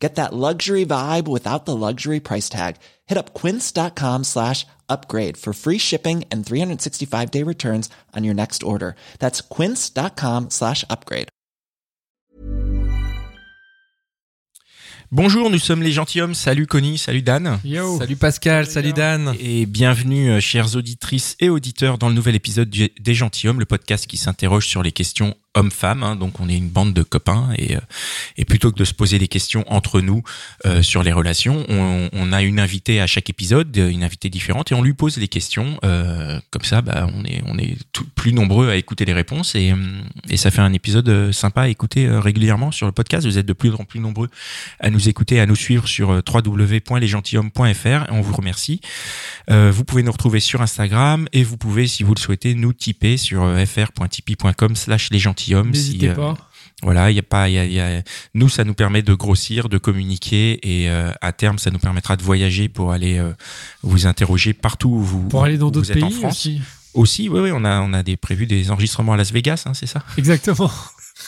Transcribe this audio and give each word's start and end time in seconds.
Get 0.00 0.14
that 0.14 0.32
luxury 0.32 0.86
vibe 0.86 1.28
without 1.28 1.66
the 1.66 1.76
luxury 1.76 2.20
price 2.20 2.48
tag. 2.48 2.76
Hit 3.06 3.18
up 3.18 3.34
quince.com 3.34 4.24
slash 4.24 4.66
upgrade 4.88 5.36
for 5.36 5.52
free 5.52 5.76
shipping 5.78 6.24
and 6.32 6.44
365 6.44 7.30
day 7.30 7.42
returns 7.44 7.90
on 8.16 8.24
your 8.24 8.34
next 8.34 8.62
order. 8.62 8.94
That's 9.18 9.42
quince.com 9.42 10.48
slash 10.48 10.84
upgrade. 10.88 11.28
Bonjour, 15.12 15.50
nous 15.50 15.58
sommes 15.58 15.82
les 15.82 15.90
gentilshommes. 15.90 16.34
Salut 16.34 16.66
Connie, 16.68 16.96
salut 16.96 17.22
Dan. 17.22 17.58
Yo. 17.64 17.98
Salut 17.98 18.14
Pascal, 18.14 18.64
salut 18.64 18.92
Dan. 18.92 19.34
Et 19.40 19.66
bienvenue, 19.66 20.30
euh, 20.30 20.40
chères 20.40 20.76
auditrices 20.76 21.34
et 21.40 21.48
auditeurs, 21.48 21.98
dans 21.98 22.08
le 22.08 22.14
nouvel 22.14 22.36
épisode 22.36 22.70
du- 22.70 22.90
des 23.00 23.14
gentilshommes, 23.14 23.58
le 23.58 23.66
podcast 23.66 24.06
qui 24.06 24.16
s'interroge 24.16 24.68
sur 24.68 24.84
les 24.84 24.92
questions 24.92 25.34
hommes-femmes. 25.54 26.02
hein. 26.02 26.16
donc, 26.16 26.40
on 26.40 26.48
est 26.48 26.56
une 26.56 26.68
bande 26.68 26.94
de 26.94 27.02
copains 27.02 27.50
et, 27.56 27.76
euh, 27.76 27.80
et 28.36 28.44
plutôt 28.44 28.70
que 28.70 28.78
de 28.78 28.84
se 28.84 28.94
poser 28.94 29.18
des 29.18 29.28
questions 29.28 29.64
entre 29.66 30.00
nous 30.00 30.22
euh, 30.66 30.82
sur 30.82 31.02
les 31.02 31.12
relations, 31.12 31.64
on, 31.68 32.32
a 32.32 32.42
une 32.42 32.60
invitée 32.60 33.00
à 33.00 33.08
chaque 33.08 33.28
épisode, 33.28 33.76
euh, 33.76 33.90
une 33.90 34.04
invitée 34.04 34.30
différente, 34.30 34.70
et 34.70 34.74
on 34.74 34.82
lui 34.82 34.94
pose 34.94 35.18
des 35.18 35.28
questions. 35.28 35.78
comme 36.50 36.62
ça, 36.62 36.82
bah, 36.82 37.08
on 37.12 37.24
est, 37.24 37.42
on 37.46 37.58
est 37.58 37.76
plus 38.14 38.32
nombreux 38.32 38.70
à 38.70 38.76
écouter 38.76 39.04
les 39.04 39.12
réponses 39.12 39.54
et, 39.54 39.72
et 40.28 40.36
ça 40.36 40.50
fait 40.50 40.60
un 40.60 40.72
épisode 40.72 41.32
sympa 41.32 41.62
à 41.62 41.68
écouter 41.68 42.08
régulièrement 42.08 42.70
sur 42.70 42.86
le 42.86 42.92
podcast. 42.92 43.26
Vous 43.26 43.38
êtes 43.38 43.46
de 43.46 43.52
plus 43.52 43.74
en 43.74 43.84
plus 43.84 44.00
nombreux 44.00 44.28
à 44.78 44.90
nous 44.90 45.08
écouter, 45.08 45.40
à 45.40 45.46
nous 45.46 45.56
suivre 45.56 45.88
sur 45.88 46.10
www.lesgentilhommes.fr. 46.10 48.10
On 48.10 48.20
vous 48.20 48.34
remercie. 48.34 48.80
Vous 49.48 49.84
pouvez 49.84 50.02
nous 50.02 50.12
retrouver 50.12 50.40
sur 50.40 50.62
Instagram 50.62 51.28
et 51.32 51.42
vous 51.42 51.56
pouvez, 51.56 51.86
si 51.86 52.02
vous 52.02 52.14
le 52.14 52.20
souhaitez, 52.20 52.54
nous 52.54 52.72
tiper 52.72 53.16
sur 53.16 53.42
fr.tipeee.com 53.66 54.76
slash 54.76 55.10
lesgentilhommes. 55.48 55.70
N'hésitez 55.70 55.98
si, 56.06 56.08
euh, 56.08 56.14
pas. 56.14 56.36
voilà, 56.82 57.10
il 57.10 57.16
y 57.16 57.18
a 57.18 57.22
pas, 57.22 57.48
y 57.48 57.58
a, 57.58 57.64
il 57.64 57.72
y 57.72 57.80
a- 57.80 58.02
nous, 58.34 58.48
ça 58.48 58.64
nous 58.64 58.74
permet 58.74 59.02
de 59.02 59.14
grossir, 59.14 59.68
de 59.68 59.78
communiquer 59.78 60.58
et 60.62 60.88
euh, 60.90 61.12
à 61.20 61.32
terme, 61.32 61.58
ça 61.58 61.70
nous 61.70 61.78
permettra 61.78 62.16
de 62.16 62.22
voyager 62.22 62.68
pour 62.68 62.92
aller 62.92 63.18
euh, 63.18 63.32
vous 63.82 64.06
interroger 64.06 64.52
partout 64.52 64.88
où 64.90 65.00
vous 65.02 65.28
Pour 65.28 65.44
aller 65.44 65.58
dans 65.58 65.70
d'autres 65.70 65.90
en 65.90 65.94
pays 65.94 66.10
France. 66.12 66.32
aussi. 66.36 66.60
Aussi, 66.92 67.28
oui, 67.28 67.38
oui, 67.40 67.50
on 67.54 67.64
a, 67.64 67.80
on 67.82 67.92
a 67.92 68.02
des 68.02 68.16
prévus 68.16 68.46
des 68.46 68.70
enregistrements 68.72 69.12
à 69.12 69.16
Las 69.16 69.30
Vegas, 69.32 69.62
hein, 69.66 69.74
c'est 69.74 69.86
ça? 69.86 70.02
Exactement. 70.18 70.70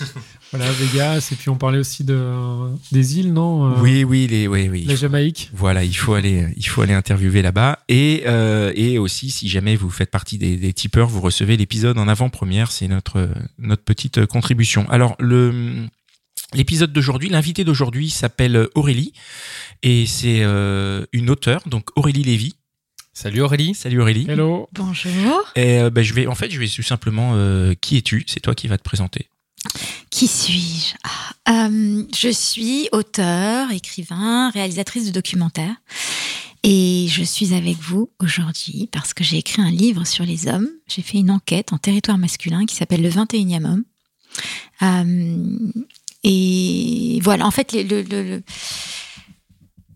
voilà, 0.52 0.70
Vegas. 0.72 1.28
Et 1.32 1.36
puis 1.36 1.48
on 1.50 1.56
parlait 1.56 1.78
aussi 1.78 2.04
de, 2.04 2.34
des 2.92 3.18
îles, 3.18 3.32
non 3.32 3.72
Euh, 3.72 3.80
Oui, 3.80 4.04
oui, 4.04 4.26
les, 4.26 4.46
oui, 4.48 4.68
oui. 4.68 4.84
La 4.84 4.94
Jamaïque. 4.94 5.50
Voilà, 5.52 5.84
il 5.84 5.94
faut 5.94 6.14
aller, 6.14 6.46
il 6.56 6.66
faut 6.66 6.82
aller 6.82 6.94
interviewer 6.94 7.42
là-bas. 7.42 7.78
Et, 7.88 8.22
euh, 8.26 8.72
et 8.74 8.98
aussi, 8.98 9.30
si 9.30 9.48
jamais 9.48 9.76
vous 9.76 9.90
faites 9.90 10.10
partie 10.10 10.38
des, 10.38 10.56
des 10.56 10.72
tipeurs, 10.72 11.08
vous 11.08 11.20
recevez 11.20 11.56
l'épisode 11.56 11.98
en 11.98 12.08
avant-première. 12.08 12.70
C'est 12.72 12.88
notre, 12.88 13.28
notre 13.58 13.82
petite 13.84 14.26
contribution. 14.26 14.88
Alors, 14.90 15.16
le, 15.18 15.86
l'épisode 16.54 16.92
d'aujourd'hui, 16.92 17.28
l'invité 17.28 17.64
d'aujourd'hui 17.64 18.10
s'appelle 18.10 18.68
Aurélie. 18.74 19.12
Et 19.82 20.06
c'est 20.06 20.40
euh, 20.42 21.04
une 21.12 21.30
auteure, 21.30 21.62
donc 21.66 21.88
Aurélie 21.96 22.22
Lévy. 22.22 22.54
Salut 23.14 23.42
Aurélie. 23.42 23.74
Salut 23.74 24.00
Aurélie. 24.00 24.26
Hello. 24.28 24.68
Bonjour. 24.72 25.42
Et 25.54 25.80
euh, 25.80 25.90
ben, 25.90 26.02
je 26.02 26.14
vais, 26.14 26.26
en 26.26 26.34
fait, 26.34 26.50
je 26.50 26.58
vais 26.58 26.66
tout 26.66 26.82
simplement, 26.82 27.32
euh, 27.34 27.74
qui 27.78 27.98
es-tu? 27.98 28.24
C'est 28.26 28.40
toi 28.40 28.54
qui 28.54 28.68
vas 28.68 28.78
te 28.78 28.82
présenter. 28.82 29.28
Qui 30.10 30.26
suis-je? 30.28 30.94
Ah, 31.04 31.66
euh, 31.68 32.04
Je 32.16 32.28
suis 32.28 32.88
auteur, 32.92 33.70
écrivain, 33.72 34.50
réalisatrice 34.50 35.06
de 35.06 35.10
documentaires. 35.10 35.76
Et 36.64 37.06
je 37.10 37.24
suis 37.24 37.54
avec 37.54 37.76
vous 37.78 38.10
aujourd'hui 38.20 38.88
parce 38.92 39.14
que 39.14 39.24
j'ai 39.24 39.38
écrit 39.38 39.62
un 39.62 39.70
livre 39.70 40.04
sur 40.06 40.24
les 40.24 40.46
hommes. 40.46 40.68
J'ai 40.86 41.02
fait 41.02 41.18
une 41.18 41.30
enquête 41.30 41.72
en 41.72 41.78
territoire 41.78 42.18
masculin 42.18 42.66
qui 42.66 42.76
s'appelle 42.76 43.02
Le 43.02 43.10
21e 43.10 43.64
homme. 43.64 43.84
Euh, 44.82 45.72
et 46.22 47.18
voilà, 47.22 47.46
en 47.46 47.50
fait, 47.50 47.72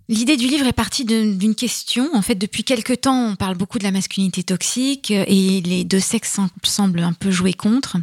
L'idée 0.09 0.37
du 0.37 0.47
livre 0.47 0.66
est 0.66 0.72
partie 0.72 1.04
d'une 1.04 1.54
question. 1.56 2.09
En 2.15 2.22
fait, 2.22 2.37
depuis 2.37 2.62
quelque 2.62 2.93
temps, 2.93 3.31
on 3.31 3.34
parle 3.37 3.56
beaucoup 3.56 3.78
de 3.81 3.84
la 3.84 3.91
masculinité 3.91 4.44
toxique 4.44 5.10
et 5.10 5.60
les 5.62 5.83
deux 5.83 5.98
sexes 5.98 6.34
sem- 6.37 6.48
semblent 6.62 7.00
un 7.03 7.12
peu 7.12 7.33
jouer 7.33 7.53
contre. 7.53 7.97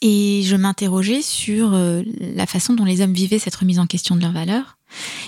Et 0.00 0.42
je 0.44 0.56
m'interrogeais 0.56 1.22
sur 1.22 1.74
euh, 1.74 2.02
la 2.20 2.46
façon 2.46 2.74
dont 2.74 2.84
les 2.84 3.00
hommes 3.00 3.12
vivaient 3.12 3.38
cette 3.38 3.54
remise 3.54 3.78
en 3.78 3.86
question 3.86 4.16
de 4.16 4.20
leurs 4.20 4.32
valeurs. 4.32 4.78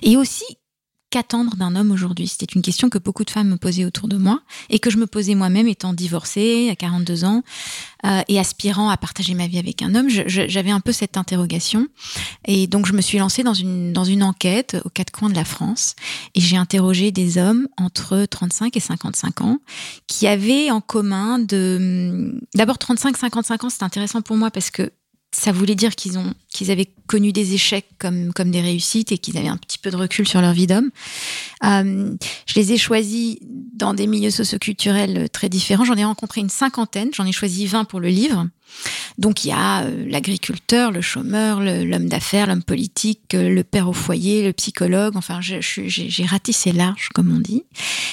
Et 0.02 0.16
aussi, 0.16 0.44
qu'attendre 1.14 1.54
d'un 1.54 1.76
homme 1.76 1.92
aujourd'hui 1.92 2.26
C'était 2.26 2.52
une 2.56 2.62
question 2.62 2.90
que 2.90 2.98
beaucoup 2.98 3.22
de 3.22 3.30
femmes 3.30 3.46
me 3.46 3.56
posaient 3.56 3.84
autour 3.84 4.08
de 4.08 4.16
moi 4.16 4.40
et 4.68 4.80
que 4.80 4.90
je 4.90 4.96
me 4.96 5.06
posais 5.06 5.36
moi-même 5.36 5.68
étant 5.68 5.94
divorcée 5.94 6.70
à 6.72 6.74
42 6.74 7.24
ans 7.24 7.44
euh, 8.04 8.22
et 8.26 8.40
aspirant 8.40 8.90
à 8.90 8.96
partager 8.96 9.34
ma 9.34 9.46
vie 9.46 9.60
avec 9.60 9.80
un 9.82 9.94
homme. 9.94 10.08
J'avais 10.08 10.72
un 10.72 10.80
peu 10.80 10.90
cette 10.90 11.16
interrogation. 11.16 11.86
Et 12.46 12.66
donc, 12.66 12.86
je 12.86 12.92
me 12.94 13.00
suis 13.00 13.18
lancée 13.18 13.44
dans 13.44 13.54
une, 13.54 13.92
dans 13.92 14.02
une 14.02 14.24
enquête 14.24 14.76
aux 14.84 14.90
quatre 14.90 15.12
coins 15.12 15.30
de 15.30 15.36
la 15.36 15.44
France 15.44 15.94
et 16.34 16.40
j'ai 16.40 16.56
interrogé 16.56 17.12
des 17.12 17.38
hommes 17.38 17.68
entre 17.76 18.26
35 18.28 18.76
et 18.76 18.80
55 18.80 19.42
ans 19.42 19.58
qui 20.08 20.26
avaient 20.26 20.72
en 20.72 20.80
commun 20.80 21.38
de... 21.38 22.40
D'abord, 22.56 22.78
35-55 22.78 23.66
ans, 23.66 23.70
c'est 23.70 23.84
intéressant 23.84 24.20
pour 24.20 24.36
moi 24.36 24.50
parce 24.50 24.72
que 24.72 24.90
ça 25.34 25.52
voulait 25.52 25.74
dire 25.74 25.96
qu'ils 25.96 26.18
ont 26.18 26.32
qu'ils 26.48 26.70
avaient 26.70 26.88
connu 27.06 27.32
des 27.32 27.54
échecs 27.54 27.88
comme 27.98 28.32
comme 28.32 28.50
des 28.50 28.60
réussites 28.60 29.10
et 29.10 29.18
qu'ils 29.18 29.36
avaient 29.36 29.48
un 29.48 29.56
petit 29.56 29.78
peu 29.78 29.90
de 29.90 29.96
recul 29.96 30.26
sur 30.28 30.40
leur 30.40 30.52
vie 30.52 30.66
d'homme. 30.66 30.90
Euh, 31.64 32.14
je 32.46 32.54
les 32.54 32.72
ai 32.72 32.78
choisis 32.78 33.38
dans 33.42 33.94
des 33.94 34.06
milieux 34.06 34.30
socioculturels 34.30 35.28
très 35.30 35.48
différents. 35.48 35.84
J'en 35.84 35.96
ai 35.96 36.04
rencontré 36.04 36.40
une 36.40 36.48
cinquantaine. 36.48 37.10
J'en 37.12 37.26
ai 37.26 37.32
choisi 37.32 37.66
20 37.66 37.84
pour 37.84 38.00
le 38.00 38.08
livre. 38.08 38.46
Donc 39.18 39.44
il 39.44 39.48
y 39.48 39.52
a 39.52 39.82
euh, 39.82 40.06
l'agriculteur, 40.08 40.92
le 40.92 41.00
chômeur, 41.00 41.60
l'homme 41.60 42.08
d'affaires, 42.08 42.46
l'homme 42.46 42.62
politique, 42.62 43.34
euh, 43.34 43.48
le 43.48 43.64
père 43.64 43.88
au 43.88 43.92
foyer, 43.92 44.44
le 44.44 44.52
psychologue. 44.52 45.16
Enfin, 45.16 45.40
j'ai 45.40 46.24
ratissé 46.24 46.72
large, 46.72 47.08
comme 47.12 47.34
on 47.34 47.40
dit. 47.40 47.64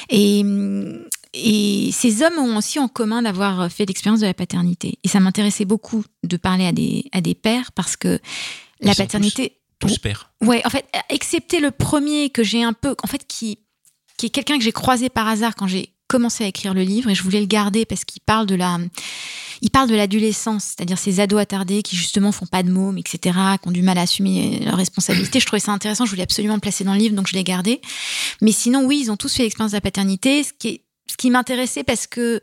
Et, 0.09 0.41
hum, 0.41 1.05
et 1.33 1.91
ces 1.93 2.23
hommes 2.23 2.37
ont 2.37 2.57
aussi 2.57 2.79
en 2.79 2.87
commun 2.87 3.21
d'avoir 3.21 3.71
fait 3.71 3.85
l'expérience 3.85 4.19
de 4.19 4.25
la 4.25 4.33
paternité. 4.33 4.99
Et 5.03 5.07
ça 5.07 5.19
m'intéressait 5.19 5.65
beaucoup 5.65 6.03
de 6.23 6.37
parler 6.37 6.65
à 6.65 6.71
des, 6.71 7.05
à 7.13 7.21
des 7.21 7.35
pères 7.35 7.71
parce 7.71 7.95
que 7.95 8.19
la 8.81 8.91
Ils 8.91 8.97
paternité. 8.97 9.57
Tous 9.79 9.97
pères. 9.97 10.31
Ouais, 10.41 10.61
en 10.65 10.69
fait, 10.69 10.85
excepté 11.09 11.59
le 11.59 11.71
premier 11.71 12.29
que 12.29 12.43
j'ai 12.43 12.63
un 12.63 12.73
peu, 12.73 12.95
en 13.03 13.07
fait, 13.07 13.25
qui, 13.27 13.59
qui 14.17 14.27
est 14.27 14.29
quelqu'un 14.29 14.57
que 14.57 14.63
j'ai 14.63 14.71
croisé 14.71 15.09
par 15.09 15.27
hasard 15.27 15.55
quand 15.55 15.67
j'ai 15.67 15.93
commencé 16.07 16.43
à 16.43 16.47
écrire 16.47 16.73
le 16.73 16.83
livre 16.83 17.09
et 17.09 17.15
je 17.15 17.23
voulais 17.23 17.39
le 17.39 17.47
garder 17.47 17.85
parce 17.85 18.03
qu'il 18.03 18.21
parle 18.21 18.45
de 18.45 18.53
la, 18.53 18.77
il 19.61 19.69
parle 19.71 19.89
de 19.89 19.95
l'adolescence, 19.95 20.75
c'est-à-dire 20.75 20.99
ces 20.99 21.21
ados 21.21 21.39
attardés 21.39 21.81
qui 21.83 21.95
justement 21.95 22.33
font 22.33 22.45
pas 22.45 22.63
de 22.63 22.69
mômes, 22.69 22.97
etc., 22.97 23.37
qui 23.61 23.67
ont 23.69 23.71
du 23.71 23.81
mal 23.81 23.97
à 23.97 24.01
assumer 24.01 24.59
leurs 24.65 24.75
responsabilités. 24.75 25.39
Je 25.39 25.45
trouvais 25.45 25.61
ça 25.61 25.71
intéressant, 25.71 26.05
je 26.05 26.11
voulais 26.11 26.23
absolument 26.23 26.55
le 26.55 26.59
placer 26.59 26.83
dans 26.83 26.93
le 26.93 26.99
livre, 26.99 27.15
donc 27.15 27.27
je 27.27 27.33
l'ai 27.33 27.45
gardé. 27.45 27.79
Mais 28.41 28.51
sinon, 28.51 28.83
oui, 28.83 28.99
ils 29.01 29.09
ont 29.09 29.17
tous 29.17 29.33
fait 29.33 29.43
l'expérience 29.43 29.71
de 29.71 29.77
la 29.77 29.81
paternité, 29.81 30.43
ce 30.43 30.51
qui, 30.51 30.67
est, 30.67 30.81
ce 31.11 31.17
qui 31.17 31.29
m'intéressait 31.29 31.83
parce 31.83 32.07
que 32.07 32.39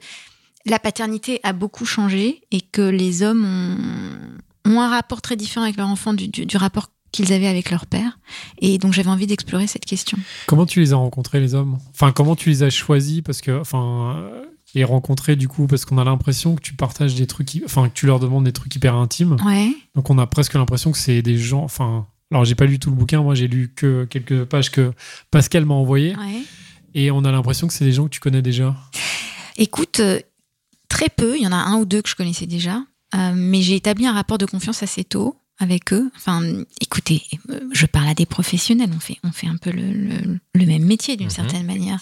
la 0.67 0.79
paternité 0.79 1.41
a 1.43 1.55
beaucoup 1.55 1.87
changé 1.87 2.43
et 2.51 2.61
que 2.61 2.83
les 2.83 3.23
hommes 3.23 3.45
ont, 3.45 4.71
ont 4.71 4.81
un 4.81 4.91
rapport 4.91 5.23
très 5.23 5.37
différent 5.37 5.65
avec 5.65 5.79
leur 5.79 5.89
enfant 5.89 6.13
du, 6.13 6.29
du, 6.29 6.45
du 6.45 6.57
rapport 6.59 6.91
qu'ils 7.13 7.33
avaient 7.33 7.47
avec 7.47 7.71
leur 7.71 7.87
père. 7.87 8.19
Et 8.59 8.77
donc 8.77 8.93
j'avais 8.93 9.09
envie 9.09 9.27
d'explorer 9.27 9.67
cette 9.67 9.87
question. 9.87 10.19
Comment 10.47 10.67
tu 10.67 10.81
les 10.81 10.93
as 10.93 10.97
rencontrés, 10.97 11.41
les 11.41 11.55
hommes? 11.55 11.79
Enfin, 11.91 12.13
comment 12.13 12.37
tu 12.37 12.51
les 12.51 12.63
as 12.63 12.69
choisis? 12.69 13.23
Parce 13.23 13.41
que, 13.41 13.59
enfin, 13.59 14.31
et 14.75 14.85
rencontrés 14.85 15.35
du 15.35 15.49
coup, 15.49 15.67
parce 15.67 15.87
qu'on 15.87 15.97
a 15.97 16.05
l'impression 16.05 16.55
que 16.55 16.61
tu 16.61 16.75
partages 16.75 17.15
des 17.15 17.27
trucs, 17.27 17.63
enfin, 17.65 17.89
que 17.89 17.95
tu 17.95 18.05
leur 18.05 18.21
demandes 18.21 18.45
des 18.45 18.53
trucs 18.53 18.75
hyper 18.75 18.95
intimes. 18.95 19.37
Ouais. 19.47 19.73
Donc 19.95 20.11
on 20.11 20.19
a 20.19 20.27
presque 20.27 20.53
l'impression 20.53 20.93
que 20.93 20.99
c'est 20.99 21.23
des 21.23 21.39
gens, 21.39 21.65
enfin. 21.65 22.07
Alors 22.31 22.45
j'ai 22.45 22.55
pas 22.55 22.67
lu 22.67 22.79
tout 22.79 22.91
le 22.91 22.97
bouquin, 22.97 23.23
moi 23.23 23.35
j'ai 23.35 23.49
lu 23.49 23.73
que 23.75 24.05
quelques 24.05 24.45
pages 24.45 24.71
que 24.71 24.93
Pascal 25.31 25.65
m'a 25.65 25.73
envoyé, 25.73 26.15
ouais. 26.15 26.43
Et 26.95 27.11
on 27.11 27.25
a 27.25 27.33
l'impression 27.33 27.67
que 27.67 27.73
c'est 27.75 27.85
des 27.85 27.93
gens 27.93 28.05
que 28.05 28.11
tu 28.11 28.21
connais 28.21 28.43
déjà. 28.43 28.75
Écoute, 29.57 30.01
euh, 30.01 30.21
très 30.89 31.09
peu, 31.09 31.37
il 31.37 31.43
y 31.43 31.47
en 31.47 31.53
a 31.53 31.57
un 31.57 31.77
ou 31.79 31.85
deux 31.85 32.03
que 32.03 32.09
je 32.09 32.15
connaissais 32.17 32.47
déjà, 32.47 32.83
euh, 33.15 33.33
mais 33.35 33.63
j'ai 33.63 33.77
établi 33.77 34.07
un 34.07 34.13
rapport 34.13 34.39
de 34.39 34.47
confiance 34.47 34.83
assez 34.83 35.05
tôt 35.05 35.37
avec 35.59 35.93
eux. 35.93 36.11
Enfin, 36.17 36.41
écoutez, 36.81 37.23
euh, 37.51 37.61
je 37.73 37.87
parle 37.87 38.09
à 38.09 38.15
des 38.15 38.27
professionnels, 38.27 38.91
on 38.95 39.01
fait, 39.01 39.17
on 39.25 39.33
fait 39.33 39.49
un 39.49 39.57
peu 39.57 39.71
le, 39.73 39.93
le- 39.93 40.39
le 40.55 40.67
même 40.67 40.85
métier 40.85 41.17
d'une 41.17 41.27
Mhm. 41.27 41.33
certaine 41.33 41.67
manière. 41.67 41.99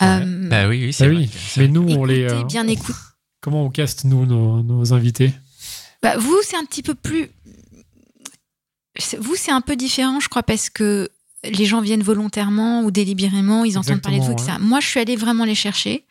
Ouais. 0.00 0.06
Euh, 0.06 0.48
Bah 0.48 0.68
oui, 0.68 0.86
oui, 0.86 0.92
c'est 0.92 1.04
Bah 1.06 1.12
vrai. 1.12 1.22
oui, 1.24 1.30
C'est 1.48 1.60
mais 1.60 1.68
nous 1.68 1.82
on 1.90 2.04
les. 2.06 2.22
euh, 2.22 2.44
bien 2.44 2.66
écoute. 2.66 2.96
Comment 3.42 3.64
on 3.64 3.70
caste 3.70 4.04
nous 4.04 4.24
nos, 4.24 4.62
nos 4.62 4.94
invités? 4.94 5.32
Bah, 6.02 6.16
vous, 6.16 6.38
c'est 6.42 6.56
un 6.56 6.64
petit 6.64 6.82
peu 6.82 6.94
plus. 6.94 7.28
Vous, 9.18 9.34
c'est 9.36 9.50
un 9.50 9.60
peu 9.60 9.76
différent, 9.76 10.20
je 10.20 10.28
crois, 10.28 10.42
parce 10.42 10.70
que 10.70 11.10
les 11.50 11.64
gens 11.66 11.80
viennent 11.80 12.02
volontairement 12.02 12.82
ou 12.82 12.90
délibérément, 12.90 13.64
ils 13.64 13.78
entendent 13.78 14.00
parler 14.00 14.18
de 14.18 14.24
vous, 14.24 14.32
etc. 14.32 14.52
Moi, 14.60 14.80
je 14.80 14.86
suis 14.88 15.00
allée 15.00 15.16
vraiment 15.16 15.44
les 15.44 15.54
chercher. 15.54 16.04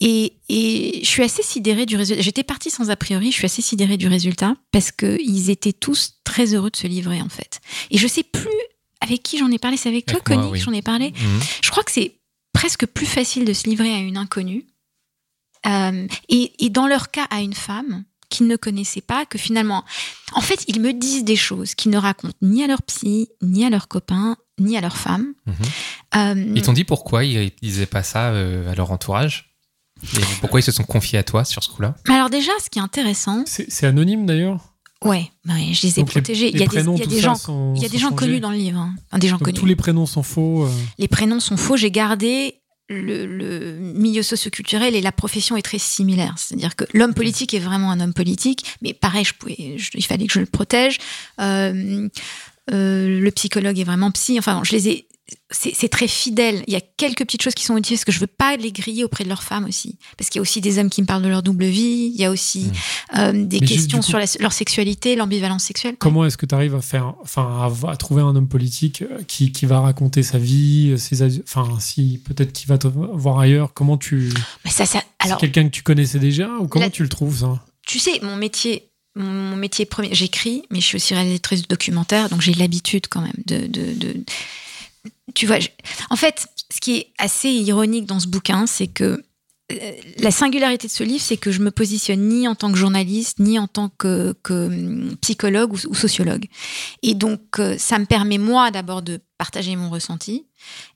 Et, 0.00 0.34
et 0.48 1.00
je 1.02 1.08
suis 1.08 1.22
assez 1.22 1.42
sidérée 1.42 1.86
du 1.86 1.96
résultat. 1.96 2.20
J'étais 2.22 2.42
partie 2.42 2.70
sans 2.70 2.90
a 2.90 2.96
priori, 2.96 3.30
je 3.32 3.36
suis 3.36 3.46
assez 3.46 3.62
sidérée 3.62 3.96
du 3.96 4.08
résultat 4.08 4.54
parce 4.70 4.92
qu'ils 4.92 5.48
étaient 5.50 5.72
tous 5.72 6.16
très 6.24 6.54
heureux 6.54 6.70
de 6.70 6.76
se 6.76 6.86
livrer 6.86 7.22
en 7.22 7.28
fait. 7.30 7.60
Et 7.90 7.96
je 7.98 8.06
sais 8.06 8.22
plus 8.22 8.48
avec 9.00 9.22
qui 9.22 9.38
j'en 9.38 9.50
ai 9.50 9.58
parlé, 9.58 9.76
c'est 9.76 9.88
avec 9.88 10.04
toi, 10.06 10.16
Avec 10.16 10.28
moi, 10.28 10.36
Connie, 10.38 10.52
oui. 10.52 10.58
que 10.58 10.64
j'en 10.64 10.72
ai 10.72 10.82
parlé. 10.82 11.12
Mhm. 11.12 11.40
Je 11.62 11.70
crois 11.70 11.82
que 11.82 11.92
c'est 11.92 12.12
presque 12.52 12.86
plus 12.86 13.06
facile 13.06 13.44
de 13.44 13.52
se 13.52 13.68
livrer 13.68 13.92
à 13.92 13.98
une 13.98 14.16
inconnue. 14.18 14.66
Euh, 15.66 16.06
et, 16.28 16.52
et 16.64 16.70
dans 16.70 16.86
leur 16.86 17.10
cas, 17.10 17.24
à 17.30 17.40
une 17.40 17.54
femme 17.54 18.04
qu'ils 18.28 18.46
ne 18.46 18.56
connaissaient 18.56 19.00
pas, 19.00 19.24
que 19.26 19.38
finalement, 19.38 19.84
en 20.32 20.40
fait, 20.40 20.64
ils 20.68 20.80
me 20.80 20.92
disent 20.92 21.24
des 21.24 21.36
choses 21.36 21.74
qu'ils 21.74 21.90
ne 21.92 21.98
racontent 21.98 22.36
ni 22.42 22.62
à 22.62 22.66
leur 22.66 22.82
psy, 22.82 23.28
ni 23.42 23.64
à 23.64 23.70
leurs 23.70 23.88
copains, 23.88 24.36
ni 24.58 24.76
à 24.76 24.80
leur 24.80 24.96
femme. 24.96 25.34
Mhm. 25.46 25.54
Euh, 26.16 26.52
Ils 26.56 26.62
t'ont 26.62 26.72
dit 26.72 26.84
pourquoi 26.84 27.24
ils 27.24 27.52
disaient 27.62 27.86
pas 27.86 28.02
ça 28.02 28.30
euh, 28.30 28.70
à 28.70 28.74
leur 28.74 28.90
entourage? 28.92 29.54
Et 30.14 30.20
pourquoi 30.40 30.60
ils 30.60 30.62
se 30.62 30.72
sont 30.72 30.84
confiés 30.84 31.18
à 31.18 31.22
toi 31.22 31.44
sur 31.44 31.62
ce 31.62 31.70
coup-là? 31.70 31.94
Mais 32.08 32.14
alors 32.14 32.28
déjà, 32.30 32.52
ce 32.62 32.68
qui 32.68 32.78
est 32.78 32.82
intéressant, 32.82 33.44
C'est 33.46 33.84
anonyme 33.86 34.26
d'ailleurs? 34.26 34.60
ouais, 35.04 35.30
ouais, 35.46 35.72
je 35.72 35.86
les 35.86 35.98
ai 35.98 36.02
Donc, 36.02 36.10
protégés. 36.10 36.50
les 36.50 36.50
il 36.50 36.58
y 36.60 36.62
a 36.62 36.66
des, 36.66 36.66
prénoms, 36.66 36.94
il 36.96 36.98
y 36.98 37.02
a 37.02 37.04
tout 37.04 37.10
des 37.10 37.16
ça 37.16 37.22
gens, 37.22 37.34
sont- 37.34 37.74
il 37.76 37.82
y 37.82 37.86
a 37.86 37.88
des 37.88 37.98
gens 37.98 38.08
changés. 38.10 38.16
connus 38.16 38.40
dans 38.40 38.50
le 38.50 38.56
livre, 38.56 38.78
hein. 38.80 38.94
Enfin, 39.08 39.18
des 39.18 39.28
gens 39.28 39.36
Donc, 39.36 39.44
connus. 39.44 39.58
tous 39.58 39.66
les 39.66 39.76
prénoms 39.76 40.04
sont 40.06 40.22
faux. 40.22 40.64
euh. 40.64 40.70
Les 40.98 41.08
prénoms 41.08 41.40
sont 41.40 41.56
faux. 41.56 41.76
J'ai 41.76 41.90
gardé 41.90 42.60
le, 42.88 43.26
le 43.26 43.72
milieu 43.78 44.22
socioculturel 44.22 44.94
et 44.94 45.00
la 45.00 45.12
profession 45.12 45.56
est 45.56 45.62
très 45.62 45.78
similaire. 45.78 46.34
C'est-à-dire 46.36 46.76
que 46.76 46.84
l'homme 46.94 47.14
politique 47.14 47.52
est 47.54 47.58
vraiment 47.58 47.90
un 47.90 48.00
homme 48.00 48.14
politique, 48.14 48.64
mais 48.82 48.94
pareil, 48.94 49.24
je 49.24 49.34
pouvais, 49.34 49.74
je- 49.76 49.90
il 49.94 50.04
fallait 50.04 50.26
que 50.26 50.32
je 50.32 50.40
le 50.40 50.46
protège. 50.46 50.98
Euh, 51.40 52.08
euh, 52.72 53.20
le 53.20 53.30
psychologue 53.32 53.78
est 53.78 53.84
vraiment 53.84 54.10
psy. 54.12 54.38
Enfin, 54.38 54.60
je 54.64 54.72
les 54.72 54.88
ai. 54.88 55.06
C'est 55.50 55.88
très 55.88 56.06
fidèle. 56.06 56.62
Il 56.68 56.72
y 56.72 56.76
a 56.76 56.80
quelques 56.80 57.20
petites 57.24 57.42
choses 57.42 57.54
qui 57.54 57.64
sont 57.64 57.76
utiles 57.76 57.96
parce 57.96 58.04
que 58.04 58.12
je 58.12 58.20
veux 58.20 58.28
pas 58.28 58.56
les 58.56 58.70
griller 58.70 59.02
auprès 59.02 59.24
de 59.24 59.28
leurs 59.28 59.42
femmes 59.42 59.64
aussi. 59.64 59.98
Parce 60.16 60.30
qu'il 60.30 60.38
y 60.38 60.40
a 60.40 60.42
aussi 60.42 60.60
des 60.60 60.78
hommes 60.78 60.88
qui 60.90 61.02
me 61.02 61.06
parlent 61.06 61.22
de 61.22 61.28
leur 61.28 61.42
double 61.42 61.64
vie. 61.64 62.12
Il 62.14 62.20
y 62.20 62.24
a 62.24 62.30
aussi 62.30 62.70
euh, 63.16 63.32
des 63.32 63.58
Mais 63.60 63.66
questions 63.66 63.98
coup- 63.98 64.04
sur 64.04 64.18
la- 64.18 64.26
leur 64.38 64.52
sexualité, 64.52 65.16
l'ambivalence 65.16 65.64
sexuelle. 65.64 65.96
Comment 65.98 66.24
est-ce 66.26 66.36
que 66.36 66.46
tu 66.46 66.54
arrives 66.54 66.74
à 66.76 66.80
faire, 66.80 67.14
enfin, 67.22 67.42
à, 67.84 67.90
à 67.90 67.96
trouver 67.96 68.22
un 68.22 68.36
homme 68.36 68.48
politique 68.48 69.02
euh, 69.02 69.22
qui, 69.26 69.50
qui 69.50 69.66
va 69.66 69.80
raconter 69.80 70.22
sa 70.22 70.38
vie, 70.38 70.90
euh, 70.92 70.96
ses, 70.96 71.40
enfin, 71.42 71.76
si 71.80 72.20
peut-être 72.24 72.52
qu'il 72.52 72.68
va 72.68 72.78
te 72.78 72.86
voir 72.86 73.38
ailleurs. 73.40 73.72
Comment 73.74 73.96
tu, 73.98 74.32
Mais 74.64 74.70
ça, 74.70 74.86
ça, 74.86 75.02
alors, 75.18 75.40
c'est 75.40 75.46
quelqu'un 75.50 75.68
que 75.68 75.74
tu 75.74 75.82
connaissais 75.82 76.20
déjà 76.20 76.48
ou 76.60 76.68
comment 76.68 76.84
La- 76.84 76.90
tu 76.90 77.02
le 77.02 77.08
trouves 77.08 77.38
ça? 77.40 77.64
Tu 77.86 77.98
sais, 77.98 78.20
mon 78.22 78.36
métier, 78.36 78.90
mon, 79.16 79.24
mon 79.24 79.56
métier 79.56 79.86
premier, 79.86 80.14
j'écris, 80.14 80.62
mais 80.70 80.80
je 80.80 80.86
suis 80.86 80.96
aussi 80.96 81.14
réalisatrice 81.14 81.62
de 81.62 81.68
documentaires, 81.68 82.28
donc 82.28 82.42
j'ai 82.42 82.54
l'habitude 82.54 83.06
quand 83.08 83.22
même 83.22 83.32
de, 83.46 83.66
de, 83.66 83.92
de- 83.94 84.24
tu 85.34 85.46
vois, 85.46 85.58
en 86.10 86.16
fait, 86.16 86.46
ce 86.72 86.80
qui 86.80 86.96
est 86.96 87.12
assez 87.18 87.50
ironique 87.50 88.06
dans 88.06 88.20
ce 88.20 88.26
bouquin, 88.26 88.66
c'est 88.66 88.86
que 88.86 89.22
euh, 89.72 89.92
la 90.18 90.30
singularité 90.30 90.86
de 90.86 90.92
ce 90.92 91.02
livre, 91.02 91.22
c'est 91.22 91.36
que 91.36 91.50
je 91.50 91.60
me 91.60 91.72
positionne 91.72 92.28
ni 92.28 92.46
en 92.46 92.54
tant 92.54 92.70
que 92.70 92.78
journaliste, 92.78 93.40
ni 93.40 93.58
en 93.58 93.66
tant 93.66 93.88
que, 93.88 94.34
hum, 94.48 95.16
psychologue 95.20 95.72
ou, 95.72 95.94
sociologue. 95.94 96.46
Et 97.02 97.14
donc, 97.14 97.40
euh, 97.58 97.76
ça 97.76 97.98
me 97.98 98.06
permet, 98.06 98.38
moi, 98.38 98.70
d'abord 98.70 99.02
de 99.02 99.20
partager 99.38 99.74
mon 99.74 99.90
ressenti. 99.90 100.46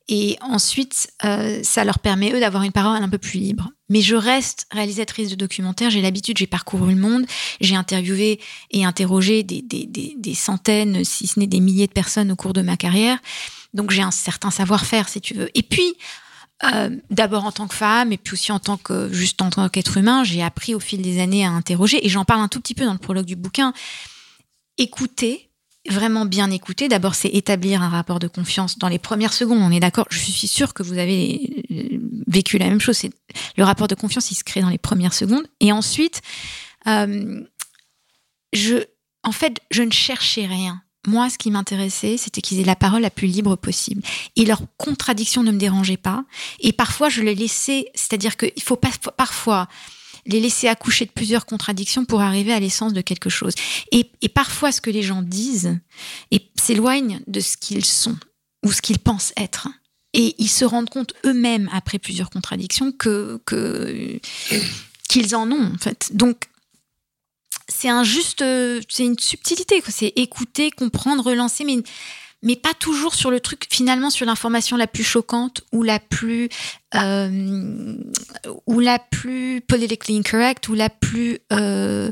Et 0.09 0.37
ensuite, 0.41 1.09
euh, 1.25 1.61
ça 1.65 1.85
leur 1.85 1.99
permet, 1.99 2.33
eux, 2.33 2.39
d'avoir 2.39 2.63
une 2.63 2.73
parole 2.73 3.03
un 3.03 3.09
peu 3.09 3.19
plus 3.19 3.41
libre. 3.41 3.71
Mais 3.89 4.03
je 4.03 4.15
reste 4.15 4.67
réalisatrice 4.71 5.31
de 5.31 5.35
documentaires, 5.35 5.91
j'ai 5.91 6.01
l'habitude, 6.01 6.39
j'ai 6.39 6.47
parcouru 6.47 6.95
le 6.95 7.01
monde, 7.01 7.27
j'ai 7.61 7.75
interviewé 7.75 8.41
et 8.71 8.85
interrogé 8.85 9.43
des 9.43 10.35
centaines, 10.35 11.05
si 11.05 11.27
ce 11.27 11.41
n'est 11.41 11.49
des 11.49 11.59
milliers 11.59 11.89
de 11.89 11.93
personnes 11.93 12.31
au 12.31 12.37
cours 12.37 12.53
de 12.53 12.63
ma 12.63 12.77
carrière. 12.77 13.19
Donc 13.75 13.91
j'ai 13.91 14.03
un 14.03 14.11
certain 14.11 14.51
savoir-faire, 14.51 15.09
si 15.09 15.21
tu 15.21 15.35
veux. 15.35 15.51
Et 15.55 15.63
puis, 15.63 15.95
euh, 16.65 16.91
d'abord 17.11 17.45
en 17.45 17.53
tant 17.53 17.67
que 17.67 17.75
femme, 17.75 18.13
et 18.13 18.19
puis 18.19 18.35
aussi 18.35 18.53
en 18.53 18.59
tant 18.59 18.77
que 18.77 19.13
juste 19.13 19.41
en 19.43 19.51
tant 19.51 19.69
qu'être 19.69 19.97
humain, 19.97 20.25
j'ai 20.25 20.43
appris 20.43 20.75
au 20.75 20.81
fil 20.81 21.03
des 21.03 21.21
années 21.21 21.45
à 21.45 21.51
interroger, 21.51 22.05
et 22.05 22.09
j'en 22.09 22.25
parle 22.25 22.41
un 22.41 22.49
tout 22.49 22.61
petit 22.61 22.75
peu 22.75 22.85
dans 22.85 22.93
le 22.93 22.99
prologue 22.99 23.27
du 23.27 23.37
bouquin. 23.37 23.73
Écouter, 24.79 25.51
vraiment 25.89 26.27
bien 26.27 26.51
écouter. 26.51 26.89
D'abord, 26.89 27.15
c'est 27.15 27.29
établir 27.29 27.83
un 27.83 27.89
rapport 27.89 28.19
de 28.19 28.29
confiance 28.29 28.79
dans 28.79 28.89
les 28.89 28.99
premières 28.99 29.33
secondes. 29.33 29.63
On 29.63 29.71
est 29.71 29.81
d'accord? 29.81 30.07
Je 30.11 30.19
suis 30.19 30.49
sûre 30.49 30.75
que 30.75 30.83
vous 30.83 30.99
avez 30.99 31.65
euh, 31.71 31.99
vécu 32.27 32.59
la 32.59 32.67
même 32.67 32.81
chose. 32.81 33.01
Le 33.57 33.65
rapport 33.65 33.89
de 33.89 33.95
confiance, 33.95 34.31
il 34.31 34.35
se 34.35 34.45
crée 34.45 34.61
dans 34.61 34.69
les 34.69 34.79
premières 34.79 35.15
secondes. 35.15 35.47
Et 35.61 35.73
ensuite, 35.73 36.21
euh, 36.87 37.43
je, 38.53 38.85
en 39.23 39.33
fait, 39.33 39.61
je 39.71 39.83
ne 39.83 39.91
cherchais 39.91 40.47
rien. 40.47 40.83
Moi, 41.07 41.31
ce 41.31 41.39
qui 41.39 41.51
m'intéressait, 41.51 42.17
c'était 42.19 42.43
qu'ils 42.43 42.61
aient 42.61 42.65
la 42.65 42.77
parole 42.77 43.01
la 43.03 43.11
plus 43.11 43.27
libre 43.27 43.57
possible. 43.57 44.03
Et 44.37 44.45
leurs 44.45 44.63
contradictions 44.77 45.43
ne 45.43 45.51
me 45.51 45.59
dérangeaient 45.59 45.97
pas. 45.97 46.25
Et 46.61 46.73
parfois, 46.73 47.09
je 47.09 47.23
les 47.23 47.35
laissais, 47.35 47.87
c'est-à-dire 47.95 48.37
qu'il 48.37 48.63
faut 48.63 48.77
pas, 48.77 48.91
parfois 49.17 49.67
les 50.27 50.41
laisser 50.41 50.69
accoucher 50.69 51.07
de 51.07 51.11
plusieurs 51.11 51.47
contradictions 51.47 52.05
pour 52.05 52.21
arriver 52.21 52.53
à 52.53 52.61
l'essence 52.61 52.93
de 52.93 53.01
quelque 53.01 53.31
chose. 53.31 53.55
Et, 53.93 54.05
parfois, 54.29 54.73
ce 54.73 54.83
que 54.83 54.91
les 54.91 55.03
gens 55.03 55.23
disent 55.23 55.79
s'éloigne 56.57 57.21
de 57.27 57.41
ce 57.41 57.57
qu'ils 57.57 57.87
sont 57.87 58.19
ou 58.65 58.71
ce 58.71 58.83
qu'ils 58.83 58.99
pensent 58.99 59.33
être. 59.39 59.69
Et 60.13 60.35
ils 60.37 60.51
se 60.51 60.67
rendent 60.67 60.91
compte 60.91 61.15
eux-mêmes, 61.25 61.71
après 61.73 61.99
plusieurs 61.99 62.29
contradictions, 62.29 62.93
que- 62.93 63.41
qu'ils 65.09 65.35
en 65.35 65.51
ont, 65.51 65.73
en 65.75 65.79
fait. 65.79 66.11
Donc, 66.13 66.50
c'est 67.71 67.89
un 67.89 68.05
juste, 68.05 68.43
euh, 68.43 68.81
c'est 68.89 69.05
une 69.05 69.19
subtilité. 69.19 69.83
C'est 69.89 70.13
écouter, 70.17 70.71
comprendre, 70.71 71.25
relancer, 71.25 71.65
mais 71.65 71.79
mais 72.43 72.57
pas 72.57 72.73
toujours 72.73 73.15
sur 73.15 73.31
le 73.31 73.39
truc, 73.41 73.67
finalement, 73.71 74.09
sur 74.09 74.25
l'information 74.25 74.79
la 74.79 74.87
plus 74.87 75.05
choquante 75.05 75.61
ou 75.73 75.83
la 75.83 75.99
plus 76.01 76.49
euh, 76.95 77.95
ou 78.67 78.81
la 78.81 78.99
plus 78.99 79.61
politically 79.61 80.17
incorrect 80.19 80.69
ou 80.69 80.75
la 80.75 80.89
plus 80.89 81.39
euh, 81.53 82.11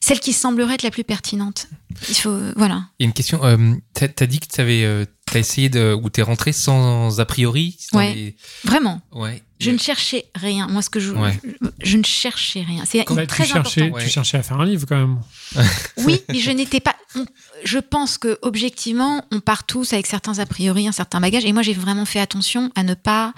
celle 0.00 0.20
qui 0.20 0.34
semblerait 0.34 0.74
être 0.74 0.82
la 0.82 0.90
plus 0.90 1.04
pertinente. 1.04 1.68
Il 2.10 2.14
faut, 2.14 2.36
voilà. 2.56 2.82
Il 2.98 3.04
y 3.04 3.06
a 3.06 3.08
une 3.08 3.14
question. 3.14 3.42
Euh, 3.44 3.56
t'as, 3.94 4.08
t'as 4.08 4.26
dit 4.26 4.38
que 4.40 4.46
euh, 4.60 5.06
t'as 5.24 5.38
essayé 5.38 5.70
de, 5.70 5.94
ou 5.94 6.10
t'es 6.10 6.22
rentré 6.22 6.52
sans 6.52 7.18
a 7.20 7.24
priori. 7.24 7.78
Ouais. 7.94 8.12
les- 8.14 8.36
Vraiment. 8.64 9.00
Ouais. 9.12 9.42
Je 9.60 9.70
ne 9.70 9.78
cherchais 9.78 10.24
rien. 10.34 10.66
Moi, 10.66 10.82
ce 10.82 10.90
que 10.90 10.98
je, 11.00 11.12
Ouais. 11.12 11.38
je, 11.44 11.68
je 11.90 11.96
ne 11.96 12.04
cherchais 12.04 12.62
rien. 12.62 12.82
C'est 12.84 13.04
Bah, 13.08 13.22
tu, 13.22 13.26
très 13.28 13.44
cherchais, 13.46 13.82
important. 13.82 13.96
Ouais. 13.98 14.02
tu 14.04 14.10
cherchais 14.10 14.36
à 14.36 14.42
faire 14.42 14.60
un 14.60 14.66
livre 14.66 14.84
quand 14.88 14.96
même. 14.98 15.20
Oui, 15.98 16.20
mais 16.28 16.38
je 16.40 16.50
n'étais 16.50 16.80
pas. 16.80 16.94
on- 17.16 17.24
je 17.62 17.78
pense 17.78 18.18
que 18.18 18.36
objectivement, 18.42 19.24
on 19.30 19.40
part 19.40 19.64
tous 19.64 19.92
avec 19.92 20.06
certains 20.06 20.38
a 20.40 20.44
priori, 20.46 20.86
un 20.88 20.92
certain 20.92 21.20
bagage. 21.20 21.44
Et 21.44 21.52
moi, 21.52 21.62
j'ai 21.62 21.72
vraiment 21.72 22.04
fait 22.04 22.18
attention 22.20 22.70
à 22.74 22.82
ne 22.82 22.94
pas. 22.94 23.32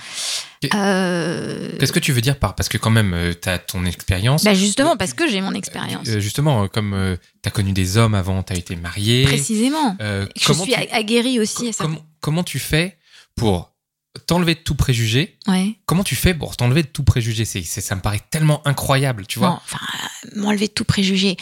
Euh, 0.75 1.77
Qu'est-ce 1.79 1.93
que 1.93 1.99
tu 2.01 2.13
veux 2.13 2.21
dire 2.21 2.39
par 2.39 2.55
parce 2.55 2.69
que 2.69 2.79
quand 2.79 2.91
même 2.91 3.13
euh, 3.15 3.35
t'as 3.35 3.59
ton 3.59 3.85
expérience. 3.85 4.43
bah 4.45 4.55
justement, 4.55 4.97
parce 4.97 5.13
que 5.13 5.29
j'ai 5.29 5.41
mon 5.41 5.53
expérience. 5.53 6.09
Euh, 6.09 6.19
justement, 6.21 6.65
euh, 6.65 6.67
comme 6.69 6.95
euh, 6.95 7.17
t'as 7.43 7.51
connu 7.51 7.73
des 7.73 7.97
hommes 7.99 8.15
avant, 8.15 8.43
t'as 8.43 8.56
été 8.56 8.75
marié. 8.77 9.25
Précisément. 9.25 9.96
Euh, 10.01 10.27
Je 10.37 10.53
suis 10.53 10.73
tu- 10.73 10.75
aguerrie 10.93 11.39
aussi 11.41 11.69
à 11.69 11.73
ça. 11.73 11.85
comment, 11.85 12.05
comment 12.20 12.43
tu 12.44 12.58
fais 12.58 12.96
pour 13.37 13.70
t'enlever 14.19 14.55
de 14.55 14.61
tout 14.61 14.75
préjugé 14.75 15.39
Ouais. 15.46 15.77
Comment 15.87 16.05
tu 16.05 16.17
fais 16.17 16.35
pour 16.35 16.56
t'enlever 16.56 16.82
de 16.82 16.89
tout 16.89 17.05
préjugé? 17.05 17.44
C'est, 17.44 17.63
Ça 17.63 17.94
me 17.94 18.01
paraît 18.01 18.23
tellement 18.31 18.67
incroyable, 18.67 19.27
tu 19.27 19.39
vois. 19.39 19.61
Enfin, 19.65 19.79
euh, 20.27 20.41
m'enlever 20.41 20.69
de 20.69 20.73
tout 20.73 20.85
préjugé. 20.85 21.37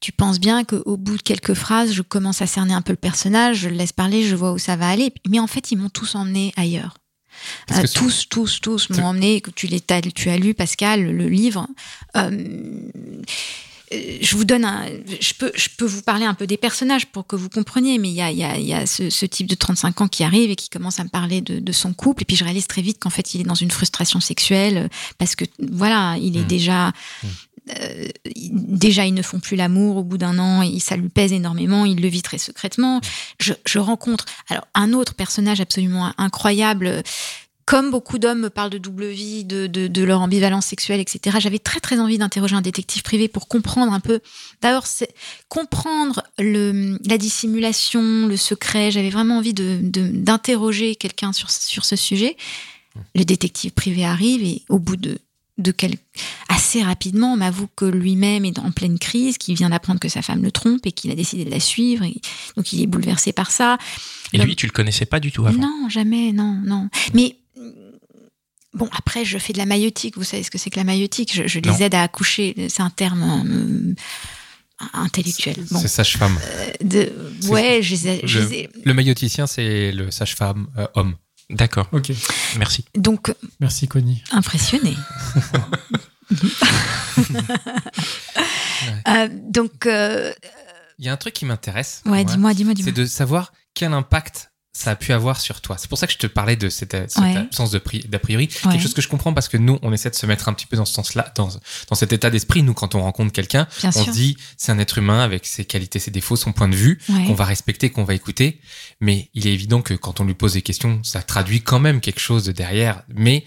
Tu 0.00 0.12
penses 0.12 0.38
bien 0.38 0.64
qu'au 0.64 0.96
bout 0.96 1.16
de 1.16 1.22
quelques 1.22 1.54
phrases, 1.54 1.92
je 1.92 2.02
commence 2.02 2.40
à 2.40 2.46
cerner 2.46 2.72
un 2.72 2.82
peu 2.82 2.92
le 2.92 2.98
personnage, 2.98 3.58
je 3.58 3.68
le 3.68 3.74
laisse 3.74 3.92
parler, 3.92 4.26
je 4.26 4.36
vois 4.36 4.52
où 4.52 4.58
ça 4.58 4.76
va 4.76 4.88
aller. 4.88 5.12
Mais 5.28 5.40
en 5.40 5.48
fait, 5.48 5.72
ils 5.72 5.76
m'ont 5.76 5.88
tous 5.88 6.14
emmené 6.14 6.52
ailleurs. 6.56 6.98
Euh, 7.72 7.84
tous, 7.94 8.28
tous, 8.28 8.60
tous 8.60 8.90
m'ont 8.90 9.06
emmené. 9.06 9.40
Que 9.40 9.50
tu, 9.50 9.68
tu 9.68 10.30
as 10.30 10.36
lu, 10.38 10.54
Pascal, 10.54 11.04
le 11.04 11.28
livre. 11.28 11.66
Euh, 12.16 12.80
je 13.90 14.36
vous 14.36 14.44
donne 14.44 14.64
un. 14.64 14.86
Je 15.20 15.32
peux, 15.34 15.50
je 15.54 15.68
peux 15.76 15.84
vous 15.86 16.02
parler 16.02 16.24
un 16.26 16.34
peu 16.34 16.46
des 16.46 16.56
personnages 16.56 17.06
pour 17.06 17.26
que 17.26 17.36
vous 17.36 17.48
compreniez, 17.48 17.98
mais 17.98 18.08
il 18.08 18.14
y 18.14 18.22
a, 18.22 18.30
il 18.30 18.38
y 18.38 18.44
a, 18.44 18.58
y 18.58 18.72
a 18.74 18.86
ce, 18.86 19.10
ce 19.10 19.24
type 19.26 19.46
de 19.46 19.54
35 19.54 20.00
ans 20.02 20.08
qui 20.08 20.24
arrive 20.24 20.50
et 20.50 20.56
qui 20.56 20.68
commence 20.68 21.00
à 21.00 21.04
me 21.04 21.08
parler 21.08 21.40
de, 21.40 21.58
de 21.58 21.72
son 21.72 21.92
couple. 21.94 22.22
Et 22.22 22.24
puis 22.24 22.36
je 22.36 22.44
réalise 22.44 22.66
très 22.66 22.82
vite 22.82 22.98
qu'en 23.00 23.10
fait, 23.10 23.34
il 23.34 23.40
est 23.40 23.44
dans 23.44 23.54
une 23.54 23.70
frustration 23.70 24.20
sexuelle 24.20 24.76
euh, 24.78 24.88
parce 25.18 25.34
que, 25.36 25.44
voilà, 25.72 26.16
il 26.20 26.36
est 26.36 26.40
Mm. 26.42 26.46
déjà. 26.46 26.92
euh, 27.80 28.08
déjà, 28.32 29.04
ils 29.06 29.14
ne 29.14 29.22
font 29.22 29.40
plus 29.40 29.56
l'amour 29.56 29.96
au 29.98 30.02
bout 30.04 30.18
d'un 30.18 30.38
an 30.38 30.62
et 30.62 30.80
ça 30.80 30.96
lui 30.96 31.08
pèse 31.08 31.32
énormément. 31.32 31.84
Il 31.84 32.00
le 32.00 32.08
vit 32.08 32.22
très 32.22 32.38
secrètement. 32.38 33.00
Je, 33.40 33.52
je 33.66 33.78
rencontre 33.78 34.24
alors 34.48 34.66
un 34.74 34.92
autre 34.92 35.14
personnage 35.14 35.60
absolument 35.60 36.12
incroyable. 36.18 37.02
Comme 37.68 37.90
beaucoup 37.90 38.18
d'hommes 38.18 38.40
me 38.40 38.48
parlent 38.48 38.70
de 38.70 38.78
double 38.78 39.08
vie, 39.08 39.44
de, 39.44 39.66
de, 39.66 39.88
de 39.88 40.02
leur 40.02 40.22
ambivalence 40.22 40.64
sexuelle, 40.64 41.00
etc. 41.00 41.36
J'avais 41.38 41.58
très 41.58 41.80
très 41.80 42.00
envie 42.00 42.16
d'interroger 42.16 42.56
un 42.56 42.62
détective 42.62 43.02
privé 43.02 43.28
pour 43.28 43.46
comprendre 43.46 43.92
un 43.92 44.00
peu. 44.00 44.20
D'abord, 44.62 44.86
comprendre 45.50 46.22
le, 46.38 46.96
la 47.06 47.18
dissimulation, 47.18 48.26
le 48.26 48.38
secret. 48.38 48.90
J'avais 48.90 49.10
vraiment 49.10 49.36
envie 49.36 49.52
de- 49.52 49.80
d'interroger 49.82 50.96
quelqu'un 50.96 51.34
sur 51.34 51.50
sur 51.50 51.84
ce 51.84 51.94
sujet. 51.94 52.38
Le 53.14 53.26
détective 53.26 53.72
privé 53.72 54.02
arrive 54.02 54.42
et 54.42 54.62
au 54.70 54.78
bout 54.78 54.96
de 54.96 55.18
de 55.58 55.72
quel... 55.72 55.96
assez 56.48 56.82
rapidement, 56.82 57.34
on 57.34 57.36
m'avoue 57.36 57.68
que 57.76 57.84
lui-même 57.84 58.44
est 58.44 58.58
en 58.60 58.70
pleine 58.70 58.98
crise, 58.98 59.36
qu'il 59.38 59.56
vient 59.56 59.70
d'apprendre 59.70 60.00
que 60.00 60.08
sa 60.08 60.22
femme 60.22 60.42
le 60.42 60.52
trompe 60.52 60.86
et 60.86 60.92
qu'il 60.92 61.10
a 61.10 61.14
décidé 61.14 61.44
de 61.44 61.50
la 61.50 61.60
suivre. 61.60 62.04
Et 62.04 62.20
donc 62.56 62.72
il 62.72 62.80
est 62.80 62.86
bouleversé 62.86 63.32
par 63.32 63.50
ça. 63.50 63.76
Et 64.32 64.38
lui, 64.38 64.56
tu 64.56 64.66
le 64.66 64.72
connaissais 64.72 65.04
pas 65.04 65.20
du 65.20 65.32
tout 65.32 65.44
avant? 65.46 65.60
Non, 65.60 65.88
jamais, 65.88 66.32
non, 66.32 66.60
non. 66.64 66.88
Mais 67.12 67.36
Bon, 68.74 68.88
après, 68.92 69.24
je 69.24 69.38
fais 69.38 69.52
de 69.52 69.58
la 69.58 69.66
maïotique. 69.66 70.16
Vous 70.16 70.24
savez 70.24 70.42
ce 70.42 70.50
que 70.50 70.58
c'est 70.58 70.70
que 70.70 70.76
la 70.76 70.84
maïotique 70.84 71.32
Je, 71.34 71.46
je 71.46 71.58
Non. 71.60 71.72
les 71.72 71.82
aide 71.84 71.94
à 71.94 72.02
accoucher. 72.02 72.54
C'est 72.68 72.82
un 72.82 72.90
terme 72.90 73.94
euh, 74.80 74.84
intellectuel. 74.92 75.56
Bon. 75.70 75.80
C'est 75.80 75.88
sage-femme. 75.88 76.38
Euh, 76.42 76.70
de, 76.82 77.12
ouais, 77.48 77.80
je 77.82 77.90
les 77.94 78.08
ai- 78.08 78.20
je 78.24 78.38
Le- 78.84 78.94
mailloticien, 78.94 79.46
c'est 79.46 79.90
le 79.92 80.10
sage-femme 80.10 80.68
euh, 80.78 80.86
homme. 80.94 81.16
D'accord, 81.50 81.88
Ok. 81.92 82.12
merci. 82.58 82.84
donc 82.94 83.32
Merci, 83.58 83.88
Connie. 83.88 84.22
impressionné. 84.32 84.94
Euh, 89.08 89.28
donc, 89.32 89.86
euh, 89.86 90.32
Il 90.98 91.04
y 91.04 91.08
a 91.08 91.12
un 91.12 91.16
truc 91.16 91.34
qui 91.34 91.44
m'intéresse. 91.44 92.02
ouais, 92.04 92.10
moi, 92.10 92.24
dis-moi, 92.24 92.54
dis-moi, 92.54 92.74
C'est 92.76 92.82
dis-moi. 92.92 92.92
de 92.92 93.06
savoir 93.06 93.52
quel 93.74 93.92
impact 93.92 94.50
ça 94.78 94.92
a 94.92 94.96
pu 94.96 95.12
avoir 95.12 95.40
sur 95.40 95.60
toi. 95.60 95.76
C'est 95.76 95.88
pour 95.88 95.98
ça 95.98 96.06
que 96.06 96.12
je 96.12 96.18
te 96.18 96.28
parlais 96.28 96.54
de 96.54 96.68
cette, 96.68 96.92
cette 97.10 97.18
Ouais. 97.20 97.36
absence 97.36 97.72
de 97.72 97.82
d'a 98.06 98.18
priori. 98.20 98.48
Ouais. 98.64 98.70
Quelque 98.72 98.80
chose 98.82 98.94
que 98.94 99.02
je 99.02 99.08
comprends 99.08 99.34
parce 99.34 99.48
que 99.48 99.56
nous, 99.56 99.76
on 99.82 99.92
essaie 99.92 100.08
de 100.08 100.14
se 100.14 100.24
mettre 100.24 100.48
un 100.48 100.52
petit 100.52 100.66
peu 100.66 100.76
dans 100.76 100.84
ce 100.84 100.94
sens-là, 100.94 101.32
dans, 101.34 101.48
dans 101.88 101.96
cet 101.96 102.12
état 102.12 102.30
d'esprit. 102.30 102.62
Nous, 102.62 102.74
quand 102.74 102.94
on 102.94 103.02
rencontre 103.02 103.32
quelqu'un, 103.32 103.66
on 103.82 103.90
se 103.90 104.10
dit, 104.12 104.36
c'est 104.56 104.70
un 104.70 104.78
être 104.78 104.98
humain 104.98 105.20
avec 105.20 105.46
ses 105.46 105.64
qualités, 105.64 105.98
ses 105.98 106.12
défauts, 106.12 106.36
son 106.36 106.52
point 106.52 106.68
de 106.68 106.76
vue, 106.76 107.00
Ouais. 107.08 107.24
qu'on 107.26 107.34
va 107.34 107.44
respecter, 107.44 107.90
qu'on 107.90 108.04
va 108.04 108.14
écouter. 108.14 108.60
Mais 109.00 109.30
il 109.34 109.48
est 109.48 109.52
évident 109.52 109.82
que 109.82 109.94
quand 109.94 110.20
on 110.20 110.24
lui 110.24 110.34
pose 110.34 110.52
des 110.52 110.62
questions, 110.62 111.02
ça 111.02 111.22
traduit 111.22 111.60
quand 111.60 111.80
même 111.80 112.00
quelque 112.00 112.20
chose 112.20 112.44
de 112.44 112.52
derrière. 112.52 113.02
Mais 113.12 113.44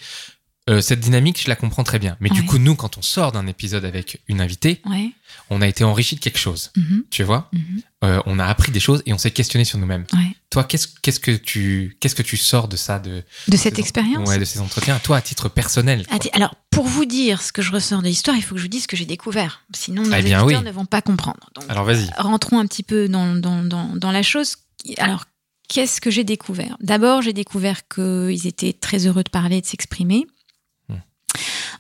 euh, 0.70 0.80
cette 0.82 1.00
dynamique, 1.00 1.42
je 1.42 1.48
la 1.50 1.56
comprends 1.56 1.84
très 1.84 1.98
bien. 2.00 2.18
Mais 2.20 2.30
du 2.30 2.46
coup, 2.46 2.58
nous, 2.60 2.76
quand 2.76 2.98
on 2.98 3.02
sort 3.02 3.32
d'un 3.32 3.48
épisode 3.48 3.84
avec 3.84 4.22
une 4.28 4.42
invitée, 4.42 4.80
Ouais. 4.86 5.10
on 5.50 5.62
a 5.62 5.68
été 5.68 5.84
enrichi 5.84 6.16
de 6.16 6.20
quelque 6.20 6.38
chose. 6.38 6.72
mhm, 6.78 7.04
Tu 7.10 7.24
vois 7.24 7.50
mhm, 7.54 7.82
Euh, 8.04 8.20
On 8.26 8.38
a 8.40 8.46
appris 8.46 8.72
des 8.72 8.80
choses 8.80 9.02
et 9.06 9.14
on 9.14 9.18
s'est 9.18 9.32
questionné 9.32 9.64
sur 9.66 9.78
nous-mêmes. 9.80 10.06
ouais. 10.14 10.36
Toi, 10.52 10.64
qu'est-ce 10.66 11.20
que 11.20 11.32
tu 11.36 11.98
qu'est-ce 12.00 12.14
que 12.16 12.22
tu 12.24 12.36
sors 12.38 12.68
de 12.68 12.76
ça 12.76 13.00
de 13.00 13.24
De 13.48 13.58
cette 13.58 13.80
expérience 13.80 14.38
de 14.38 14.44
ces 14.46 14.60
entretiens 14.60 15.00
Toi, 15.00 15.18
à 15.18 15.22
titre 15.22 15.50
personnel. 15.50 16.06
quoi. 16.08 16.18
Atti- 16.18 16.30
Alors, 16.34 16.56
pour 16.72 16.86
vous 16.86 17.06
dire 17.06 17.42
ce 17.42 17.52
que 17.52 17.62
je 17.62 17.72
ressors 17.72 18.02
de 18.02 18.08
l'histoire, 18.08 18.36
il 18.36 18.44
faut 18.44 18.56
que 18.56 18.60
je 18.60 18.66
vous 18.66 18.70
dise 18.70 18.84
ce 18.84 18.88
que 18.88 18.98
j'ai 18.98 19.06
découvert. 19.06 19.64
Sinon, 19.74 20.04
nos 20.04 20.14
Eh 20.14 20.22
bien, 20.22 20.44
oui. 20.44 20.56
ne 20.62 20.72
vont 20.72 20.86
pas 20.86 21.02
comprendre. 21.02 21.50
Donc, 21.56 21.64
Alors 21.70 21.86
vas-y. 21.86 22.08
rentrons 22.18 22.60
un 22.60 22.66
petit 22.68 22.84
peu 22.84 23.08
dans, 23.08 23.36
dans, 23.36 23.64
dans, 23.64 23.96
dans 23.96 24.12
la 24.12 24.24
chose. 24.24 24.58
Alors, 24.98 25.26
qu'est-ce 25.70 26.02
que 26.02 26.12
j'ai 26.12 26.24
découvert? 26.26 26.76
D'abord, 26.82 27.22
j'ai 27.22 27.34
découvert 27.34 27.88
qu'ils 27.88 28.46
étaient 28.46 28.74
très 28.74 29.08
heureux 29.08 29.24
de 29.24 29.30
parler, 29.30 29.62
de 29.62 29.66
s'exprimer. 29.66 30.28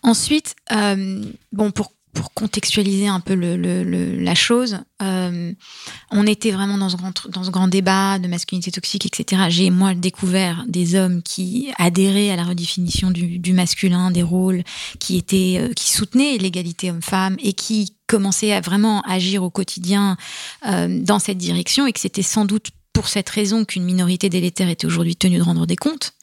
Ensuite, 0.03 0.55
euh, 0.72 1.24
bon, 1.51 1.72
pour, 1.72 1.91
pour 2.13 2.34
contextualiser 2.34 3.08
un 3.08 3.20
peu 3.20 3.36
la 3.36 4.36
chose, 4.36 4.79
euh, 5.01 5.53
on 6.10 6.27
était 6.27 6.51
vraiment 6.51 6.77
dans 6.77 6.89
ce, 6.89 6.98
grand, 6.98 7.13
dans 7.29 7.43
ce 7.43 7.51
grand 7.51 7.67
débat 7.67 8.17
de 8.17 8.27
masculinité 8.27 8.72
toxique, 8.72 9.05
etc. 9.05 9.43
J'ai, 9.50 9.70
moi, 9.70 9.93
découvert 9.93 10.65
des 10.67 10.96
hommes 10.96 11.22
qui 11.22 11.72
adhéraient 11.77 12.31
à 12.31 12.36
la 12.36 12.43
redéfinition 12.43 13.12
du, 13.12 13.53
masculin, 13.53 14.12
des 14.12 14.24
rôles, 14.24 14.63
qui, 15.00 15.17
étaient, 15.17 15.58
euh, 15.60 15.74
qui 15.74 15.91
soutenaient 15.91 16.38
l'égalité 16.38 16.89
homme-femme 16.89 17.38
et 17.39 17.53
qui 17.53 17.96
commençaient 18.08 18.53
à 18.53 18.62
vraiment 18.62 19.01
agir 19.03 19.43
au 19.43 19.50
quotidien 19.50 20.17
dans 20.65 21.20
cette 21.20 21.38
direction 21.38 21.88
et 21.88 21.93
que 21.93 22.00
c'était 22.01 22.24
sans 22.24 22.43
doute 22.43 22.72
pour 22.94 23.08
cette 23.08 23.30
raison 23.30 23.66
qu'une 23.66 23.84
minorité 23.84 24.30
délétère 24.30 24.70
était 24.70 24.86
aujourd'hui 24.86 25.16
tenue 25.16 25.38
de 25.38 25.44
rendre 25.44 25.66
des 25.66 25.76
comptes. 25.76 26.14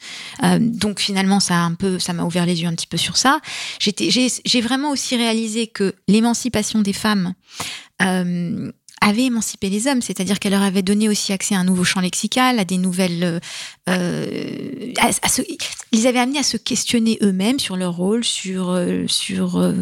Euh, 0.42 0.58
donc 0.60 1.00
finalement, 1.00 1.40
ça 1.40 1.54
a 1.54 1.60
un 1.60 1.74
peu, 1.74 1.98
ça 1.98 2.12
m'a 2.12 2.24
ouvert 2.24 2.46
les 2.46 2.62
yeux 2.62 2.68
un 2.68 2.74
petit 2.74 2.86
peu 2.86 2.96
sur 2.98 3.16
ça. 3.16 3.40
J'ai, 3.80 4.60
vraiment 4.60 4.90
aussi 4.90 5.16
réalisé 5.16 5.66
que 5.66 5.94
l'émancipation 6.08 6.82
des 6.82 6.92
femmes 6.92 7.32
euh, 8.02 8.70
avait 9.00 9.24
émancipé 9.24 9.70
les 9.70 9.86
hommes, 9.86 10.02
c'est-à-dire 10.02 10.38
qu'elle 10.38 10.52
leur 10.52 10.62
avait 10.62 10.82
donné 10.82 11.08
aussi 11.08 11.32
accès 11.32 11.54
à 11.54 11.58
un 11.58 11.64
nouveau 11.64 11.84
champ 11.84 12.00
lexical, 12.00 12.58
à 12.58 12.64
des 12.64 12.76
nouvelles, 12.76 13.40
euh, 13.88 14.92
ils 15.92 16.06
avaient 16.06 16.18
amené 16.18 16.40
à 16.40 16.42
se 16.42 16.56
questionner 16.56 17.18
eux-mêmes 17.22 17.60
sur 17.60 17.76
leur 17.76 17.96
rôle, 17.96 18.24
sur 18.24 18.78
sur 19.06 19.72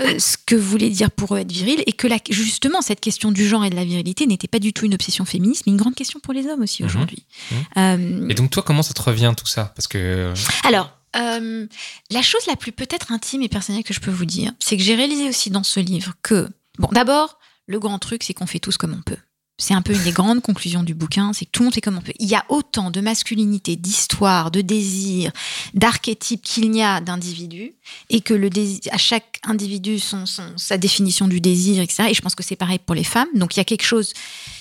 euh, 0.00 0.18
ce 0.18 0.36
que 0.44 0.54
voulait 0.54 0.90
dire 0.90 1.10
pour 1.10 1.34
eux 1.34 1.38
être 1.38 1.50
viril, 1.52 1.82
et 1.86 1.92
que 1.92 2.06
la, 2.06 2.18
justement 2.30 2.80
cette 2.82 3.00
question 3.00 3.32
du 3.32 3.46
genre 3.46 3.64
et 3.64 3.70
de 3.70 3.76
la 3.76 3.84
virilité 3.84 4.26
n'était 4.26 4.48
pas 4.48 4.58
du 4.58 4.72
tout 4.72 4.84
une 4.86 4.94
obsession 4.94 5.24
féministe, 5.24 5.64
mais 5.66 5.72
une 5.72 5.78
grande 5.78 5.94
question 5.94 6.20
pour 6.20 6.32
les 6.34 6.46
hommes 6.46 6.62
aussi 6.62 6.82
Mhm. 6.82 6.88
aujourd'hui. 6.88 7.24
Mhm. 7.50 7.58
Euh, 7.76 8.28
Et 8.28 8.34
donc 8.34 8.50
toi, 8.50 8.62
comment 8.62 8.82
ça 8.82 8.94
te 8.94 9.02
revient 9.02 9.32
tout 9.36 9.46
ça? 9.46 9.72
Parce 9.76 9.88
que 9.88 9.98
euh, 9.98 10.34
alors, 10.64 10.92
euh, 11.16 11.66
la 12.10 12.22
chose 12.22 12.42
la 12.46 12.56
plus 12.56 12.72
peut-être 12.72 13.12
intime 13.12 13.42
et 13.42 13.48
personnelle 13.48 13.82
que 13.84 13.94
je 13.94 14.00
peux 14.00 14.10
vous 14.10 14.26
dire, 14.26 14.52
c'est 14.58 14.76
que 14.76 14.82
j'ai 14.82 14.94
réalisé 14.94 15.28
aussi 15.28 15.50
dans 15.50 15.62
ce 15.64 15.80
livre 15.80 16.12
que, 16.22 16.48
bon, 16.78 16.88
d'abord, 16.92 17.38
le 17.66 17.78
grand 17.78 17.98
truc, 17.98 18.22
c'est 18.22 18.34
qu'on 18.34 18.46
fait 18.46 18.60
tous 18.60 18.76
comme 18.76 18.94
on 18.94 19.02
peut. 19.02 19.16
C'est 19.60 19.74
un 19.74 19.82
peu 19.82 19.92
une 19.92 20.02
des 20.04 20.12
grandes 20.12 20.40
conclusions 20.40 20.84
du 20.84 20.94
bouquin, 20.94 21.32
c'est 21.32 21.44
que 21.44 21.50
tout 21.50 21.62
le 21.62 21.66
monde 21.66 21.74
fait 21.74 21.80
comme 21.80 21.98
on 21.98 22.00
peut. 22.00 22.12
Il 22.20 22.28
y 22.28 22.36
a 22.36 22.44
autant 22.48 22.92
de 22.92 23.00
masculinité, 23.00 23.74
d'histoire, 23.74 24.52
de 24.52 24.60
désir, 24.60 25.32
d'archétypes 25.74 26.42
qu'il 26.42 26.70
n'y 26.70 26.82
a 26.82 27.00
d'individus, 27.00 27.74
et 28.08 28.20
que 28.20 28.34
le 28.34 28.50
désir, 28.50 28.80
à 28.92 28.98
chaque 28.98 29.40
individu 29.42 29.98
son, 29.98 30.24
sa 30.56 30.78
définition 30.78 31.26
du 31.26 31.40
désir, 31.40 31.82
etc. 31.82 32.04
Et 32.10 32.14
je 32.14 32.20
pense 32.20 32.36
que 32.36 32.44
c'est 32.44 32.56
pareil 32.56 32.78
pour 32.78 32.94
les 32.94 33.04
femmes. 33.04 33.28
Donc 33.34 33.56
il 33.56 33.58
y 33.58 33.60
a 33.60 33.64
quelque 33.64 33.84
chose 33.84 34.12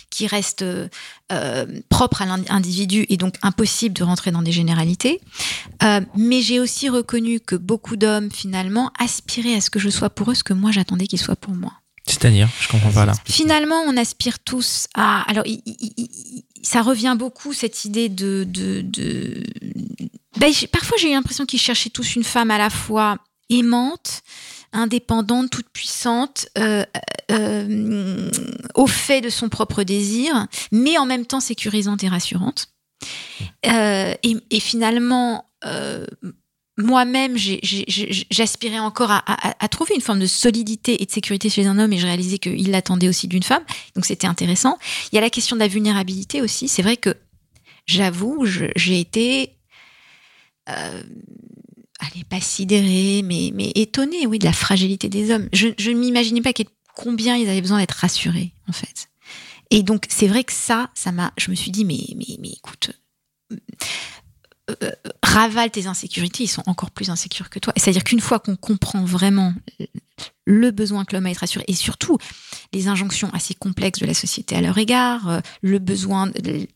qui 0.10 0.26
reste 0.26 0.64
euh, 0.64 1.66
propre 1.90 2.22
à 2.22 2.26
l'individu 2.26 3.06
et 3.10 3.18
donc 3.18 3.36
impossible 3.42 3.94
de 3.96 4.04
rentrer 4.04 4.32
dans 4.32 4.42
des 4.42 4.52
généralités. 4.52 5.22
Euh, 5.84 6.02
mais 6.16 6.42
j'ai 6.42 6.60
aussi 6.60 6.90
reconnu 6.90 7.40
que 7.40 7.56
beaucoup 7.56 7.98
d'hommes, 7.98 8.32
finalement, 8.32 8.92
aspiraient 8.98 9.56
à 9.56 9.62
ce 9.62 9.70
que 9.70 9.80
je 9.80 9.90
sois 9.90 10.10
pour 10.10 10.32
eux 10.32 10.36
ce 10.36 10.44
que 10.44 10.54
moi 10.54 10.72
j'attendais 10.72 11.08
qu'ils 11.08 11.20
soient 11.20 11.36
pour 11.36 11.54
moi. 11.54 11.74
C'est-à-dire, 12.08 12.50
je 12.60 12.68
comprends 12.70 12.92
pas 12.92 13.06
là. 13.06 13.14
Finalement, 13.26 13.82
on 13.86 13.98
aspire 13.98 14.40
tous 14.40 14.88
à. 14.96 15.30
Alors, 15.30 15.44
ça 16.64 16.82
revient 16.82 17.16
beaucoup, 17.18 17.54
cette 17.54 17.86
idée 17.86 18.10
de. 18.10 18.48
Ben, 20.38 20.52
parfois, 20.72 20.98
j'ai 21.00 21.10
eu 21.10 21.14
l'impression 21.14 21.46
qu'ils 21.46 21.60
cherchaient 21.60 21.90
tous 21.90 22.16
une 22.16 22.24
femme 22.24 22.52
à 22.52 22.58
la 22.58 22.70
fois 22.70 23.18
aimante, 23.50 24.22
indépendante, 24.74 25.50
toute 25.50 25.70
puissante, 25.70 26.48
euh, 26.58 26.86
euh, 27.32 28.30
au 28.76 28.88
fait 28.88 29.22
de 29.22 29.30
son 29.30 29.50
propre 29.50 29.84
désir, 29.84 30.48
mais 30.72 30.98
en 30.98 31.06
même 31.06 31.26
temps 31.26 31.40
sécurisante 31.40 32.04
et 32.04 32.08
rassurante. 32.08 32.68
Euh, 33.66 34.14
et, 34.24 34.60
finalement, 34.60 35.46
euh, 35.66 36.06
moi-même, 36.78 37.36
j'aspirais 37.38 38.78
encore 38.78 39.10
à, 39.12 39.68
trouver 39.68 39.96
une 39.96 40.02
forme 40.02 40.20
de 40.20 40.28
solidité 40.28 41.02
et 41.02 41.06
de 41.06 41.12
sécurité 41.12 41.50
chez 41.50 41.66
un 41.66 41.80
homme, 41.80 41.92
et 41.92 41.98
je 41.98 42.06
réalisais 42.06 42.38
qu'il 42.38 42.70
l'attendait 42.70 43.10
aussi 43.10 43.28
d'une 43.28 43.44
femme. 43.44 43.64
Donc 43.96 44.06
c'était 44.06 44.28
intéressant. 44.28 44.78
Il 45.12 45.16
y 45.16 45.18
a 45.18 45.22
la 45.22 45.32
question 45.32 45.56
de 45.56 45.62
la 45.62 45.68
vulnérabilité 45.68 46.42
aussi. 46.42 46.68
C'est 46.68 46.84
vrai 46.84 46.96
que 46.96 47.16
j'avoue, 47.88 48.46
j'ai 48.46 49.00
été, 49.00 49.54
euh, 50.70 51.02
allez, 52.00 52.24
pas 52.30 52.42
sidérée, 52.42 53.24
mais, 53.24 53.52
mais 53.56 53.72
étonnée, 53.74 54.28
oui, 54.28 54.38
de 54.38 54.46
la 54.46 54.54
fragilité 54.54 55.10
des 55.10 55.32
hommes. 55.32 55.50
Je, 55.54 55.70
ne 55.70 55.98
m'imaginais 55.98 56.42
pas 56.42 56.54
combien 56.94 57.36
ils 57.38 57.50
avaient 57.50 57.62
besoin 57.62 57.80
d'être 57.80 57.92
rassurés, 57.94 58.52
en 58.70 58.74
fait. 58.74 59.10
Et 59.72 59.82
donc 59.82 60.06
c'est 60.10 60.28
vrai 60.28 60.44
que 60.44 60.54
ça, 60.54 60.92
ça 60.94 61.12
m'a, 61.12 61.34
je 61.38 61.50
me 61.50 61.56
suis 61.56 61.72
dit, 61.72 61.86
mais, 61.86 62.06
mais, 62.16 62.38
mais 62.40 62.50
écoute. 62.50 62.92
Euh, 64.70 64.92
ravale 65.24 65.72
tes 65.72 65.88
insécurités, 65.88 66.44
ils 66.44 66.48
sont 66.50 66.64
encore 66.66 66.92
plus 66.92 67.10
insécures 67.10 67.50
que 67.50 67.60
toi. 67.60 67.74
C'est-à-dire 67.78 68.04
qu'une 68.04 68.20
fois 68.20 68.40
qu'on 68.40 68.56
comprend 68.56 69.06
vraiment 69.06 69.54
le 70.46 70.72
besoin 70.72 71.06
que 71.06 71.16
l'homme 71.16 71.26
a 71.26 71.30
d'être 71.30 71.40
rassuré, 71.40 71.64
et 71.68 71.74
surtout 71.74 72.18
les 72.74 72.88
injonctions 72.88 73.30
assez 73.34 73.54
complexes 73.54 74.00
de 74.00 74.06
la 74.06 74.14
société 74.14 74.56
à 74.56 74.62
leur 74.62 74.78
égard, 74.78 75.30
euh, 75.30 75.40
le 75.62 75.80
besoin, 75.80 76.28
de- 76.28 76.68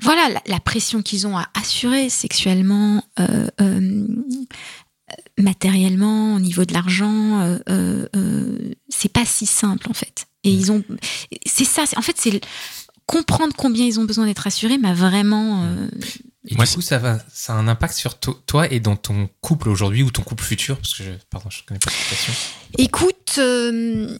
voilà, 0.00 0.28
la, 0.30 0.42
la 0.46 0.60
pression 0.60 1.02
qu'ils 1.02 1.26
ont 1.26 1.36
à 1.36 1.48
assurer 1.54 2.08
sexuellement, 2.08 3.04
euh, 3.18 3.48
euh, 3.60 4.06
matériellement, 5.38 6.34
au 6.36 6.40
niveau 6.40 6.64
de 6.64 6.72
l'argent, 6.72 7.58
c'est 8.88 9.12
pas 9.12 9.24
si 9.24 9.46
simple 9.46 9.88
en 9.90 9.94
fait. 9.94 10.26
Et 10.44 10.50
ils 10.50 10.72
ont, 10.72 10.82
c'est 11.44 11.64
ça. 11.64 11.84
En 11.96 12.02
fait, 12.02 12.16
c'est 12.16 12.40
comprendre 13.10 13.52
combien 13.56 13.84
ils 13.84 13.98
ont 14.00 14.04
besoin 14.04 14.26
d'être 14.26 14.40
rassurés 14.40 14.78
m'a 14.78 14.94
vraiment. 14.94 15.64
euh, 15.64 15.88
et 16.46 16.54
Moi, 16.54 16.64
du 16.64 16.72
coup, 16.72 16.80
ça, 16.80 16.98
va, 16.98 17.18
ça 17.32 17.52
a 17.54 17.56
un 17.56 17.68
impact 17.68 17.94
sur 17.94 18.18
to- 18.18 18.40
toi 18.46 18.70
et 18.72 18.80
dans 18.80 18.96
ton 18.96 19.28
couple 19.40 19.68
aujourd'hui 19.68 20.02
ou 20.02 20.10
ton 20.10 20.22
couple 20.22 20.42
futur? 20.44 20.76
Parce 20.78 20.94
que 20.94 21.04
je, 21.04 21.10
pardon, 21.30 21.50
je 21.50 21.62
connais 21.66 21.80
pas 21.80 21.90
cette 21.90 22.08
question. 22.08 22.32
Écoute, 22.78 23.34
euh, 23.38 24.16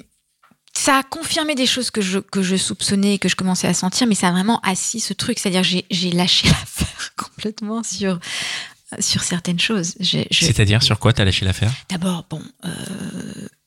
ça 0.77 0.99
a 0.99 1.03
confirmé 1.03 1.55
des 1.55 1.67
choses 1.67 1.91
que 1.91 2.01
je, 2.03 2.19
que 2.19 2.43
je 2.43 2.57
soupçonnais 2.57 3.15
et 3.15 3.19
que 3.19 3.29
je 3.29 3.37
commençais 3.37 3.69
à 3.69 3.75
sentir, 3.75 4.07
mais 4.07 4.15
ça 4.15 4.29
a 4.29 4.33
vraiment 4.33 4.61
assis 4.61 5.01
ce 5.01 5.13
truc. 5.15 5.39
C'est-à-dire, 5.39 5.63
j'ai, 5.65 5.87
j'ai 5.91 6.11
lâché 6.11 6.49
l'affaire 6.49 7.15
complètement 7.17 7.83
sur, 7.83 8.19
sur 8.99 9.23
certaines 9.23 9.59
choses. 9.61 9.95
Je- 10.01 10.19
C'est-à-dire, 10.31 10.83
sur 10.83 10.99
quoi 10.99 11.13
t'as 11.15 11.25
lâché 11.25 11.45
l'affaire? 11.47 11.73
D'abord, 11.89 12.27
bon, 12.29 12.43
euh, 12.67 12.71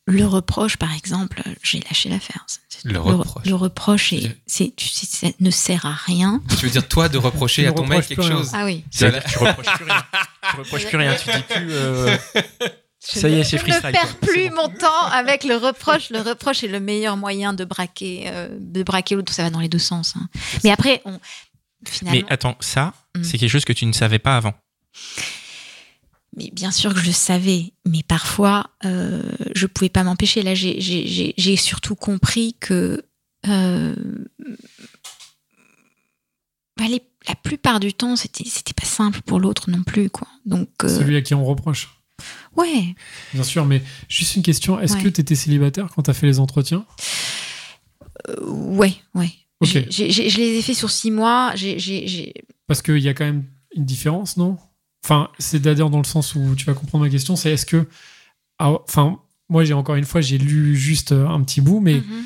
le 0.06 0.26
reproche, 0.26 0.78
par 0.78 0.94
exemple, 0.94 1.42
j'ai 1.64 1.80
lâché 1.80 2.10
l'affaire. 2.10 2.46
Le 2.84 3.00
reproche. 3.00 3.46
Le, 3.46 3.56
reproche, 3.56 4.12
est- 4.14 4.20
C'est-à-dire 4.20 4.38
c'est, 4.46 4.74
tu 4.76 4.88
sais, 4.90 5.06
ça 5.06 5.28
ne 5.40 5.50
sert 5.50 5.86
à 5.86 5.94
rien. 5.94 6.42
Tu 6.60 6.66
veux 6.66 6.72
dire, 6.72 6.86
toi, 6.88 7.08
de 7.08 7.18
reprocher 7.18 7.62
Tu 7.64 7.68
à 7.70 7.72
ton 7.72 7.86
mec 7.88 8.06
quelque 8.08 8.20
rien. 8.22 8.32
chose 8.32 8.52
Ah 8.54 8.66
oui. 8.66 8.84
Dire 8.92 9.24
que 9.24 9.30
tu 9.30 9.38
reproches 9.38 9.74
plus 9.76 9.86
rien. 9.86 10.04
Tu 10.52 10.58
reproches 10.58 10.86
plus 10.88 10.98
rien, 10.98 11.16
tu 11.16 11.32
dis 11.32 11.44
plus. 11.44 11.68
euh, 11.72 12.18
Ça 13.00 13.28
y 13.30 13.34
est, 13.40 13.44
c'est 13.44 13.58
Je 13.58 13.66
ne 13.66 13.92
perds 13.92 14.16
plus 14.18 14.50
mon 14.50 14.70
temps 14.70 15.06
avec 15.12 15.44
le 15.46 15.56
reproche. 15.58 16.10
Le 16.10 16.20
reproche 16.22 16.64
est 16.64 16.68
le 16.70 16.80
meilleur 16.80 17.16
moyen 17.18 17.54
de 17.54 17.64
braquer, 17.66 18.24
euh, 18.28 18.48
de 18.60 18.82
braquer 18.84 19.16
l'autre. 19.16 19.34
Ça 19.34 19.44
va 19.44 19.50
dans 19.50 19.60
les 19.60 19.68
deux 19.70 19.80
sens. 19.80 20.14
hein. 20.18 20.28
Mais 20.64 20.72
après, 20.72 21.02
on, 21.06 21.20
finalement, 21.86 22.22
Mais 22.28 22.34
attends, 22.34 22.56
ça, 22.62 22.94
Mm. 23.16 23.24
c'est 23.24 23.38
quelque 23.38 23.50
chose 23.52 23.66
que 23.66 23.74
tu 23.74 23.86
ne 23.86 23.92
savais 23.94 24.20
pas 24.20 24.36
avant. 24.38 24.54
Mais 26.36 26.50
bien 26.52 26.72
sûr 26.72 26.94
que 26.94 27.00
je 27.00 27.06
le 27.06 27.12
savais, 27.12 27.74
mais 27.88 28.02
parfois, 28.02 28.72
euh, 28.86 29.22
je 29.54 29.68
pouvais 29.68 29.90
pas 29.90 30.04
m'empêcher. 30.04 30.42
Là, 30.42 30.56
j'ai- 30.56 31.56
surtout 31.58 31.96
compris 31.96 32.56
que 32.60 33.04
euh, 33.48 33.96
bah, 36.78 36.86
les- 36.90 37.04
la 37.28 37.36
plupart 37.36 37.80
du 37.80 37.94
temps, 37.94 38.16
c'était 38.16 38.46
c'était 38.46 38.74
pas 38.74 38.86
simple 38.88 39.22
pour 39.22 39.40
l'autre 39.40 39.70
non 39.70 39.84
plus, 39.84 40.10
quoi. 40.10 40.28
Donc, 40.46 40.70
euh, 40.84 40.88
Celui 41.00 41.16
à 41.16 41.22
qui 41.22 41.34
on 41.36 41.46
reproche. 41.46 41.90
ouais. 42.56 42.96
Bien 43.34 43.44
sûr, 43.44 43.66
mais 43.66 43.82
juste 44.10 44.36
une 44.36 44.44
question. 44.44 44.80
Est-ce 44.80 44.96
Ouais. 44.96 45.04
que 45.04 45.10
tu 45.10 45.22
étais 45.22 45.36
célibataire 45.36 45.90
quand 45.94 46.04
tu 46.04 46.10
as 46.10 46.14
fait 46.14 46.26
les 46.28 46.40
entretiens? 46.40 46.86
Euh, 48.30 48.42
ouais, 48.50 48.94
ouais. 49.14 49.30
Je 49.62 49.80
les 50.38 50.58
ai 50.58 50.62
fait 50.62 50.74
sur 50.74 50.90
six 50.92 51.12
mois. 51.12 51.54
Parce 52.68 52.82
qu'il 52.82 52.98
y 53.00 53.08
a 53.10 53.14
quand 53.14 53.26
même 53.26 53.46
une 53.76 53.86
différence, 53.86 54.36
non? 54.38 54.58
Enfin, 55.04 55.30
c'est-à-dire 55.40 55.90
dans 55.90 55.98
le 56.00 56.04
sens 56.06 56.36
où 56.36 56.56
tu 56.56 56.66
vas 56.66 56.74
comprendre 56.74 57.04
ma 57.04 57.10
question, 57.10 57.36
c'est 57.36 57.52
est-ce 57.52 57.66
que. 57.66 57.88
ah, 58.60 58.72
Enfin, 58.88 59.18
moi, 59.50 59.64
j'ai 59.66 59.74
encore 59.74 59.96
une 59.96 60.06
fois, 60.06 60.22
j'ai 60.22 60.38
lu 60.38 60.76
juste 60.76 61.12
euh, 61.12 61.28
un 61.28 61.42
petit 61.42 61.60
bout, 61.62 61.80
mais 61.82 61.96
Mhm. 61.96 62.24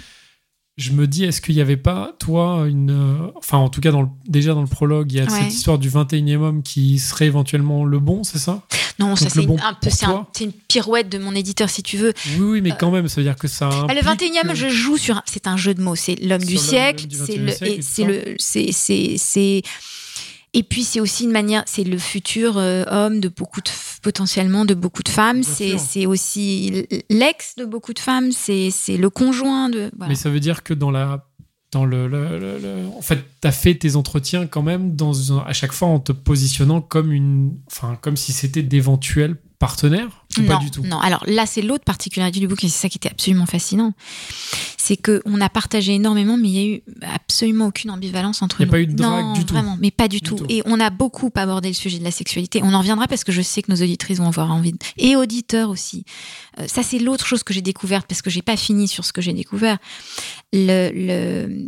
je 0.77 0.91
me 0.91 1.07
dis, 1.07 1.23
est-ce 1.23 1.41
qu'il 1.41 1.55
n'y 1.55 1.61
avait 1.61 1.75
pas, 1.77 2.15
toi, 2.19 2.65
une. 2.69 2.91
euh, 2.91 3.31
Enfin, 3.35 3.57
en 3.57 3.69
tout 3.69 3.81
cas, 3.81 3.91
dans 3.91 4.03
le- 4.03 4.09
déjà 4.27 4.53
dans 4.53 4.61
le 4.61 4.67
prologue, 4.67 5.11
il 5.11 5.17
y 5.17 5.21
a 5.21 5.23
Ouais. 5.23 5.29
cette 5.29 5.51
histoire 5.53 5.79
du 5.79 5.89
21e 5.89 6.41
homme 6.43 6.61
qui 6.61 6.99
serait 6.99 7.25
éventuellement 7.25 7.83
le 7.83 7.99
bon, 7.99 8.23
c'est 8.23 8.37
ça? 8.37 8.61
Non, 8.99 9.15
ça 9.15 9.29
c'est 9.29 9.45
bon 9.45 9.57
un 9.63 9.73
peu, 9.75 9.89
c'est 9.91 10.05
un- 10.05 10.09
toi? 10.09 10.31
c'est 10.33 10.43
une 10.45 10.51
pirouette 10.51 11.09
de 11.09 11.17
mon 11.19 11.33
éditeur, 11.35 11.69
si 11.69 11.81
tu 11.83 11.97
veux. 11.97 12.13
Oui, 12.37 12.45
oui, 12.45 12.61
mais 12.61 12.73
quand 12.79 12.89
même, 12.91 13.07
ça 13.07 13.21
veut 13.21 13.25
dire 13.25 13.35
que 13.35 13.47
ça. 13.47 13.69
Ah, 13.71 13.93
le 13.93 13.99
implique 14.07 14.33
21e, 14.33 14.47
que- 14.49 14.55
je 14.55 14.69
joue 14.69 14.97
sur. 14.97 15.17
un- 15.17 15.23
C'est 15.25 15.45
un 15.47 15.55
jeu 15.57 15.73
de 15.75 15.81
mots. 15.81 15.95
C'est 15.95 16.15
l'homme 16.15 16.39
Sur 16.41 16.47
du 16.49 16.55
l'homme- 16.55 16.63
siècle. 16.63 17.03
l'homme 17.03 17.09
du 17.09 17.15
C'est 17.15 17.23
21e 17.37 17.45
le. 17.45 17.51
siècle 17.51 17.65
et 17.73 17.75
et 17.77 17.81
C'est 17.81 18.01
tout 18.03 18.07
le. 18.07 18.35
C'est. 18.39 18.71
c'est- 18.71 19.15
c'est- 19.17 19.61
Et 20.53 20.63
puis 20.63 20.83
c'est 20.83 20.99
aussi 20.99 21.25
une 21.25 21.31
manière, 21.31 21.63
c'est 21.67 21.83
le 21.83 21.97
futur 21.97 22.57
euh, 22.57 22.83
homme 22.89 23.19
de 23.19 23.27
beaucoup 23.29 23.61
de 23.61 23.69
potentiellement 24.01 24.65
de 24.65 24.73
beaucoup 24.73 25.03
de 25.03 25.09
femmes. 25.09 25.43
C'est 25.77 26.05
aussi 26.05 26.85
l'ex 27.09 27.55
de 27.57 27.65
beaucoup 27.65 27.93
de 27.93 27.99
femmes. 27.99 28.31
C'est 28.31 28.71
le 28.97 29.09
conjoint 29.09 29.69
de. 29.69 29.91
voilà. 29.97 30.09
Mais 30.09 30.15
ça 30.15 30.29
veut 30.29 30.39
dire 30.39 30.63
que 30.63 30.73
dans 30.73 30.91
la. 30.91 31.25
Dans 31.73 31.83
le, 31.83 32.07
le- 32.07 32.39
le- 32.39 32.59
le- 32.59 32.87
en 32.97 33.01
fait, 33.01 33.19
tu 33.41 33.47
as 33.47 33.51
fait 33.51 33.75
tes 33.75 33.97
entretiens 33.97 34.47
quand 34.47 34.61
même 34.63 34.95
dans 34.95 35.11
à 35.45 35.51
chaque 35.51 35.73
fois 35.73 35.89
en 35.89 35.99
te 35.99 36.13
positionnant 36.13 36.79
comme 36.79 37.11
une, 37.11 37.57
enfin 37.69 37.97
comme 37.99 38.15
si 38.15 38.31
c'était 38.31 38.63
d'éventuels 38.63 39.35
partenaires 39.59 40.25
ou 40.37 40.41
non, 40.41 40.47
pas 40.47 40.57
du 40.57 40.69
tout. 40.71 40.83
non. 40.83 40.99
Alors 40.99 41.23
là, 41.27 41.45
c'est 41.45 41.61
l'autre 41.63 41.83
particularité 41.83 42.39
du 42.39 42.47
bouquin, 42.47 42.67
c'est 42.67 42.77
ça 42.81 42.89
qui 42.89 42.97
était 42.97 43.09
absolument 43.09 43.45
fascinant. 43.47 43.93
C'est 44.77 44.97
que 44.97 45.21
on 45.25 45.41
a 45.41 45.49
partagé 45.49 45.93
énormément, 45.95 46.37
mais 46.37 46.47
il 46.49 46.53
y 46.53 46.59
a 46.63 46.67
eu 46.75 46.83
absolument 47.01 47.65
aucune 47.67 47.89
ambivalence 47.91 48.41
entre 48.41 48.61
Il 48.61 48.63
y 48.63 48.63
a 48.63 48.65
nous. 48.67 48.71
pas 48.71 48.79
eu 48.79 48.87
de 48.87 48.93
drague 48.93 49.25
non, 49.25 49.33
du 49.33 49.45
tout. 49.45 49.53
Vraiment, 49.55 49.77
mais 49.81 49.91
pas 49.91 50.07
du, 50.07 50.17
Du 50.17 50.21
tout. 50.21 50.35
tout. 50.35 50.45
Et 50.47 50.61
on 50.65 50.79
a 50.79 50.89
beaucoup 50.91 51.31
abordé 51.35 51.67
le 51.69 51.73
sujet 51.73 51.97
de 51.99 52.03
la 52.03 52.11
sexualité. 52.11 52.61
On 52.63 52.73
en 52.73 52.79
reviendra 52.79 53.07
parce 53.07 53.23
que 53.23 53.31
je 53.31 53.41
sais 53.41 53.61
que 53.63 53.71
nos 53.71 53.81
auditrices 53.81 54.19
vont 54.19 54.27
avoir 54.27 54.51
envie. 54.51 54.73
de- 54.73 54.77
Et 54.97 55.15
auditeurs 55.15 55.69
aussi. 55.69 56.05
Euh, 56.59 56.67
ça, 56.67 56.83
c'est 56.83 56.99
l'autre 56.99 57.25
chose 57.25 57.43
que 57.43 57.53
j'ai 57.53 57.61
découverte 57.61 58.05
parce 58.07 58.21
que 58.21 58.29
j'ai 58.29 58.41
pas 58.43 58.57
fini 58.57 58.87
sur 58.87 59.03
ce 59.05 59.11
que 59.11 59.21
j'ai 59.21 59.33
découvert. 59.33 59.77
Le, 60.53 60.91
le... 60.93 61.65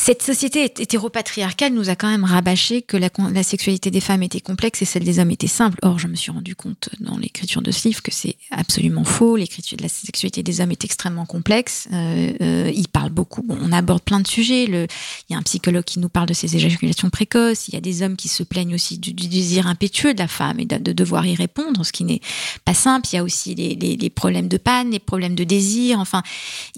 Cette 0.00 0.22
société 0.22 0.64
hét- 0.64 0.80
hétéropatriarcale 0.80 1.74
nous 1.74 1.90
a 1.90 1.96
quand 1.96 2.08
même 2.08 2.22
rabâché 2.24 2.82
que 2.82 2.96
la, 2.96 3.10
sexualité 3.42 3.90
des 3.90 4.00
femmes 4.00 4.22
était 4.22 4.40
complexe 4.40 4.80
et 4.80 4.84
celle 4.84 5.02
des 5.02 5.18
hommes 5.18 5.32
était 5.32 5.48
simple. 5.48 5.76
Or, 5.82 5.98
je 5.98 6.06
me 6.06 6.14
suis 6.14 6.30
rendu 6.30 6.54
compte 6.54 6.88
dans 7.00 7.18
l'écriture 7.18 7.62
de 7.62 7.72
ce 7.72 7.88
livre 7.88 8.00
que 8.00 8.12
c'est 8.12 8.36
absolument 8.52 9.02
faux. 9.02 9.36
L'écriture 9.36 9.76
de 9.76 9.82
la 9.82 9.88
sexualité 9.88 10.44
des 10.44 10.60
hommes 10.60 10.70
est 10.70 10.84
extrêmement 10.84 11.26
complexe. 11.26 11.88
Euh, 11.92 12.32
euh, 12.40 12.72
il 12.74 12.86
parle 12.86 13.10
beaucoup. 13.10 13.44
On 13.48 13.72
aborde 13.72 14.02
plein 14.02 14.20
de 14.20 14.28
sujets. 14.28 14.64
Il 14.66 14.86
y 15.30 15.34
a 15.34 15.38
un 15.38 15.42
psychologue 15.42 15.84
qui 15.84 15.98
nous 15.98 16.08
parle 16.08 16.28
de 16.28 16.32
ces 16.34 16.54
éjaculations 16.54 17.10
précoces. 17.10 17.66
Il 17.66 17.74
y 17.74 17.76
a 17.76 17.80
des 17.82 18.02
hommes 18.02 18.16
qui 18.16 18.28
se 18.28 18.44
plaignent 18.44 18.76
aussi 18.76 18.98
du, 18.98 19.12
désir 19.12 19.66
impétueux 19.66 20.14
de 20.14 20.20
la 20.20 20.28
femme 20.28 20.60
et 20.60 20.64
de, 20.64 20.78
de 20.78 20.92
devoir 20.92 21.26
y 21.26 21.34
répondre, 21.34 21.84
ce 21.84 21.90
qui 21.92 22.04
n'est 22.04 22.20
pas 22.64 22.72
simple. 22.74 23.08
Il 23.12 23.16
y 23.16 23.18
a 23.18 23.24
aussi 23.24 23.56
les, 23.56 24.10
problèmes 24.10 24.48
de 24.48 24.58
panne, 24.58 24.92
les 24.92 25.00
problèmes 25.00 25.34
de 25.34 25.44
désir. 25.44 25.98
Enfin, 25.98 26.22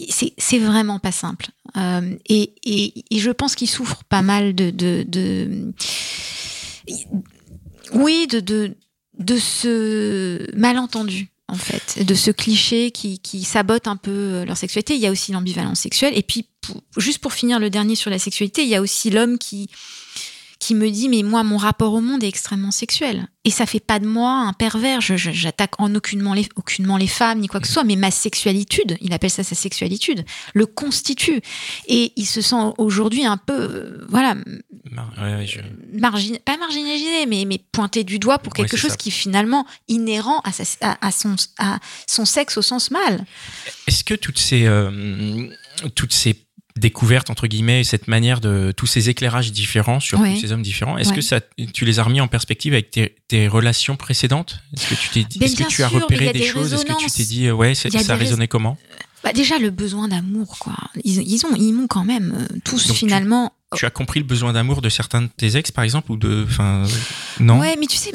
c'est 0.09 0.59
vraiment 0.59 0.99
pas 0.99 1.13
simple. 1.13 1.51
Euh, 1.77 2.17
et- 2.29 2.53
et 3.11 3.19
je 3.19 3.31
pense 3.31 3.55
qu'il 3.55 3.69
souffre 3.69 4.05
pas 4.05 4.23
mal 4.23 4.55
de, 4.55 4.73
oui, 7.93 8.27
de, 8.29 9.37
ce 9.39 10.57
malentendu. 10.57 11.29
En 11.49 11.57
fait, 11.57 12.05
de 12.07 12.15
ce 12.15 12.31
cliché 12.31 12.93
qui, 12.93 13.43
sabote 13.43 13.89
un 13.89 13.97
peu 13.97 14.45
leur 14.45 14.57
sexualité. 14.57 14.95
Il 14.95 15.01
y 15.01 15.07
a 15.07 15.11
aussi 15.11 15.33
l'ambivalence 15.33 15.81
sexuelle. 15.81 16.17
Et 16.17 16.23
puis, 16.23 16.47
juste 16.97 17.19
pour 17.19 17.33
finir 17.33 17.59
le 17.59 17.71
dernier 17.71 17.97
sur 17.97 18.09
la 18.09 18.21
sexualité, 18.21 18.63
il 18.63 18.69
y 18.69 18.77
a 18.77 18.81
aussi 18.81 19.11
l'homme 19.11 19.37
qui, 19.37 19.69
qui 20.61 20.75
me 20.77 20.89
dit 20.91 21.09
mais 21.09 21.23
moi 21.23 21.43
mon 21.43 21.57
rapport 21.57 21.93
au 21.95 22.01
monde 22.01 22.23
est 22.23 22.29
extrêmement 22.29 22.71
sexuel. 22.71 23.27
Et 23.45 23.51
ça 23.51 23.65
fait 23.65 23.81
pas 23.81 23.99
de 23.99 24.07
moi 24.07 24.31
un 24.33 24.53
pervers. 24.53 25.01
Je, 25.01 25.17
j'attaque 25.17 25.81
en 25.81 25.95
aucunement 25.95 26.35
les 26.35 26.47
aucunement 26.57 26.99
les 26.99 27.07
femmes 27.07 27.41
ni 27.41 27.49
quoi 27.49 27.59
que 27.61 27.67
ce 27.67 27.73
soit 27.73 27.85
mais 27.85 27.97
ma 27.97 28.11
sexualité 28.11 28.85
il 29.01 29.13
appelle 29.15 29.31
ça 29.31 29.43
sa 29.43 29.55
sexualité 29.55 30.15
le 30.55 30.67
constitue. 30.67 31.41
Et 31.89 32.13
il 32.17 32.27
se 32.27 32.43
sent 32.43 32.75
aujourd'hui 32.79 33.25
un 33.25 33.39
peu 33.39 33.55
euh, 33.59 34.07
voilà 34.09 34.35
Mar- 34.91 35.13
ouais, 35.19 35.35
ouais, 35.37 35.47
je- 35.47 35.61
margin 35.99 36.37
pas 36.45 36.57
marginalisé 36.59 37.25
mais 37.27 37.45
mais 37.47 37.59
pointé 37.73 38.05
du 38.05 38.19
doigt 38.19 38.39
pour 38.39 38.53
quelque 38.53 38.77
chose 38.77 38.91
ça. 38.91 38.97
qui 38.97 39.09
est 39.09 39.13
finalement 39.13 39.67
inhérent 39.89 40.41
à, 40.45 40.53
sa- 40.53 40.65
à, 40.83 41.07
à 41.07 41.11
son 41.11 41.35
à 41.59 41.79
son 42.07 42.27
sexe 42.27 42.59
au 42.59 42.63
sens 42.63 42.91
mâle. 42.91 43.25
Est-ce 43.87 44.05
que 44.05 44.15
toutes 44.15 44.39
ces, 44.39 44.67
euh, 44.67 45.49
toutes 45.95 46.13
ces 46.13 46.35
découvertes, 46.81 47.31
entre 47.31 47.47
guillemets, 47.47 47.85
cette 47.85 48.09
manière 48.09 48.41
de 48.41 48.73
tous 48.77 48.87
ces 48.87 49.09
éclairages 49.11 49.53
différents 49.53 50.01
sur 50.01 50.19
Ouais. 50.21 50.35
tous 50.35 50.41
ces 50.41 50.53
hommes 50.53 50.63
différents, 50.63 50.99
est-ce 50.99 51.11
Ouais. 51.11 51.17
que 51.17 51.21
ça, 51.23 51.41
tu 51.73 51.85
les 51.85 51.99
as 51.99 52.03
remis 52.03 52.21
en 52.21 52.27
perspective 52.29 52.73
avec 52.73 52.91
tes, 52.91 53.15
tes 53.29 53.47
relations 53.47 53.97
précédentes? 53.97 54.61
Est-ce 54.77 54.89
que 54.89 54.95
tu 54.95 55.09
t'es 55.11 55.25
dit- 55.25 55.39
est-ce 55.45 55.57
que 55.57 55.65
tu 55.69 55.83
as 55.85 55.89
sûr, 55.89 56.01
repéré 56.01 56.33
des, 56.33 56.41
des 56.41 56.47
choses? 56.47 56.73
Est-ce 56.73 56.85
que 56.85 56.99
tu 56.99 57.11
t'es 57.11 57.25
dit, 57.25 57.47
euh, 57.47 57.53
ouais, 57.53 57.75
ça 57.75 57.89
des 57.89 58.13
résonnait 58.13 58.49
comment? 58.49 58.77
Bah, 59.23 59.33
déjà 59.35 59.59
le 59.59 59.69
besoin 59.71 60.09
d'amour 60.09 60.59
quoi. 60.59 60.73
Ils, 61.05 61.21
ils 61.31 61.45
ont 61.45 61.55
ils 61.55 61.75
m'ont 61.75 61.87
quand 61.87 62.05
même 62.05 62.35
euh, 62.51 62.59
tous 62.65 62.87
Donc, 62.87 62.97
tu- 62.97 63.01
finalement 63.01 63.53
Tu 63.77 63.85
as 63.85 63.91
compris 63.91 64.19
le 64.19 64.25
besoin 64.25 64.55
d'amour 64.55 64.81
de 64.81 64.89
certains 64.89 65.21
de 65.23 65.29
tes 65.37 65.57
ex, 65.59 65.71
par 65.71 65.85
exemple, 65.85 66.11
ou 66.11 66.17
de, 66.17 66.45
enfin, 66.49 66.85
non? 67.39 67.61
Ouais, 67.61 67.77
mais 67.79 67.87
tu 67.87 67.99
sais, 67.99 68.13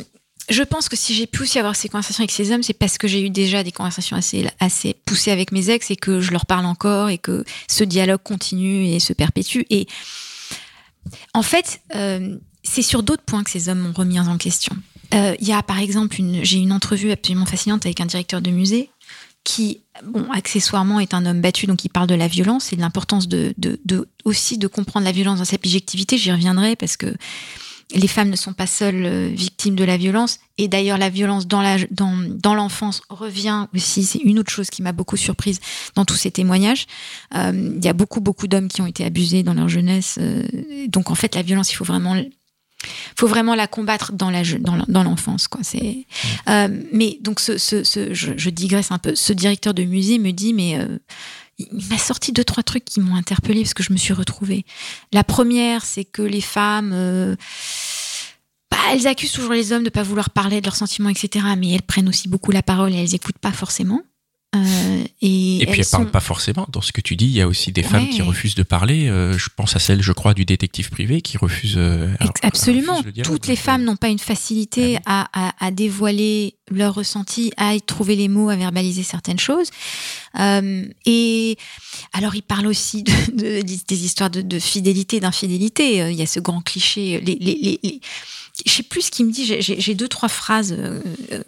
je 0.49 0.63
pense 0.63 0.89
que 0.89 0.95
si 0.95 1.15
j'ai 1.15 1.27
pu 1.27 1.43
aussi 1.43 1.59
avoir 1.59 1.75
ces 1.75 1.89
conversations 1.89 2.21
avec 2.21 2.31
ces 2.31 2.51
hommes, 2.51 2.63
c'est 2.63 2.73
parce 2.73 2.97
que 2.97 3.07
j'ai 3.07 3.21
eu 3.21 3.29
déjà 3.29 3.63
des 3.63 3.71
conversations 3.71 4.17
assez, 4.59 4.93
poussées 5.05 5.31
avec 5.31 5.51
mes 5.51 5.69
ex 5.69 5.89
et 5.91 5.95
que 5.95 6.21
je 6.21 6.31
leur 6.31 6.45
parle 6.45 6.65
encore 6.65 7.09
et 7.09 7.17
que 7.17 7.43
ce 7.67 7.83
dialogue 7.83 8.21
continue 8.23 8.85
et 8.87 8.99
se 8.99 9.13
perpétue. 9.13 9.61
Et 9.69 9.87
en 11.33 11.41
fait, 11.41 11.81
euh, 11.95 12.37
c'est 12.63 12.81
sur 12.81 13.03
d'autres 13.03 13.23
points 13.23 13.43
que 13.43 13.49
ces 13.49 13.69
hommes 13.69 13.79
m'ont 13.79 13.93
remis 13.93 14.19
en 14.19 14.37
question. 14.37 14.75
Euh, 15.13 15.35
Il 15.39 15.47
y 15.47 15.53
a 15.53 15.63
par 15.63 15.79
exemple, 15.79 16.19
une, 16.19 16.43
j'ai 16.43 16.57
une 16.57 16.71
entrevue 16.71 17.11
absolument 17.11 17.45
fascinante 17.45 17.85
avec 17.85 17.99
un 18.01 18.05
directeur 18.05 18.41
de 18.41 18.51
musée 18.51 18.89
qui, 19.43 19.81
bon, 20.03 20.29
accessoirement 20.31 20.99
est 20.99 21.13
un 21.13 21.25
homme 21.25 21.39
battu, 21.39 21.67
donc 21.67 21.85
il 21.85 21.89
parle 21.89 22.07
de 22.07 22.15
la 22.15 22.27
violence 22.27 22.73
et 22.73 22.75
de 22.75 22.81
l'importance 22.81 23.27
aussi 24.25 24.57
de 24.57 24.67
comprendre 24.67 25.05
la 25.05 25.11
violence 25.11 25.37
dans 25.39 25.45
sa 25.45 25.51
subjectivité. 25.51 26.17
J'y 26.17 26.31
reviendrai 26.31 26.75
parce 26.75 26.97
que 26.97 27.15
les 27.93 28.07
femmes 28.07 28.29
ne 28.29 28.35
sont 28.35 28.53
pas 28.53 28.67
seules 28.67 29.05
euh, 29.05 29.27
victimes 29.27 29.75
de 29.75 29.83
la 29.83 29.97
violence. 29.97 30.39
Et 30.57 30.67
d'ailleurs, 30.67 30.97
la 30.97 31.09
violence 31.09 31.47
dans 31.47 32.53
l'enfance 32.55 33.01
revient 33.09 33.67
aussi. 33.75 34.03
C'est 34.03 34.19
une 34.19 34.39
autre 34.39 34.51
chose 34.51 34.69
qui 34.69 34.81
m'a 34.81 34.91
beaucoup 34.91 35.17
surprise 35.17 35.59
dans 35.95 36.05
tous 36.05 36.15
ces 36.15 36.31
témoignages. 36.31 36.87
Euh, 37.35 37.73
Il 37.77 37.83
y 37.83 37.89
a 37.89 37.93
beaucoup, 37.93 38.21
beaucoup 38.21 38.47
d'hommes 38.47 38.69
qui 38.69 38.81
ont 38.81 38.87
été 38.87 39.05
abusés 39.05 39.43
dans 39.43 39.53
leur 39.53 39.69
jeunesse. 39.69 40.17
euh, 40.19 40.43
donc, 40.87 41.11
en 41.11 41.15
fait, 41.15 41.35
la 41.35 41.41
violence, 41.41 41.71
il 41.71 41.75
faut 41.75 41.83
vraiment, 41.83 42.15
faut 43.15 43.27
vraiment 43.27 43.53
la 43.53 43.67
combattre 43.67 44.13
dans 44.13 44.31
l'enfance. 45.03 45.47
C'est, 45.61 46.05
mais 46.91 47.17
donc, 47.21 47.39
je, 47.39 48.49
digresse 48.49 48.91
un 48.91 48.97
peu. 48.97 49.13
Ce 49.15 49.33
directeur 49.33 49.73
de 49.73 49.83
musée 49.83 50.19
me 50.19 50.31
dit, 50.31 50.53
mais 50.53 50.79
il 51.57 51.87
m'a 51.89 51.97
sorti 51.97 52.31
deux 52.31 52.43
trois 52.43 52.63
trucs 52.63 52.85
qui 52.85 52.99
m'ont 52.99 53.15
interpellée 53.15 53.61
parce 53.61 53.73
que 53.73 53.83
je 53.83 53.93
me 53.93 53.97
suis 53.97 54.13
retrouvée. 54.13 54.65
La 55.13 55.23
première, 55.23 55.85
c'est 55.85 56.05
que 56.05 56.21
les 56.21 56.41
femmes, 56.41 56.91
euh, 56.93 57.35
bah, 58.69 58.77
elles 58.91 59.07
accusent 59.07 59.31
toujours 59.31 59.53
les 59.53 59.71
hommes 59.71 59.83
de 59.83 59.89
pas 59.89 60.03
vouloir 60.03 60.29
parler 60.29 60.59
de 60.59 60.65
leurs 60.65 60.75
sentiments, 60.75 61.09
etc. 61.09 61.45
Mais 61.57 61.71
elles 61.71 61.81
prennent 61.81 62.09
aussi 62.09 62.27
beaucoup 62.27 62.51
la 62.51 62.63
parole 62.63 62.93
et 62.93 62.97
elles 62.97 63.15
écoutent 63.15 63.39
pas 63.39 63.53
forcément. 63.53 64.01
Euh, 64.55 65.03
et, 65.21 65.61
Et 65.61 65.65
puis 65.65 65.79
elle 65.79 65.85
sont- 65.85 65.97
parle 65.97 66.11
pas 66.11 66.19
forcément. 66.19 66.65
Dans 66.71 66.81
ce 66.81 66.91
que 66.91 67.01
tu 67.01 67.15
dis, 67.15 67.25
il 67.25 67.31
y 67.33 67.41
a 67.41 67.47
aussi 67.47 67.71
des 67.71 67.83
femmes 67.83 68.07
qui 68.09 68.21
refusent 68.21 68.55
de 68.55 68.63
parler. 68.63 69.07
Euh, 69.09 69.37
je 69.37 69.49
pense 69.55 69.75
à 69.75 69.79
celle, 69.79 70.01
je 70.01 70.11
crois, 70.13 70.33
du 70.33 70.45
détective 70.45 70.89
privé 70.89 71.21
qui 71.21 71.37
refuse. 71.37 71.75
euh, 71.77 72.13
Absolument. 72.41 72.93
refuse 72.93 73.05
le 73.05 73.11
dialogue. 73.11 73.31
Toutes 73.33 73.47
les 73.47 73.55
femmes 73.55 73.83
n'ont 73.83 73.95
pas 73.97 74.07
une 74.09 74.19
facilité 74.19 74.97
à, 75.05 75.27
à- 75.33 75.53
à 75.65 75.71
dévoiler 75.71 76.55
leurs 76.71 76.93
ressentis, 76.95 77.51
à 77.57 77.75
y 77.75 77.81
trouver 77.81 78.15
les 78.15 78.27
mots, 78.27 78.49
à 78.49 78.55
verbaliser 78.55 79.03
certaines 79.03 79.39
choses. 79.39 79.69
Euh, 80.39 80.85
et 81.05 81.57
alors, 82.13 82.35
il 82.35 82.41
parle 82.41 82.67
aussi 82.67 83.03
de, 83.03 83.11
de- 83.33 83.61
des 83.61 84.05
histoires 84.05 84.29
de, 84.29 84.41
de 84.41 84.59
fidélité, 84.59 85.19
d'infidélité. 85.19 85.97
Il 86.11 86.15
y 86.15 86.21
a 86.21 86.25
ce 86.27 86.39
grand 86.39 86.61
cliché. 86.61 87.19
Les, 87.21 87.35
les, 87.39 87.57
les, 87.61 87.79
les- 87.83 87.99
je 88.65 88.71
sais 88.71 88.83
plus 88.83 89.01
ce 89.01 89.11
qu'il 89.11 89.25
me 89.25 89.31
dit. 89.31 89.45
J'ai- 89.61 89.95
deux 89.95 90.07
trois 90.07 90.29
phrases 90.29 90.71
euh, 90.77 91.01
euh, 91.31 91.43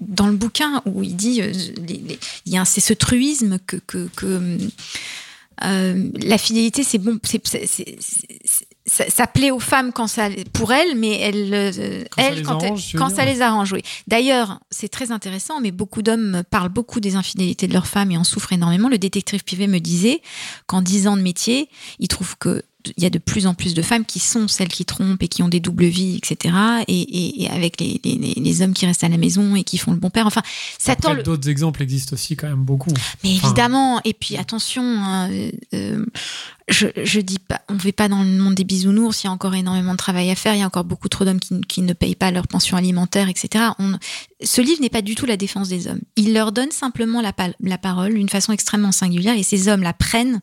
dans 0.00 0.26
le 0.26 0.36
bouquin 0.36 0.82
où 0.86 1.02
il 1.02 1.16
dit, 1.16 1.42
euh, 1.42 1.52
les- 1.86 2.02
les- 2.46 2.64
c'est 2.64 2.80
ce 2.80 2.92
truisme 2.94 3.58
que, 3.66 3.76
que, 3.76 4.08
que 4.16 4.58
euh, 5.64 6.08
la 6.22 6.38
fidélité, 6.38 6.82
c'est 6.84 6.98
bon, 6.98 7.18
ça, 8.86 9.04
ça 9.10 9.26
plaît 9.26 9.50
aux 9.50 9.60
femmes 9.60 9.92
quand 9.92 10.06
ça, 10.06 10.28
pour 10.52 10.72
elles, 10.72 10.96
mais 10.96 11.18
elles, 11.20 12.06
Quand 12.10 12.22
ça 12.22 12.28
elles, 12.28 12.34
les 12.36 12.42
quand, 12.42 12.64
arrange, 12.64 12.90
elles- 12.94 12.98
quand 12.98 13.10
ça 13.14 13.24
les 13.24 13.40
arrange, 13.42 13.72
oui. 13.72 13.82
D'ailleurs, 14.08 14.60
c'est 14.70 14.88
très 14.88 15.12
intéressant, 15.12 15.60
mais 15.60 15.70
beaucoup 15.70 16.02
d'hommes 16.02 16.42
parlent 16.50 16.70
beaucoup 16.70 16.98
des 17.00 17.14
infidélités 17.14 17.66
de 17.68 17.72
leurs 17.74 17.86
femmes 17.86 18.10
et 18.10 18.16
en 18.16 18.24
souffrent 18.24 18.52
énormément. 18.52 18.88
Le 18.88 18.98
détective 18.98 19.44
privé 19.44 19.66
me 19.66 19.78
disait 19.80 20.22
qu'en 20.66 20.82
10 20.82 21.06
ans 21.06 21.16
de 21.16 21.22
métier, 21.22 21.68
il 21.98 22.08
trouve 22.08 22.36
que 22.38 22.62
il 22.96 23.02
y 23.02 23.06
a 23.06 23.10
de 23.10 23.18
plus 23.18 23.46
en 23.46 23.54
plus 23.54 23.74
de 23.74 23.82
femmes 23.82 24.04
qui 24.04 24.18
sont 24.18 24.48
celles 24.48 24.68
qui 24.68 24.84
trompent 24.84 25.22
et 25.22 25.28
qui 25.28 25.42
ont 25.42 25.48
des 25.48 25.60
doubles 25.60 25.86
vies, 25.86 26.16
etc. 26.16 26.54
Et, 26.88 27.00
et- 27.00 27.42
et 27.44 27.50
avec 27.50 27.80
les, 27.80 28.00
les- 28.04 28.34
les- 28.36 28.62
hommes 28.62 28.72
qui 28.74 28.86
restent 28.86 29.04
à 29.04 29.08
la 29.08 29.16
maison 29.16 29.54
et 29.56 29.64
qui 29.64 29.78
font 29.78 29.92
le 29.92 29.98
bon 29.98 30.10
père. 30.10 30.26
Enfin, 30.26 30.42
ça 30.78 30.92
Après, 30.92 31.14
le- 31.14 31.22
d'autres 31.22 31.48
exemples 31.48 31.82
existent 31.82 32.14
aussi 32.14 32.36
quand 32.36 32.48
même 32.48 32.64
beaucoup. 32.64 32.90
mais 33.24 33.34
Enfin- 33.36 33.48
évidemment, 33.48 34.00
et 34.04 34.12
puis 34.14 34.36
attention, 34.36 34.82
hein, 34.84 35.30
euh, 35.30 35.50
euh, 35.74 36.06
je, 36.70 36.86
je 37.04 37.20
dis 37.20 37.38
pas, 37.38 37.60
on 37.68 37.74
ne 37.74 37.78
vit 37.78 37.92
pas 37.92 38.08
dans 38.08 38.22
le 38.22 38.28
monde 38.30 38.54
des 38.54 38.64
bisounours, 38.64 39.22
il 39.22 39.26
y 39.26 39.28
a 39.28 39.32
encore 39.32 39.54
énormément 39.54 39.92
de 39.92 39.96
travail 39.98 40.30
à 40.30 40.34
faire, 40.34 40.54
il 40.54 40.60
y 40.60 40.62
a 40.62 40.66
encore 40.66 40.84
beaucoup 40.84 41.08
trop 41.08 41.24
d'hommes 41.24 41.40
qui, 41.40 41.60
qui 41.62 41.82
ne 41.82 41.92
payent 41.92 42.14
pas 42.14 42.30
leur 42.30 42.46
pension 42.48 42.76
alimentaire, 42.76 43.28
etc. 43.28 43.64
On, 43.78 43.98
ce 44.42 44.60
livre 44.62 44.80
n'est 44.80 44.88
pas 44.88 45.02
du 45.02 45.14
tout 45.14 45.26
la 45.26 45.36
défense 45.36 45.68
des 45.68 45.86
hommes. 45.88 46.00
Il 46.16 46.32
leur 46.32 46.52
donne 46.52 46.70
simplement 46.70 47.20
la, 47.20 47.32
pa- 47.34 47.50
la 47.60 47.76
parole 47.76 48.14
d'une 48.14 48.28
façon 48.30 48.52
extrêmement 48.52 48.92
singulière 48.92 49.36
et 49.36 49.42
ces 49.42 49.68
hommes 49.68 49.82
la 49.82 49.92
prennent 49.92 50.40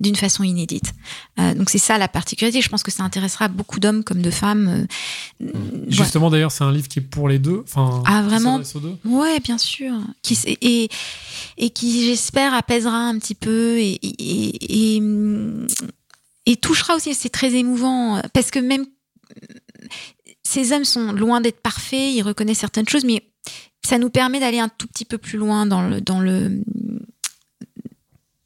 d'une 0.00 0.16
façon 0.16 0.44
inédite. 0.44 0.92
Euh, 1.38 1.52
donc 1.54 1.68
c'est 1.70 1.78
ça 1.78 1.98
la 1.98 2.08
particularité. 2.08 2.60
Je 2.62 2.68
pense 2.70 2.82
que 2.82 2.90
ça 2.90 3.02
intéressera 3.02 3.48
beaucoup 3.48 3.80
d'hommes 3.80 4.02
comme 4.04 4.22
de 4.22 4.30
femmes. 4.30 4.68
euh, 4.68 4.86
voilà. 5.40 5.58
Justement, 5.90 6.30
d'ailleurs, 6.30 6.52
c'est 6.52 6.64
un 6.64 6.72
livre 6.72 6.88
qui 6.88 7.00
est 7.00 7.02
pour 7.02 7.28
les 7.28 7.38
deux. 7.38 7.62
Enfin, 7.64 8.02
Ah, 8.06 8.22
vraiment? 8.22 8.60
aux 8.74 8.80
deux. 8.80 8.96
Ouais, 9.04 9.40
bien 9.40 9.58
sûr. 9.58 9.92
Qui, 10.22 10.38
et, 10.62 10.88
et 11.58 11.70
qui, 11.70 12.06
j'espère, 12.06 12.54
apaisera 12.54 12.96
un 12.96 13.18
petit 13.18 13.34
peu 13.34 13.78
et, 13.78 13.98
et, 14.02 14.96
et, 14.96 15.00
et 16.46 16.56
touchera 16.56 16.96
aussi. 16.96 17.14
C'est 17.14 17.28
très 17.30 17.54
émouvant 17.54 18.20
parce 18.32 18.50
que 18.50 18.58
même 18.58 18.86
ces 20.42 20.72
hommes 20.72 20.84
sont 20.84 21.12
loin 21.12 21.40
d'être 21.40 21.60
parfaits, 21.60 22.12
ils 22.14 22.22
reconnaissent 22.22 22.58
certaines 22.58 22.88
choses, 22.88 23.04
mais 23.04 23.26
ça 23.84 23.98
nous 23.98 24.10
permet 24.10 24.40
d'aller 24.40 24.58
un 24.60 24.68
tout 24.68 24.86
petit 24.86 25.04
peu 25.04 25.18
plus 25.18 25.38
loin 25.38 25.66
dans 25.66 25.88
le, 25.88 26.00
dans 26.00 26.20
le, 26.20 26.62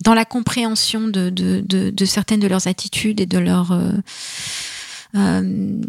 dans 0.04 0.14
la 0.14 0.24
compréhension 0.24 1.08
de, 1.08 1.30
de, 1.30 1.60
de, 1.64 1.90
de 1.90 2.04
certaines 2.04 2.40
de 2.40 2.46
leurs 2.46 2.66
attitudes 2.66 3.20
et 3.20 3.26
de 3.26 3.38
leurs, 3.38 3.72
euh, 3.72 3.92
euh, 5.16 5.80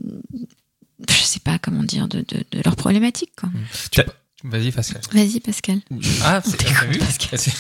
je 1.10 1.24
sais 1.24 1.40
pas 1.40 1.58
comment 1.60 1.84
dire, 1.84 2.08
de, 2.08 2.20
de, 2.20 2.44
de 2.52 2.62
leurs 2.66 2.76
problématiques. 2.76 3.34
Quoi. 3.40 3.50
Tu- 3.92 4.02
Vas-y, 4.44 4.72
Pascal. 4.72 5.02
Vas-y, 5.12 5.40
Pascal. 5.42 5.80
Ah, 6.24 6.42
c'est 6.46 6.58
t'as 6.58 6.86
vu 6.86 7.00
C'est- 7.36 7.52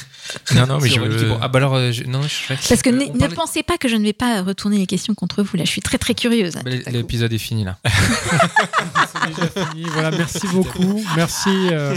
Non, 0.55 0.67
non, 0.67 0.79
mais 0.79 0.89
je 0.89 0.99
bon, 0.99 1.37
Ah, 1.41 1.47
bah 1.47 1.57
alors, 1.57 1.75
euh, 1.75 1.91
je- 1.91 2.03
non, 2.03 2.21
je. 2.21 2.53
Parce 2.53 2.81
que 2.81 2.89
Euh, 2.89 2.93
ne, 2.93 3.17
parlait- 3.17 3.35
pensez 3.35 3.63
pas 3.63 3.77
que 3.77 3.87
je 3.89 3.95
ne 3.95 4.03
vais 4.03 4.13
pas 4.13 4.41
retourner 4.43 4.77
les 4.77 4.85
questions 4.85 5.13
contre 5.15 5.41
vous. 5.43 5.57
Là, 5.57 5.65
je 5.65 5.69
suis 5.71 5.81
très 5.81 5.97
très 5.97 6.13
curieuse. 6.13 6.53
Bah, 6.63 6.69
L'épisode 6.91 7.33
est 7.33 7.37
fini 7.37 7.63
là. 7.65 7.79
C'est 7.85 9.27
déjà 9.29 9.47
fini. 9.71 9.83
Voilà, 9.89 10.11
merci 10.11 10.47
beaucoup. 10.53 11.03
Merci. 11.15 11.49
euh, 11.49 11.95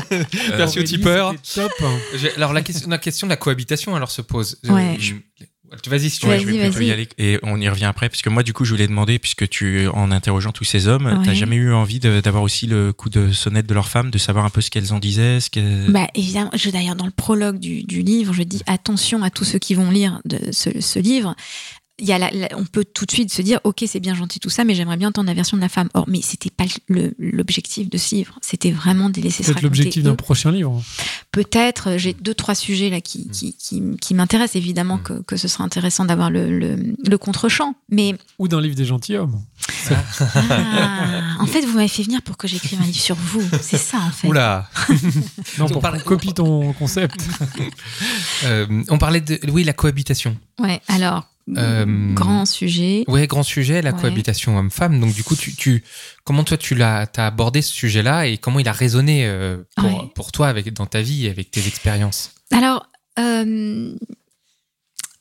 Merci 0.57 0.81
aux 0.81 0.83
tipeurs. 0.85 1.35
Top. 1.55 1.73
Alors 2.37 2.53
la 2.53 2.63
question, 2.63 2.89
la 2.89 2.99
question 2.99 3.27
de 3.27 3.31
la 3.31 3.37
cohabitation 3.37 3.95
alors 3.95 4.11
se 4.11 4.23
pose. 4.23 4.59
Ouais. 4.69 4.97
Je- 4.99 5.15
Vas-y 5.87 6.11
si 6.11 6.21
tu 6.21 6.27
Ouais, 6.27 6.39
veux. 6.39 6.45
Vas-y, 6.45 6.55
je 6.55 6.59
vais 6.61 6.63
plutôt 6.69 6.79
vas-y. 6.79 6.87
y 6.89 6.93
aller 6.93 7.09
et 7.19 7.39
on 7.43 7.61
y 7.61 7.69
revient 7.69 7.85
après 7.87 8.09
parce 8.09 8.23
que 8.23 8.29
moi 8.31 8.43
du 8.43 8.53
coup 8.53 8.65
je 8.65 8.73
voulais 8.73 8.87
demander 8.87 9.19
puisque 9.19 9.49
tu 9.49 9.87
en 9.89 10.11
interrogeant 10.11 10.53
tous 10.53 10.65
ces 10.65 10.87
hommes 10.89 11.07
Ouais. 11.07 11.25
t'as 11.25 11.35
jamais 11.35 11.57
eu 11.57 11.73
envie 11.73 11.99
d'avoir 11.99 12.43
aussi 12.43 12.67
le 12.67 12.93
coup 12.93 13.09
de 13.11 13.33
sonnette 13.33 13.67
de 13.67 13.75
leurs 13.75 13.89
femmes 13.89 14.11
de 14.11 14.19
savoir 14.19 14.45
un 14.45 14.51
peu 14.51 14.61
ce 14.61 14.71
qu'elles 14.71 14.93
en 14.93 14.99
disaient 14.99 15.41
ce 15.41 15.51
qu'elles- 15.51 15.87
Bah, 15.91 16.09
évidemment, 16.15 16.51
je, 16.55 16.71
d'ailleurs, 16.71 16.97
dans 16.97 17.07
le 17.07 17.11
prologue 17.11 17.59
du, 17.59 17.83
du 17.85 18.03
livre, 18.03 18.33
je 18.35 18.43
dis 18.43 18.63
attention 18.67 19.23
à 19.23 19.31
tous 19.31 19.45
ceux 19.45 19.59
qui 19.59 19.75
vont 19.75 19.91
lire 19.91 20.21
de 20.25 20.39
ce, 20.53 20.69
ce 20.81 20.99
livre. 20.99 21.35
Il 21.99 22.07
y 22.09 22.13
a 22.13 22.19
la- 22.19 22.31
la- 22.31 22.49
on 22.57 22.65
peut 22.65 22.85
tout 22.85 23.05
de 23.05 23.11
suite 23.13 23.31
se 23.33 23.43
dire, 23.43 23.61
ok, 23.65 23.85
c'est 23.87 24.01
bien 24.01 24.15
gentil 24.15 24.41
tout 24.41 24.49
ça, 24.51 24.65
mais 24.65 24.75
j'aimerais 24.75 24.97
bien 24.97 25.09
entendre 25.09 25.29
la 25.29 25.35
version 25.35 25.57
de 25.59 25.63
la 25.63 25.69
femme. 25.69 25.89
Or, 25.95 26.07
mais 26.09 26.21
c'était 26.23 26.51
pas 26.51 26.65
le- 26.89 27.15
l'objectif 27.19 27.89
de 27.91 27.99
ce 27.99 28.15
livre. 28.15 28.39
C'était 28.41 28.73
vraiment 28.73 29.11
de 29.11 29.21
laisser 29.21 29.43
raconter. 29.45 29.63
l'objectif 29.63 30.03
d'un 30.03 30.15
prochain 30.17 30.51
livre. 30.51 30.83
Peut-être, 31.33 31.91
euh, 31.91 31.99
j'ai 31.99 32.15
deux, 32.15 32.35
trois 32.35 32.55
sujets 32.55 32.89
là 32.91 33.01
qui, 33.03 33.29
qui, 33.29 33.55
qui, 33.57 33.83
qui 34.01 34.15
m'intéressent. 34.15 34.57
Évidemment 34.57 34.97
Mm. 34.97 35.03
que, 35.03 35.13
que 35.23 35.37
ce 35.37 35.49
sera 35.49 35.65
intéressant 35.65 36.05
d'avoir 36.07 36.31
le, 36.31 36.59
le, 36.59 36.95
le 37.07 37.19
contre-champ. 37.19 37.75
Mais 37.91 38.17
Ou 38.39 38.49
d'un 38.49 38.61
livre 38.61 38.75
des 38.75 38.87
gentilshommes. 38.87 39.41
Ah, 39.91 41.37
en 41.41 41.47
fait, 41.47 41.61
vous 41.65 41.75
m'avez 41.75 41.89
fait 41.89 42.03
venir 42.03 42.23
pour 42.23 42.37
que 42.37 42.49
j'écrive 42.49 42.81
un 42.81 42.85
livre 42.87 42.99
sur 42.99 43.17
vous. 43.17 43.43
C'est 43.61 43.77
ça, 43.79 43.99
en 43.99 44.11
fait. 44.11 44.29
Oula. 44.29 44.69
Non, 45.59 45.67
On 45.67 45.69
pour 45.69 46.05
copie 46.05 46.33
ton 46.35 46.73
concept. 46.73 47.17
Euh, 48.45 48.67
on 48.89 48.99
parlait 48.99 49.21
de 49.21 49.39
oui 49.51 49.63
la 49.63 49.73
cohabitation. 49.73 50.37
Ouais, 50.59 50.81
alors, 50.89 51.27
Euh, 51.57 52.15
grand 52.15 52.47
sujet. 52.47 53.05
Ouais, 53.09 53.27
grand 53.27 53.43
sujet, 53.43 53.83
la 53.83 53.93
Ouais. 53.93 54.01
cohabitation 54.01 54.57
homme-femme. 54.59 55.01
Donc 55.01 55.13
du 55.15 55.25
coup, 55.25 55.35
tu, 55.37 55.55
tu, 55.55 55.83
comment 56.25 56.45
toi 56.45 56.57
tu 56.57 56.75
l'as, 56.75 57.07
t'as 57.07 57.27
abordé 57.27 57.63
ce 57.63 57.73
sujet-là 57.73 58.27
et 58.27 58.39
comment 58.39 58.61
il 58.61 58.69
a 58.69 58.73
résonné 58.73 59.27
euh, 59.27 59.59
pour, 59.77 59.85
Ouais. 59.87 60.09
pour 60.15 60.33
toi 60.33 60.49
avec 60.49 60.73
dans 60.73 60.87
ta 60.87 61.03
vie 61.03 61.27
et 61.27 61.31
avec 61.31 61.51
tes 61.51 61.67
expériences? 61.67 62.33
Alors, 62.53 62.87
euh, 63.19 63.95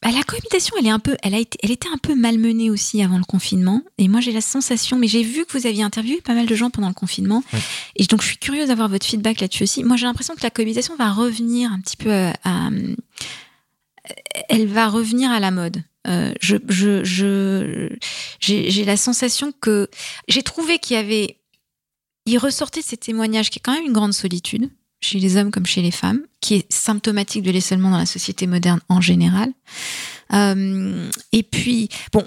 bah, 0.03 0.09
la 0.11 0.23
cohabitation, 0.23 0.75
elle 0.79 0.87
est 0.87 0.91
un 0.91 0.99
peu, 0.99 1.15
elle 1.21 1.35
a 1.35 1.39
été, 1.39 1.57
elle 1.61 1.69
était 1.71 1.89
un 1.93 1.97
peu 1.97 2.15
malmenée 2.15 2.69
aussi 2.71 3.03
avant 3.03 3.17
le 3.19 3.23
confinement. 3.23 3.81
Et 3.99 4.07
moi, 4.07 4.19
j'ai 4.19 4.31
la 4.31 4.41
sensation, 4.41 4.97
mais 4.97 5.07
j'ai 5.07 5.21
vu 5.23 5.45
que 5.45 5.57
vous 5.57 5.67
aviez 5.67 5.83
interviewé 5.83 6.21
pas 6.21 6.33
mal 6.33 6.47
de 6.47 6.55
gens 6.55 6.69
pendant 6.71 6.87
le 6.87 6.93
confinement. 6.95 7.43
Et 7.95 8.05
donc, 8.05 8.21
je 8.21 8.27
suis 8.27 8.37
curieuse 8.37 8.69
d'avoir 8.69 8.89
votre 8.89 9.05
feedback 9.05 9.41
là-dessus 9.41 9.63
aussi. 9.63 9.83
Moi, 9.83 9.97
j'ai 9.97 10.05
l'impression 10.07 10.33
que 10.35 10.41
la 10.41 10.49
cohabitation 10.49 10.95
va 10.95 11.11
revenir 11.11 11.71
un 11.71 11.79
petit 11.79 11.97
peu 11.97 12.11
à, 12.11 12.33
à- 12.43 12.69
elle 14.49 14.67
va 14.67 14.87
revenir 14.87 15.31
à 15.31 15.39
la 15.39 15.51
mode. 15.51 15.83
Euh, 16.07 16.33
je, 16.41 16.57
je, 16.67 17.03
je, 17.03 17.89
j'ai, 18.39 18.71
j'ai 18.71 18.85
la 18.85 18.97
sensation 18.97 19.51
que 19.51 19.87
j'ai 20.27 20.41
trouvé 20.41 20.79
qu'il 20.79 20.95
y 20.95 20.99
avait, 20.99 21.37
il 22.25 22.37
ressortait 22.37 22.81
de 22.81 22.85
ces 22.85 22.97
témoignages 22.97 23.49
qui 23.49 23.59
est 23.59 23.61
quand 23.61 23.73
même 23.73 23.85
une 23.85 23.93
grande 23.93 24.13
solitude 24.13 24.69
chez 25.01 25.19
les 25.19 25.35
hommes 25.35 25.51
comme 25.51 25.65
chez 25.65 25.81
les 25.81 25.91
femmes, 25.91 26.21
qui 26.41 26.55
est 26.55 26.71
symptomatique 26.71 27.43
de 27.43 27.51
l'isolement 27.51 27.89
dans 27.89 27.97
la 27.97 28.05
société 28.05 28.45
moderne 28.45 28.79
en 28.87 29.01
général. 29.01 29.51
Euh, 30.33 31.09
et 31.31 31.43
puis, 31.43 31.89
bon, 32.13 32.25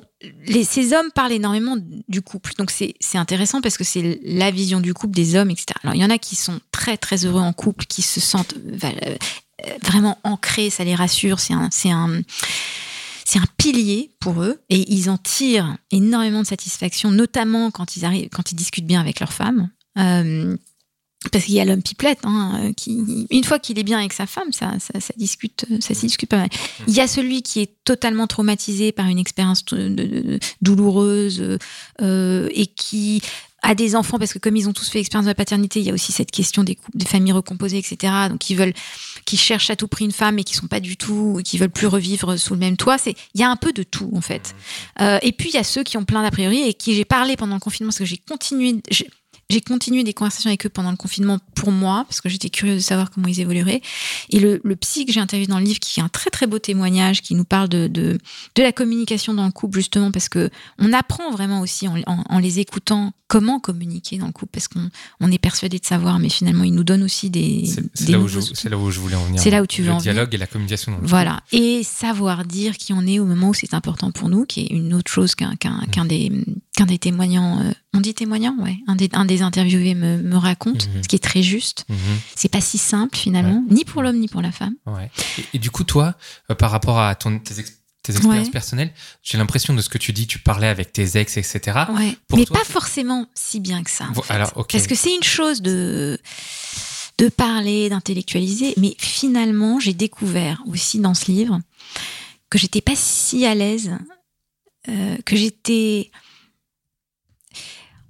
ces 0.64 0.92
hommes 0.92 1.10
parlent 1.14 1.32
énormément 1.32 1.76
du 2.08 2.20
couple, 2.20 2.52
donc 2.58 2.70
c'est 2.70 2.94
c'est 3.00 3.16
intéressant 3.16 3.60
parce 3.60 3.78
que 3.78 3.84
c'est 3.84 4.20
la 4.22 4.50
vision 4.50 4.80
du 4.80 4.92
couple 4.92 5.14
des 5.14 5.36
hommes, 5.36 5.50
etc. 5.50 5.66
Alors, 5.82 5.94
il 5.94 6.02
y 6.02 6.04
en 6.04 6.10
a 6.10 6.18
qui 6.18 6.36
sont 6.36 6.60
très 6.70 6.96
très 6.96 7.24
heureux 7.24 7.40
en 7.40 7.52
couple, 7.52 7.86
qui 7.86 8.02
se 8.02 8.20
sentent 8.20 8.54
euh, 8.84 9.16
vraiment 9.82 10.18
ancrés, 10.24 10.70
ça 10.70 10.84
les 10.84 10.94
rassure, 10.94 11.40
c'est 11.40 11.54
un, 11.54 11.68
c'est 11.70 11.90
un, 11.90 12.22
c'est 13.24 13.38
un 13.38 13.46
pilier 13.56 14.12
pour 14.20 14.42
eux 14.42 14.60
et 14.68 14.92
ils 14.92 15.08
en 15.10 15.18
tirent 15.18 15.76
énormément 15.90 16.42
de 16.42 16.46
satisfaction, 16.46 17.10
notamment 17.10 17.70
quand 17.70 17.96
ils 17.96 18.04
arrivent, 18.04 18.28
quand 18.30 18.52
ils 18.52 18.56
discutent 18.56 18.86
bien 18.86 19.00
avec 19.00 19.20
leurs 19.20 19.32
femmes. 19.32 19.70
Euh, 19.98 20.56
parce 21.30 21.44
qu'il 21.44 21.54
y 21.54 21.60
a 21.60 21.64
l'homme 21.64 21.82
pipelette, 21.82 22.20
hein, 22.24 22.72
qui, 22.76 23.26
une 23.30 23.44
fois 23.44 23.58
qu'il 23.58 23.78
est 23.78 23.82
bien 23.82 23.98
avec 23.98 24.12
sa 24.12 24.26
femme, 24.26 24.52
ça, 24.52 24.72
ça, 24.78 25.00
ça 25.00 25.14
discute, 25.16 25.66
ça 25.80 25.94
s'y 25.94 26.06
discute 26.06 26.28
pas 26.28 26.38
mal. 26.38 26.48
Il 26.86 26.94
y 26.94 27.00
a 27.00 27.06
celui 27.06 27.42
qui 27.42 27.60
est 27.60 27.72
totalement 27.84 28.26
traumatisé 28.26 28.92
par 28.92 29.06
une 29.06 29.18
expérience 29.18 29.64
douloureuse 30.60 31.58
euh, 32.00 32.48
et 32.52 32.66
qui 32.66 33.22
a 33.64 33.74
des 33.74 33.96
enfants 33.96 34.18
parce 34.18 34.32
que 34.32 34.38
comme 34.38 34.56
ils 34.56 34.68
ont 34.68 34.72
tous 34.72 34.88
fait 34.88 34.98
l'expérience 34.98 35.24
de 35.24 35.30
la 35.30 35.34
paternité, 35.34 35.80
il 35.80 35.86
y 35.86 35.90
a 35.90 35.94
aussi 35.94 36.12
cette 36.12 36.30
question 36.30 36.64
des 36.64 36.74
couples, 36.74 36.98
des 36.98 37.06
familles 37.06 37.32
recomposées, 37.32 37.78
etc. 37.78 38.12
Donc 38.28 38.48
ils 38.50 38.56
veulent, 38.56 38.74
qui 39.24 39.36
cherchent 39.36 39.70
à 39.70 39.76
tout 39.76 39.88
prix 39.88 40.04
une 40.04 40.12
femme 40.12 40.38
et 40.38 40.44
qui 40.44 40.54
sont 40.54 40.66
pas 40.66 40.80
du 40.80 40.96
tout, 40.96 41.40
qui 41.44 41.56
veulent 41.56 41.70
plus 41.70 41.86
revivre 41.86 42.36
sous 42.38 42.54
le 42.54 42.60
même 42.60 42.76
toit. 42.76 42.98
C'est, 42.98 43.14
il 43.34 43.40
y 43.40 43.44
a 43.44 43.50
un 43.50 43.56
peu 43.56 43.72
de 43.72 43.82
tout 43.82 44.10
en 44.14 44.20
fait. 44.20 44.54
Euh, 45.00 45.18
et 45.22 45.32
puis 45.32 45.48
il 45.48 45.54
y 45.54 45.58
a 45.58 45.64
ceux 45.64 45.82
qui 45.82 45.96
ont 45.96 46.04
plein 46.04 46.22
d'a 46.22 46.30
priori 46.30 46.62
et 46.68 46.74
qui 46.74 46.94
j'ai 46.94 47.06
parlé 47.06 47.36
pendant 47.36 47.54
le 47.54 47.60
confinement 47.60 47.88
parce 47.88 47.98
que 47.98 48.04
j'ai 48.04 48.18
continué, 48.18 48.82
j'ai- 49.50 49.60
continué 49.60 50.04
des 50.04 50.12
conversations 50.14 50.48
avec 50.50 50.66
eux 50.66 50.68
pendant 50.68 50.90
le 50.90 50.96
confinement 50.96 51.38
pour 51.54 51.72
moi, 51.72 52.04
parce 52.08 52.20
que 52.20 52.28
j'étais 52.28 52.50
curieuse 52.50 52.76
de 52.76 52.80
savoir 52.82 53.10
comment 53.10 53.26
ils 53.28 53.40
évolueraient. 53.40 53.80
Et 54.30 54.40
le, 54.40 54.60
le 54.62 54.76
psy 54.76 55.06
que 55.06 55.12
j'ai 55.12 55.20
interviewé 55.20 55.46
dans 55.48 55.58
le 55.58 55.64
livre, 55.64 55.80
qui 55.80 56.00
est 56.00 56.02
un 56.02 56.08
très 56.08 56.30
très 56.30 56.46
beau 56.46 56.58
témoignage, 56.58 57.22
qui 57.22 57.34
nous 57.34 57.44
parle 57.44 57.68
de, 57.68 57.86
de, 57.86 58.18
de 58.54 58.62
la 58.62 58.72
communication 58.72 59.34
dans 59.34 59.46
le 59.46 59.52
couple, 59.52 59.78
justement, 59.78 60.10
parce 60.10 60.28
que 60.28 60.50
on 60.78 60.92
apprend 60.92 61.30
vraiment 61.30 61.60
aussi 61.60 61.88
en, 61.88 61.96
en- 62.06 62.24
en 62.28 62.38
les 62.38 62.58
écoutant 62.60 63.12
comment 63.26 63.58
communiquer 63.58 64.18
dans 64.18 64.26
le 64.26 64.32
couple, 64.32 64.50
parce 64.52 64.68
qu'on 64.68 64.90
on 65.20 65.32
est 65.32 65.38
persuadé 65.38 65.78
de 65.78 65.84
savoir, 65.86 66.18
mais 66.18 66.28
finalement, 66.28 66.62
ils 66.64 66.74
nous 66.74 66.84
donnent 66.84 67.02
aussi 67.02 67.30
des. 67.30 67.64
C'est 67.94 68.10
là, 68.10 68.18
où 68.20 68.28
je- 68.28 68.38
outils. 68.38 68.52
c'est 68.54 68.68
là 68.68 68.76
où 68.78 68.90
je 68.90 69.00
voulais 69.00 69.16
en 69.16 69.24
venir. 69.24 69.40
C'est 69.40 69.50
là 69.50 69.62
où 69.62 69.66
tu 69.66 69.82
veux 69.82 69.88
Le 69.88 69.94
en 69.94 69.98
venir. 69.98 70.12
dialogue 70.12 70.34
et 70.34 70.38
la 70.38 70.46
communication. 70.46 70.92
Dans 70.92 70.98
le 71.00 71.06
Voilà. 71.06 71.42
Et 71.52 71.82
savoir 71.82 72.44
dire 72.44 72.76
qui 72.76 72.92
on 72.92 73.06
est 73.06 73.18
au 73.18 73.24
moment 73.24 73.48
où 73.48 73.54
c'est 73.54 73.74
important 73.74 74.10
pour 74.12 74.28
nous, 74.28 74.44
qui 74.44 74.60
est 74.60 74.66
une 74.70 74.94
autre 74.94 75.10
chose 75.10 75.34
qu'un 75.34 75.56
qu'un 75.56 75.80
qu'un 75.90 76.04
des, 76.04 76.30
qu'un 76.76 76.86
des 76.86 76.98
témoignants. 76.98 77.60
euh, 77.60 77.72
on 77.92 78.00
dit 78.00 78.14
témoignant, 78.14 78.56
ouais. 78.58 78.76
Un 78.88 78.96
des, 78.96 79.08
un 79.12 79.24
des 79.24 79.42
interviewés 79.42 79.94
me, 79.94 80.16
me 80.20 80.36
raconte, 80.36 80.88
Mhm. 80.88 81.02
ce 81.04 81.08
qui 81.08 81.16
est 81.16 81.20
très 81.22 81.42
juste. 81.42 81.84
Mhm. 81.88 81.96
C'est 82.34 82.48
pas 82.50 82.60
si 82.60 82.78
simple 82.78 83.16
finalement, 83.16 83.62
ni 83.70 83.84
pour 83.84 84.02
l'homme 84.02 84.18
ni 84.18 84.28
pour 84.28 84.42
la 84.42 84.50
femme. 84.52 84.74
Ouais. 84.86 85.10
Et, 85.38 85.44
et 85.54 85.58
du 85.58 85.70
coup, 85.70 85.84
toi, 85.84 86.14
euh, 86.50 86.54
par 86.54 86.70
rapport 86.72 86.98
à 86.98 87.14
ton, 87.14 87.38
tes, 87.38 87.60
ex- 87.60 87.72
tes 88.02 88.12
expériences 88.16 88.46
Ouais. 88.46 88.50
personnelles, 88.52 88.92
j'ai 89.22 89.38
l'impression 89.38 89.72
de 89.72 89.80
ce 89.80 89.88
que 89.88 89.98
tu 89.98 90.12
dis, 90.12 90.26
tu 90.26 90.38
parlais 90.40 90.66
avec 90.68 90.92
tes 90.92 91.16
ex, 91.16 91.36
etc. 91.36 91.60
Ouais. 91.96 92.16
Pour 92.28 92.38
Mais 92.38 92.44
toi, 92.44 92.58
pas 92.58 92.64
forcément 92.64 93.26
si 93.34 93.60
bien 93.60 93.82
que 93.84 93.90
ça. 93.90 94.06
en 94.10 94.14
fait. 94.22 94.32
alors, 94.32 94.52
ok. 94.56 94.72
Parce 94.72 94.86
que 94.88 94.94
c'est 94.96 95.14
une 95.14 95.22
chose 95.22 95.62
de 95.62 96.18
de 97.18 97.28
parler, 97.28 97.88
d'intellectualiser, 97.90 98.74
mais 98.76 98.96
finalement, 98.98 99.78
j'ai 99.78 99.94
découvert 99.94 100.60
aussi 100.66 100.98
dans 100.98 101.14
ce 101.14 101.30
livre 101.30 101.60
que 102.50 102.58
j'étais 102.58 102.80
pas 102.80 102.96
si 102.96 103.46
à 103.46 103.54
l'aise, 103.54 103.92
euh, 104.88 105.16
que 105.24 105.36
j'étais 105.36 106.10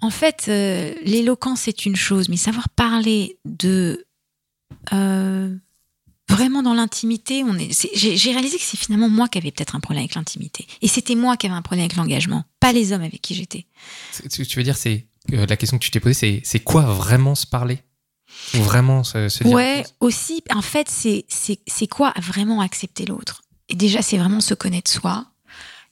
En 0.05 0.11
fait, 0.11 0.45
euh, 0.49 0.93
l'éloquence 1.03 1.61
c'est 1.63 1.87
une 1.87 1.97
chose, 1.97 2.29
mais 2.29 2.37
savoir 2.37 2.69
parler 2.69 3.39
de 3.47 4.05
euh, 4.93 5.57
vraiment 6.29 6.63
dans 6.63 6.75
l'intimité, 6.75 7.43
on 7.43 7.57
est. 7.57 7.71
J'ai 7.95 8.33
réalisé 8.33 8.59
que 8.59 8.63
c'est 8.63 8.77
finalement 8.77 9.09
moi 9.09 9.29
qui 9.29 9.39
avais 9.39 9.51
peut-être 9.51 9.75
un 9.75 9.81
problème 9.81 10.03
avec 10.03 10.15
l'intimité, 10.15 10.67
et 10.83 10.89
c'était 10.89 11.15
moi 11.15 11.39
qui 11.39 11.47
avais 11.47 11.55
un 11.57 11.63
problème 11.63 11.85
avec 11.87 11.97
l'engagement, 11.97 12.45
pas 12.61 12.73
les 12.75 12.93
hommes 12.93 13.01
avec 13.03 13.23
qui 13.23 13.35
j'étais. 13.35 13.65
C'est- 14.13 14.29
Tu 14.29 14.47
tu 14.47 14.59
veux 14.59 14.63
dire, 14.63 14.77
c'est 14.77 15.07
euh, 15.33 15.47
la 15.47 15.57
question 15.57 15.79
que 15.79 15.85
tu 15.85 15.91
t'es 15.91 16.01
posée, 16.01 16.43
c'est 16.45 16.61
quoi 16.61 16.83
vraiment 16.83 17.35
se 17.35 17.47
parler? 17.47 17.79
Ou 18.55 18.59
vraiment 18.59 19.05
se, 19.05 19.31
se 19.31 19.43
dire 19.43 19.55
Ouais, 19.55 19.85
aussi, 20.01 20.43
en 20.55 20.61
fait, 20.61 20.87
c'est 20.91 21.87
quoi 21.89 22.13
vraiment 22.21 22.61
accepter 22.61 23.07
l'autre? 23.07 23.41
Et 23.71 23.75
déjà, 23.75 24.03
c'est 24.03 24.19
vraiment 24.19 24.41
se 24.41 24.53
connaître 24.53 24.91
soi. 24.91 25.27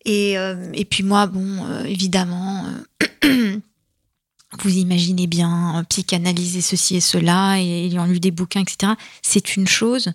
Et, 0.04 0.32
et 0.74 0.84
puis 0.84 1.02
moi, 1.02 1.26
bon, 1.26 1.84
évidemment, 1.84 2.66
vous 4.60 4.76
imaginez 4.76 5.26
bien, 5.26 5.78
euh, 5.78 5.82
psychanalyser 5.84 6.60
ceci 6.60 6.96
et 6.96 7.00
cela, 7.00 7.58
et 7.60 7.86
ayant 7.86 8.06
lu 8.06 8.20
des 8.20 8.30
bouquins, 8.30 8.60
etc., 8.60 8.92
c'est 9.22 9.56
une 9.56 9.66
chose. 9.66 10.12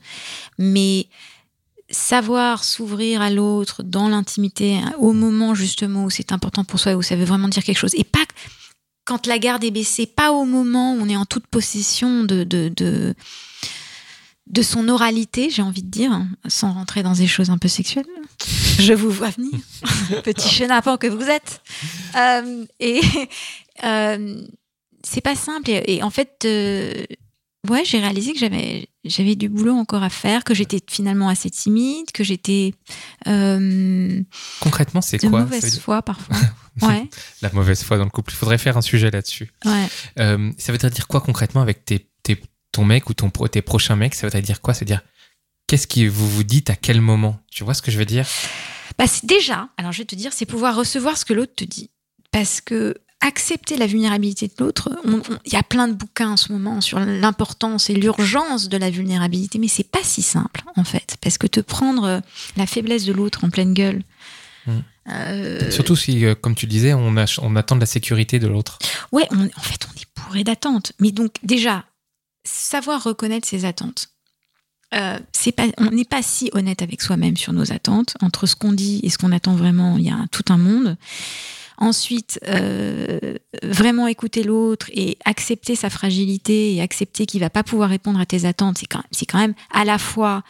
Mais 0.58 1.08
savoir 1.89 2.63
s'ouvrir 2.63 3.21
à 3.21 3.30
l'autre 3.30 3.84
dans 3.84 4.10
l'intimité, 4.10 4.78
hein, 4.78 4.93
au 5.00 5.13
moment 5.13 5.56
justement 5.56 6.04
où 6.04 6.10
c'est 6.10 6.32
important 6.32 6.63
pour 6.63 6.80
soi, 6.80 6.95
où 6.95 7.02
ça 7.02 7.15
veut 7.15 7.26
vraiment 7.26 7.47
dire 7.47 7.63
quelque 7.63 7.78
chose, 7.78 7.95
et 7.95 8.04
pas 8.04 8.26
quand 9.08 9.26
la 9.26 9.39
garde 9.39 9.63
est 9.63 9.71
baissée, 9.71 10.06
pas 10.06 10.32
au 10.32 10.43
moment 10.43 10.93
où 10.93 10.97
on 11.02 11.08
est 11.08 11.15
en 11.15 11.26
toute 11.26 11.47
possession 11.47 12.26
de, 12.26 12.43
de, 12.43 12.69
de, 12.76 14.62
son 14.62 14.89
oralité, 14.89 15.50
j'ai 15.50 15.62
envie 15.62 15.82
de 15.82 15.89
dire, 15.89 16.26
sans 16.47 16.73
rentrer 16.73 17.04
dans 17.04 17.13
des 17.13 17.26
choses 17.26 17.50
un 17.50 17.58
peu 17.58 17.69
sexuelles. 17.69 18.06
Je 18.80 18.93
vous 18.93 19.10
vois 19.10 19.30
venir, 19.30 19.58
petit 20.23 20.50
chenapan 20.50 20.97
que 20.97 21.08
vous 21.08 21.23
êtes. 21.23 21.62
Euh, 22.17 22.65
et 22.82 23.00
euh, 23.83 24.45
c'est 25.03 25.21
pas 25.21 25.35
simple. 25.35 25.69
Et, 25.71 25.83
et 25.97 26.03
en 26.03 26.09
fait, 26.09 26.43
euh, 26.45 26.91
ouais, 27.69 27.83
j'ai 27.85 27.99
réalisé 27.99 28.33
que 28.33 28.39
j'avais 28.39 28.89
j'avais 29.05 29.35
du 29.35 29.47
boulot 29.49 29.73
encore 29.73 30.03
à 30.03 30.09
faire, 30.09 30.43
que 30.43 30.53
j'étais 30.53 30.79
finalement 30.89 31.29
assez 31.29 31.49
timide, 31.49 32.11
que 32.13 32.23
j'étais 32.23 32.73
euh, 33.27 34.21
Concrètement, 34.59 35.01
c'est 35.01 35.17
quoi? 35.19 35.41
Mauvaise 35.41 35.73
dire- 35.73 35.81
foi 35.81 36.01
parfois. 36.01 36.35
Ouais, 36.83 37.09
La 37.41 37.51
mauvaise 37.53 37.81
foi 37.81 37.97
dans 37.97 38.03
le 38.03 38.11
couple. 38.11 38.31
Il 38.33 38.35
faudrait 38.35 38.59
faire 38.59 38.77
un 38.77 38.81
sujet 38.83 39.09
là-dessus. 39.09 39.51
ouais. 39.65 39.87
Ça 40.59 40.71
veut 40.71 40.77
dire 40.77 41.07
quoi 41.07 41.21
concrètement 41.21 41.61
avec 41.61 41.85
tes, 41.85 42.07
tes- 42.21 42.39
ton 42.71 42.85
mec 42.85 43.09
ou 43.09 43.15
ton, 43.15 43.29
tes 43.31 43.63
prochains 43.63 43.95
mecs? 43.95 44.13
Ça 44.13 44.27
veut 44.27 44.41
dire 44.41 44.61
quoi? 44.61 44.75
C'est 44.75 44.85
dire 44.85 45.01
qu'est-ce 45.65 45.87
que 45.87 46.07
vous 46.07 46.29
vous 46.29 46.43
dites 46.43 46.69
à 46.69 46.75
quel 46.75 47.01
moment? 47.01 47.39
Tu 47.51 47.63
vois 47.63 47.73
ce 47.73 47.81
que 47.81 47.89
je 47.89 47.97
veux 47.97 48.05
dire? 48.05 48.27
Bah, 48.99 49.07
c'est 49.07 49.25
déjà, 49.25 49.69
alors 49.77 49.91
je 49.91 49.97
vais 49.99 50.05
te 50.05 50.13
dire, 50.13 50.31
c'est 50.33 50.45
pouvoir 50.45 50.75
recevoir 50.75 51.17
ce 51.17 51.25
que 51.25 51.33
l'autre 51.33 51.53
te 51.55 51.63
dit. 51.63 51.89
Parce 52.31 52.61
que 52.61 52.95
accepter 53.21 53.77
la 53.77 53.88
vulnérabilité 53.88 54.47
de 54.47 54.53
l'autre, 54.63 54.89
il 55.45 55.51
y 55.53 55.56
a 55.56 55.63
plein 55.63 55.88
de 55.88 55.93
bouquins 55.93 56.32
en 56.32 56.38
ce 56.38 56.51
moment 56.51 56.82
sur 56.82 56.99
l'importance 56.99 57.89
et 57.89 57.93
l'urgence 57.95 58.69
de 58.69 58.77
la 58.77 58.89
vulnérabilité, 58.91 59.58
mais 59.60 59.67
c'est 59.67 59.89
pas 59.89 60.03
si 60.03 60.21
simple 60.21 60.62
en 60.75 60.84
fait. 60.84 61.17
Parce 61.21 61.38
que 61.38 61.47
te 61.47 61.60
prendre 61.60 62.03
euh, 62.06 62.19
la 62.58 62.67
faiblesse 62.67 63.06
de 63.06 63.13
l'autre 63.13 63.43
en 63.43 63.49
pleine 63.49 63.73
gueule. 63.73 64.03
Mm. 64.67 64.71
euh, 65.10 65.71
Surtout 65.71 65.95
si, 65.95 66.25
euh, 66.25 66.36
comme 66.36 66.53
tu 66.56 66.65
le 66.67 66.71
disais, 66.71 66.93
on, 66.93 67.17
a, 67.17 67.25
on 67.41 67.56
attend 67.56 67.75
de 67.75 67.82
la 67.82 67.86
sécurité 67.88 68.38
de 68.39 68.47
l'autre. 68.47 68.77
Ouais, 69.12 69.27
on- 69.32 69.45
en 69.45 69.62
fait, 69.62 69.88
on 69.91 69.99
est 69.99 70.08
bourré 70.25 70.43
d'attentes. 70.43 70.91
Mais 70.99 71.12
donc, 71.12 71.32
déjà, 71.43 71.86
savoir 72.43 73.03
reconnaître 73.03 73.47
ses 73.47 73.65
attentes. 73.65 74.10
Euh, 74.93 75.19
c'est 75.34 75.51
pas, 75.51 75.63
on 75.80 75.89
n'est 75.91 76.06
pas 76.06 76.21
si 76.21 76.49
honnête 76.53 76.82
avec 76.82 77.01
soi-même 77.01 77.36
sur 77.36 77.51
nos 77.51 77.71
attentes. 77.73 78.15
Entre 78.21 78.45
ce 78.45 78.56
qu'on 78.56 78.71
dit 78.73 78.99
et 79.03 79.10
ce 79.10 79.17
qu'on 79.17 79.32
attend 79.32 79.56
vraiment, 79.56 79.97
il 79.97 80.06
y 80.06 80.10
a 80.12 80.25
tout 80.32 80.45
un 80.49 80.58
monde. 80.58 80.95
Ensuite, 81.79 82.39
euh, 82.47 83.35
vraiment 83.61 84.07
écouter 84.07 84.43
l'autre 84.43 84.89
et 84.93 85.17
accepter 85.25 85.75
sa 85.75 85.91
fragilité 85.91 86.73
et 86.73 86.81
accepter 86.81 87.27
qu'il 87.27 87.39
va 87.39 87.51
pas 87.51 87.63
pouvoir 87.63 87.89
répondre 87.89 88.19
à 88.19 88.25
tes 88.25 88.45
attentes, 88.45 88.79
c'est 88.79 88.87
quand, 88.87 89.03
quand 89.29 89.37
même 89.37 89.53
à 89.71 89.85
la 89.85 89.99
fois 89.99 90.43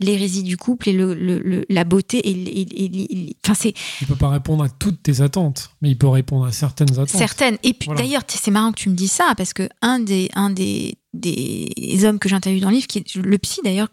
l'hérésie 0.00 0.42
du 0.42 0.56
couple 0.56 0.88
et 0.88 0.92
le, 0.92 1.14
le- 1.14 1.40
le- 1.40 1.64
la 1.68 1.84
beauté 1.84 2.18
et, 2.18 2.30
et- 2.30 2.84
et- 2.84 3.28
et- 3.28 3.36
enfin 3.44 3.54
c'est 3.54 3.74
Il 4.00 4.06
peut 4.06 4.14
pas 4.16 4.28
répondre 4.28 4.62
à 4.64 4.68
toutes 4.68 5.02
tes 5.02 5.20
attentes, 5.20 5.70
mais 5.82 5.90
il 5.90 5.98
peut 5.98 6.06
répondre 6.08 6.44
à 6.46 6.52
certaines 6.52 6.92
attentes. 6.92 7.08
Certaines. 7.08 7.58
Et 7.64 7.72
puis 7.74 7.86
Voilà. 7.86 8.02
d'ailleurs, 8.02 8.22
c'est 8.28 8.50
marrant 8.50 8.70
que 8.72 8.80
tu 8.80 8.88
me 8.90 8.94
dis 8.94 9.08
ça 9.08 9.34
parce 9.36 9.52
que 9.52 9.68
un 9.82 9.98
des 10.00 10.28
un 10.34 10.50
des 10.50 10.94
des 11.14 12.04
hommes 12.04 12.18
que 12.18 12.28
j'interviewe 12.28 12.60
dans 12.60 12.68
le 12.70 12.76
livre, 12.76 12.86
qui 12.86 12.98
est 12.98 13.14
le 13.16 13.38
psy 13.38 13.60
d'ailleurs, 13.64 13.88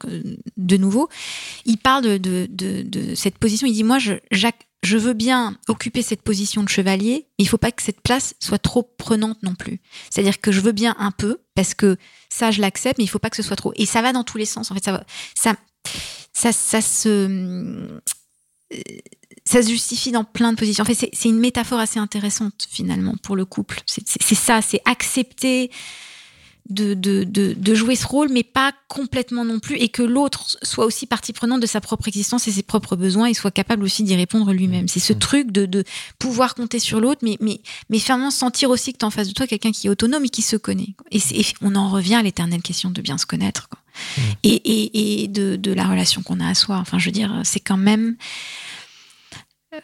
de 0.57 0.77
nouveau, 0.77 1.09
il 1.65 1.77
parle 1.77 2.03
de, 2.03 2.17
de, 2.17 2.47
de, 2.49 2.83
de 2.83 3.15
cette 3.15 3.37
position. 3.37 3.65
Il 3.67 3.73
dit 3.73 3.83
moi, 3.83 3.99
je, 3.99 4.13
Jacques, 4.31 4.67
je 4.83 4.97
veux 4.97 5.13
bien 5.13 5.57
occuper 5.67 6.01
cette 6.03 6.21
position 6.21 6.61
de 6.61 6.69
chevalier, 6.69 7.25
mais 7.39 7.45
il 7.45 7.47
faut 7.47 7.57
pas 7.57 7.71
que 7.71 7.81
cette 7.81 8.01
place 8.01 8.35
soit 8.39 8.59
trop 8.59 8.83
prenante 8.83 9.41
non 9.41 9.55
plus. 9.55 9.79
C'est-à-dire 10.11 10.39
que 10.39 10.51
je 10.51 10.59
veux 10.59 10.73
bien 10.73 10.95
un 10.99 11.11
peu 11.11 11.39
parce 11.55 11.73
que 11.73 11.97
ça, 12.29 12.51
je 12.51 12.61
l'accepte, 12.61 12.97
mais 12.99 13.05
il 13.05 13.07
faut 13.07 13.17
pas 13.17 13.29
que 13.29 13.37
ce 13.37 13.43
soit 13.43 13.55
trop. 13.55 13.71
Et 13.77 13.85
ça 13.85 14.01
va 14.03 14.11
dans 14.13 14.23
tous 14.23 14.37
les 14.37 14.45
sens. 14.45 14.69
En 14.69 14.75
fait, 14.75 14.83
ça 14.83 14.91
va, 14.91 15.03
ça, 15.35 15.55
ça, 16.33 16.51
ça 16.51 16.81
se 16.81 18.01
ça 19.45 19.61
se 19.61 19.69
justifie 19.69 20.11
dans 20.11 20.23
plein 20.23 20.51
de 20.51 20.57
positions. 20.57 20.81
En 20.81 20.85
fait, 20.85 21.09
c'est 21.13 21.29
une 21.29 21.39
métaphore 21.39 21.79
assez 21.79 21.99
intéressante 21.99 22.67
finalement 22.69 23.15
pour 23.21 23.35
le 23.35 23.45
couple. 23.45 23.81
C'est- 23.85 24.33
ça, 24.33 24.61
c'est 24.61 24.81
accepter 24.85 25.69
de, 26.69 26.95
de, 26.95 27.23
de, 27.23 27.53
de 27.53 27.75
jouer 27.75 27.95
ce 27.95 28.07
rôle, 28.07 28.29
mais 28.29 28.43
pas 28.43 28.73
complètement 28.87 29.45
non 29.45 29.59
plus, 29.59 29.75
et 29.75 29.89
que 29.89 30.01
l'autre 30.01 30.57
soit 30.63 30.85
aussi 30.85 31.05
partie 31.05 31.31
prenante 31.31 31.61
de 31.61 31.67
sa 31.67 31.79
propre 31.79 32.07
existence 32.07 32.47
et 32.47 32.51
ses 32.51 32.63
propres 32.63 32.95
besoins, 32.95 33.27
et 33.27 33.35
soit 33.35 33.51
capable 33.51 33.83
aussi 33.83 34.03
d'y 34.03 34.15
répondre 34.15 34.51
lui-même. 34.51 34.87
C'est 34.87 34.99
ce 34.99 35.13
truc 35.13 35.51
de, 35.51 35.83
pouvoir 36.17 36.55
compter 36.55 36.79
sur 36.79 36.99
l'autre, 36.99 37.21
mais, 37.23 37.37
mais, 37.39 37.61
mais 37.89 37.99
finalement 37.99 38.31
sentir 38.31 38.71
aussi 38.71 38.93
que 38.93 38.97
tu 38.97 39.05
en 39.05 39.11
face 39.11 39.27
de 39.27 39.33
toi 39.33 39.45
quelqu'un 39.45 39.71
qui 39.71 39.87
est 39.87 39.89
autonome 39.91 40.25
et 40.25 40.29
qui 40.29 40.41
se 40.41 40.55
connaît. 40.55 40.95
Et, 41.11 41.21
on 41.61 41.75
en 41.75 41.89
revient 41.89 42.15
à 42.15 42.23
l'éternelle 42.23 42.63
question 42.63 42.89
de 42.89 43.01
bien 43.01 43.19
se 43.19 43.27
connaître. 43.27 43.69
quoi. 43.69 43.79
Et, 44.43 44.49
et, 44.53 45.23
et 45.23 45.27
de, 45.27 45.55
de 45.55 45.71
la 45.73 45.87
relation 45.87 46.21
qu'on 46.23 46.39
a 46.39 46.47
à 46.49 46.53
soi. 46.55 46.77
Enfin, 46.77 46.99
je 46.99 47.05
veux 47.05 47.11
dire, 47.11 47.41
c'est 47.43 47.59
quand 47.59 47.77
même 47.77 48.15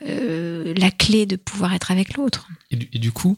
euh, 0.07 0.73
la 0.77 0.91
clé 0.91 1.25
de 1.25 1.35
pouvoir 1.35 1.73
être 1.73 1.91
avec 1.91 2.15
l'autre. 2.15 2.47
Et 2.69 2.75
du, 2.77 2.89
et 2.93 2.99
du 2.99 3.11
coup, 3.11 3.37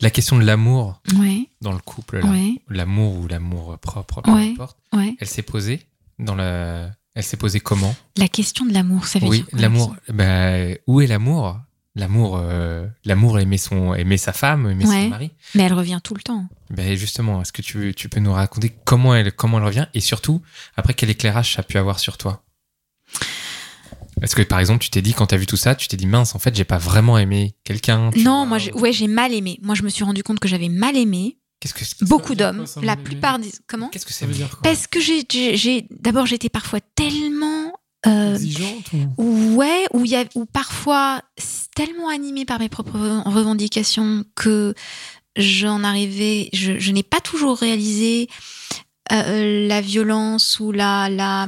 la 0.00 0.10
question 0.10 0.38
de 0.38 0.44
l'amour 0.44 1.00
Ouais, 1.18 1.46
dans 1.60 1.72
le 1.72 1.78
couple, 1.78 2.24
ouais, 2.24 2.54
l'amour 2.68 3.18
ou 3.18 3.28
l'amour 3.28 3.78
propre, 3.78 4.20
peu 4.22 4.30
Ouais. 4.32 4.50
importe, 4.52 4.76
elle 4.92 5.28
s'est 5.28 5.42
posée 5.42 5.80
dans 6.18 6.34
la. 6.34 6.90
Elle 7.14 7.22
s'est 7.24 7.36
posée 7.36 7.60
comment? 7.60 7.94
La 8.16 8.26
question 8.26 8.64
de 8.64 8.72
l'amour, 8.72 9.06
ça 9.06 9.18
veut 9.18 9.28
Oui, 9.28 9.38
dire 9.42 9.46
l'amour. 9.52 9.94
Bah, 10.08 10.54
où 10.86 11.00
est 11.02 11.06
l'amour? 11.06 11.60
L'amour, 11.94 12.38
euh, 12.40 12.86
l'amour 13.04 13.38
aimer 13.38 13.58
son, 13.58 13.94
aimer 13.94 14.16
sa 14.16 14.32
femme, 14.32 14.70
aimer 14.70 14.86
Ouais. 14.86 15.02
son 15.02 15.08
mari. 15.10 15.30
Mais 15.54 15.64
elle 15.64 15.74
revient 15.74 16.00
tout 16.02 16.14
le 16.14 16.22
temps. 16.22 16.46
Ben 16.70 16.96
justement, 16.96 17.42
est-ce 17.42 17.52
que 17.52 17.60
tu, 17.60 17.92
tu 17.94 18.08
peux 18.08 18.20
nous 18.20 18.32
raconter 18.32 18.72
comment 18.84 19.14
elle, 19.14 19.30
comment 19.32 19.58
elle 19.58 19.64
revient 19.64 19.86
et 19.92 20.00
surtout, 20.00 20.40
après, 20.76 20.94
quel 20.94 21.10
éclairage 21.10 21.54
ça 21.54 21.60
a 21.60 21.62
pu 21.64 21.76
avoir 21.76 21.98
sur 22.00 22.16
toi? 22.16 22.42
Est-ce 24.22 24.34
que 24.36 24.42
par 24.42 24.60
exemple, 24.60 24.82
tu 24.82 24.90
t'es 24.90 25.02
dit, 25.02 25.14
quand 25.14 25.26
tu 25.26 25.34
as 25.34 25.38
vu 25.38 25.46
tout 25.46 25.56
ça, 25.56 25.74
tu 25.74 25.88
t'es 25.88 25.96
dit, 25.96 26.06
mince, 26.06 26.34
en 26.34 26.38
fait, 26.38 26.54
j'ai 26.54 26.64
pas 26.64 26.78
vraiment 26.78 27.18
aimé 27.18 27.54
quelqu'un 27.64 28.10
Non, 28.16 28.38
vois, 28.38 28.46
moi, 28.46 28.58
j'ai- 28.58 28.72
ouais, 28.72 28.92
j'ai 28.92 29.08
mal 29.08 29.34
aimé. 29.34 29.58
Moi, 29.62 29.74
je 29.74 29.82
me 29.82 29.88
suis 29.88 30.04
rendu 30.04 30.22
compte 30.22 30.38
que 30.40 30.48
j'avais 30.48 30.68
mal 30.68 30.96
aimé 30.96 31.38
Qu'est-ce 31.60 31.74
que 31.94 32.04
beaucoup 32.06 32.34
d'hommes. 32.34 32.64
La 32.82 32.96
plupart 32.96 33.38
des. 33.38 33.52
Comment? 33.68 33.88
Qu'est-ce 33.90 34.04
que 34.04 34.12
Ça 34.12 34.20
c'est 34.20 34.26
veut 34.26 34.34
dire 34.34 34.48
quoi? 34.50 34.62
Parce 34.62 34.88
que 34.88 34.98
j'ai, 35.00 35.22
j'ai, 35.30 35.56
j'ai- 35.56 35.86
d'abord, 36.00 36.26
j'étais 36.26 36.48
parfois 36.48 36.80
tellement. 36.96 37.61
Exigeante 38.34 38.90
ou... 39.18 39.54
Ouais, 39.56 39.86
où 39.92 40.04
il 40.04 40.10
y 40.10 40.16
a, 40.16 40.24
où 40.34 40.44
parfois 40.46 41.22
tellement 41.74 42.08
animé 42.08 42.44
par 42.44 42.58
mes 42.58 42.68
propres 42.68 43.22
revendications 43.26 44.24
que 44.34 44.74
j'en 45.36 45.84
arrivais, 45.84 46.50
je, 46.52 46.78
je 46.78 46.92
n'ai 46.92 47.02
pas 47.02 47.20
toujours 47.20 47.56
réalisé 47.58 48.28
euh, 49.12 49.66
la 49.66 49.80
violence 49.80 50.60
ou 50.60 50.70
la 50.72 51.08
la 51.08 51.46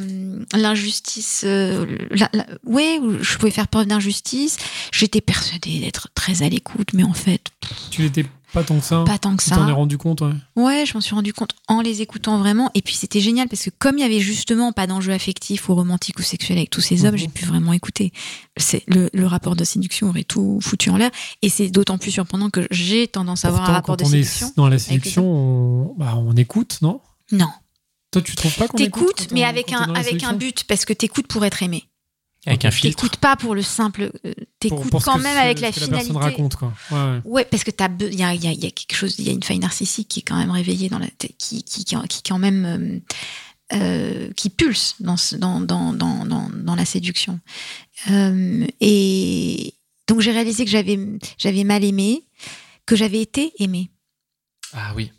l'injustice. 0.54 1.42
Euh, 1.46 1.86
la, 2.10 2.28
la- 2.32 2.46
ouais, 2.64 2.98
où 3.00 3.22
je 3.22 3.36
pouvais 3.36 3.50
faire 3.50 3.68
preuve 3.68 3.86
d'injustice. 3.86 4.56
J'étais 4.92 5.20
persuadée 5.20 5.78
d'être 5.80 6.08
très 6.14 6.42
à 6.42 6.48
l'écoute, 6.48 6.92
mais 6.94 7.04
en 7.04 7.12
fait, 7.14 7.42
Tu 7.90 8.02
l'étais 8.02 8.24
pas 8.54 8.64
tant 8.64 8.78
que 8.78 8.84
ça 8.86 9.04
pas 9.04 9.18
tant 9.18 9.36
que 9.36 9.42
Tu 9.44 9.50
t'en 9.50 9.68
es 9.68 9.72
rendu 9.72 9.98
compte, 9.98 10.22
ouais. 10.22 10.32
Ouais, 10.56 10.86
je 10.86 10.94
m'en 10.94 11.00
suis 11.02 11.14
rendu 11.14 11.32
compte 11.34 11.54
en 11.68 11.80
les 11.82 12.00
écoutant 12.00 12.38
vraiment. 12.38 12.70
Et 12.74 12.80
puis 12.80 12.94
c'était 12.94 13.20
génial 13.20 13.48
parce 13.48 13.64
que 13.64 13.70
comme 13.78 13.98
il 13.98 14.00
y 14.00 14.04
avait 14.04 14.20
justement 14.20 14.72
pas 14.72 14.86
d'enjeu 14.86 15.12
affectif 15.12 15.68
ou 15.68 15.74
romantique 15.74 16.18
ou 16.18 16.22
sexuel 16.22 16.56
avec 16.58 16.70
tous 16.70 16.80
ces 16.80 17.04
hommes, 17.04 17.12
Mhm. 17.14 17.18
j'ai 17.18 17.28
pu 17.28 17.44
vraiment 17.44 17.72
écouter. 17.72 18.12
C'est 18.56 18.82
le, 18.86 19.10
le 19.12 19.26
rapport 19.26 19.56
de 19.56 19.64
séduction 19.64 20.08
aurait 20.08 20.24
tout 20.24 20.58
foutu 20.62 20.88
en 20.90 20.96
l'air. 20.96 21.10
Et 21.42 21.48
c'est 21.50 21.68
d'autant 21.68 21.98
plus 21.98 22.10
surprenant 22.12 22.48
que 22.50 22.66
j'ai 22.70 23.08
tendance 23.08 23.44
à 23.44 23.48
avoir 23.48 23.68
un 23.68 23.72
rapport 23.74 23.96
quand 23.96 24.04
de 24.04 24.08
on 24.08 24.10
séduction. 24.10 24.46
est 24.48 24.56
dans 24.56 24.68
la 24.68 24.78
séduction, 24.78 25.24
on... 25.26 25.94
Bah, 25.98 26.14
on 26.16 26.34
écoute, 26.36 26.78
non? 26.80 27.00
Non, 27.32 27.48
Toi, 28.12 28.22
tu 28.22 28.36
trouves 28.36 28.54
pas 28.56 28.68
qu'on 28.68 28.78
écoute 28.78 29.16
t'écoutes, 29.16 29.32
mais 29.32 29.44
avec 29.44 29.72
un 29.72 29.92
avec 29.94 30.22
un 30.22 30.34
but 30.34 30.64
parce 30.64 30.84
que 30.84 30.92
t'écoutes 30.92 31.26
pour 31.26 31.44
être 31.44 31.62
aimé. 31.62 31.84
Avec 32.46 32.64
un 32.64 32.70
filtre. 32.70 32.96
T'écoutes 33.02 33.16
pas 33.18 33.36
pour 33.36 33.54
le 33.54 33.62
simple. 33.62 34.10
euh, 34.26 34.32
T'écoutes 34.60 34.90
quand 35.02 35.16
que 35.16 35.22
même 35.22 35.36
avec 35.38 35.60
la 35.60 35.72
que 35.72 35.80
la 35.80 35.86
finalité. 35.86 36.12
personne 36.12 36.16
raconte, 36.22 36.56
quoi. 36.56 36.72
Ouais, 36.90 36.98
ouais. 36.98 37.20
Ouais, 37.24 37.44
parce 37.46 37.64
que 37.64 37.70
t'as, 37.70 37.88
be- 37.88 38.08
il 38.12 38.18
y 38.18 38.22
a, 38.22 38.34
il 38.34 38.44
y 38.44 38.46
a- 38.48 38.52
il 38.52 38.62
y 38.62 38.66
a 38.66 38.70
quelque 38.70 38.94
chose, 38.94 39.14
il 39.18 39.24
y 39.26 39.30
a 39.30 39.32
une 39.32 39.42
faille 39.42 39.58
narcissique 39.58 40.08
qui 40.08 40.20
est 40.20 40.22
quand 40.22 40.36
même 40.36 40.50
réveillée 40.50 40.88
dans 40.88 40.98
la, 40.98 41.06
qui, 41.38 41.62
qui, 41.62 41.84
qui, 41.84 41.96
qui 42.08 42.22
quand 42.22 42.38
même, 42.38 43.02
euh, 43.72 43.76
euh, 43.76 44.30
qui 44.36 44.50
pulse 44.50 44.96
dans, 45.00 45.16
ce- 45.16 45.36
dans, 45.36 45.60
dans, 45.60 45.92
dans, 45.94 46.26
dans, 46.26 46.50
dans 46.50 46.74
la 46.74 46.84
séduction. 46.84 47.40
Euh, 48.10 48.66
et 48.80 49.74
donc 50.06 50.20
j'ai 50.20 50.32
réalisé 50.32 50.64
que 50.66 50.70
j'avais, 50.70 50.98
j'avais 51.38 51.64
mal 51.64 51.82
aimé, 51.82 52.24
que 52.86 52.94
j'avais 52.96 53.22
été 53.22 53.52
aimée 53.58 53.90
Ah 54.74 54.92
oui. 54.94 55.10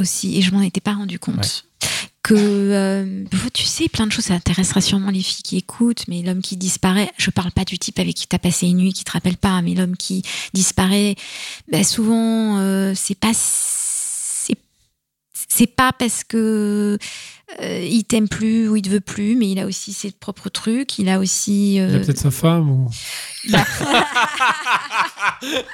aussi, 0.00 0.36
et 0.36 0.42
je 0.42 0.50
m'en 0.52 0.62
étais 0.62 0.80
pas 0.80 0.94
rendu 0.94 1.18
compte. 1.20 1.66
Que 2.30 2.36
euh, 2.36 3.24
tu 3.52 3.64
sais, 3.64 3.88
plein 3.88 4.06
de 4.06 4.12
choses, 4.12 4.26
ça 4.26 4.34
intéressera 4.34 4.80
sûrement 4.80 5.10
les 5.10 5.20
filles 5.20 5.42
qui 5.42 5.56
écoutent, 5.56 6.04
mais 6.06 6.22
l'homme 6.22 6.42
qui 6.42 6.56
disparaît, 6.56 7.10
je 7.16 7.28
parle 7.30 7.50
pas 7.50 7.64
du 7.64 7.76
type 7.76 7.98
avec 7.98 8.14
qui 8.14 8.28
tu 8.28 8.36
as 8.36 8.38
passé 8.38 8.68
une 8.68 8.76
nuit, 8.76 8.92
qui 8.92 9.02
te 9.02 9.10
rappelle 9.10 9.36
pas, 9.36 9.60
mais 9.62 9.74
l'homme 9.74 9.96
qui 9.96 10.22
disparaît, 10.54 11.16
ben 11.72 11.82
souvent, 11.82 12.58
euh, 12.58 12.92
c'est 12.94 13.18
pas. 13.18 13.32
C'est 15.52 15.66
pas 15.66 15.92
parce 15.92 16.22
que 16.22 16.96
euh, 17.60 17.80
il 17.82 18.04
t'aime 18.04 18.28
plus 18.28 18.68
ou 18.68 18.76
il 18.76 18.82
te 18.82 18.88
veut 18.88 19.00
plus, 19.00 19.34
mais 19.34 19.50
il 19.50 19.58
a 19.58 19.66
aussi 19.66 19.92
ses 19.92 20.12
propres 20.12 20.48
trucs. 20.48 20.98
Il 20.98 21.08
a 21.08 21.18
aussi. 21.18 21.74
Il 21.74 21.80
euh, 21.80 21.96
a 21.96 21.98
peut-être 21.98 22.18
sa 22.18 22.30
femme 22.30 22.70
ou. 22.70 22.90
Mais 25.42 25.64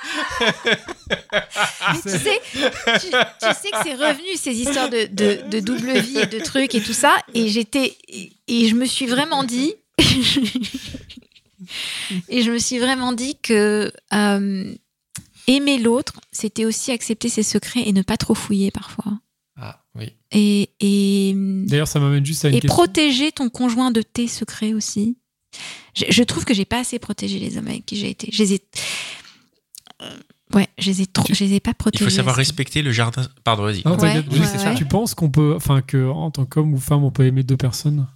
tu 2.02 2.10
sais, 2.10 2.40
tu, 2.52 3.10
tu 3.10 3.54
sais 3.54 3.70
que 3.70 3.82
c'est 3.84 3.94
revenu 3.94 4.36
ces 4.36 4.54
histoires 4.54 4.90
de, 4.90 5.06
de, 5.06 5.48
de 5.48 5.60
double 5.60 5.98
vie 6.00 6.18
et 6.18 6.26
de 6.26 6.40
trucs 6.40 6.74
et 6.74 6.80
tout 6.80 6.92
ça. 6.92 7.16
Et 7.34 7.48
j'étais 7.48 7.96
et, 8.08 8.32
et 8.48 8.68
je 8.68 8.74
me 8.74 8.86
suis 8.86 9.06
vraiment 9.06 9.44
dit. 9.44 9.74
et 12.28 12.42
je 12.42 12.50
me 12.50 12.58
suis 12.58 12.78
vraiment 12.78 13.12
dit 13.12 13.36
que 13.42 13.92
euh, 14.12 14.74
aimer 15.46 15.78
l'autre, 15.78 16.14
c'était 16.32 16.64
aussi 16.64 16.92
accepter 16.92 17.28
ses 17.28 17.42
secrets 17.42 17.82
et 17.86 17.92
ne 17.92 18.02
pas 18.02 18.16
trop 18.16 18.34
fouiller 18.34 18.70
parfois. 18.70 19.12
Ah 19.58 19.80
oui. 19.94 20.12
Et, 20.32 20.70
et, 20.80 21.32
D'ailleurs, 21.34 21.88
ça 21.88 21.98
m'amène 21.98 22.26
juste 22.26 22.44
à 22.44 22.48
une 22.48 22.56
et 22.56 22.60
question. 22.60 22.74
protéger 22.74 23.32
ton 23.32 23.48
conjoint 23.48 23.90
de 23.90 24.02
tes 24.02 24.28
secrets 24.28 24.74
aussi. 24.74 25.16
Je, 25.94 26.04
je 26.10 26.22
trouve 26.24 26.44
que 26.44 26.52
j'ai 26.52 26.66
pas 26.66 26.80
assez 26.80 26.98
protégé 26.98 27.38
les 27.38 27.56
hommes 27.56 27.68
avec 27.68 27.86
qui 27.86 27.96
j'ai 27.96 28.10
été. 28.10 28.28
Je 28.30 28.42
les 28.42 28.54
ai. 28.54 28.60
Euh, 30.02 30.10
ouais, 30.54 30.68
je 30.78 30.90
les 30.90 31.02
ai, 31.02 31.06
trop, 31.06 31.26
je 31.32 31.44
les 31.44 31.54
ai 31.54 31.60
pas 31.60 31.70
Il 31.70 31.74
protégés. 31.74 32.04
faut 32.04 32.10
savoir 32.10 32.36
respecter 32.36 32.82
le 32.82 32.92
jardin. 32.92 33.26
Pardon, 33.44 33.62
vas-y. 33.64 33.82
Non, 33.84 33.96
Ouais, 33.98 34.18
ouais, 34.18 34.44
ça. 34.46 34.74
Tu 34.74 34.84
penses 34.84 35.14
qu'on 35.14 35.30
peut, 35.30 35.54
enfin 35.56 35.82
que 35.82 36.08
en 36.08 36.30
tant 36.30 36.44
qu'homme 36.44 36.74
ou 36.74 36.78
femme, 36.78 37.04
on 37.04 37.10
peut 37.10 37.24
aimer 37.26 37.42
deux 37.42 37.56
personnes? 37.56 38.06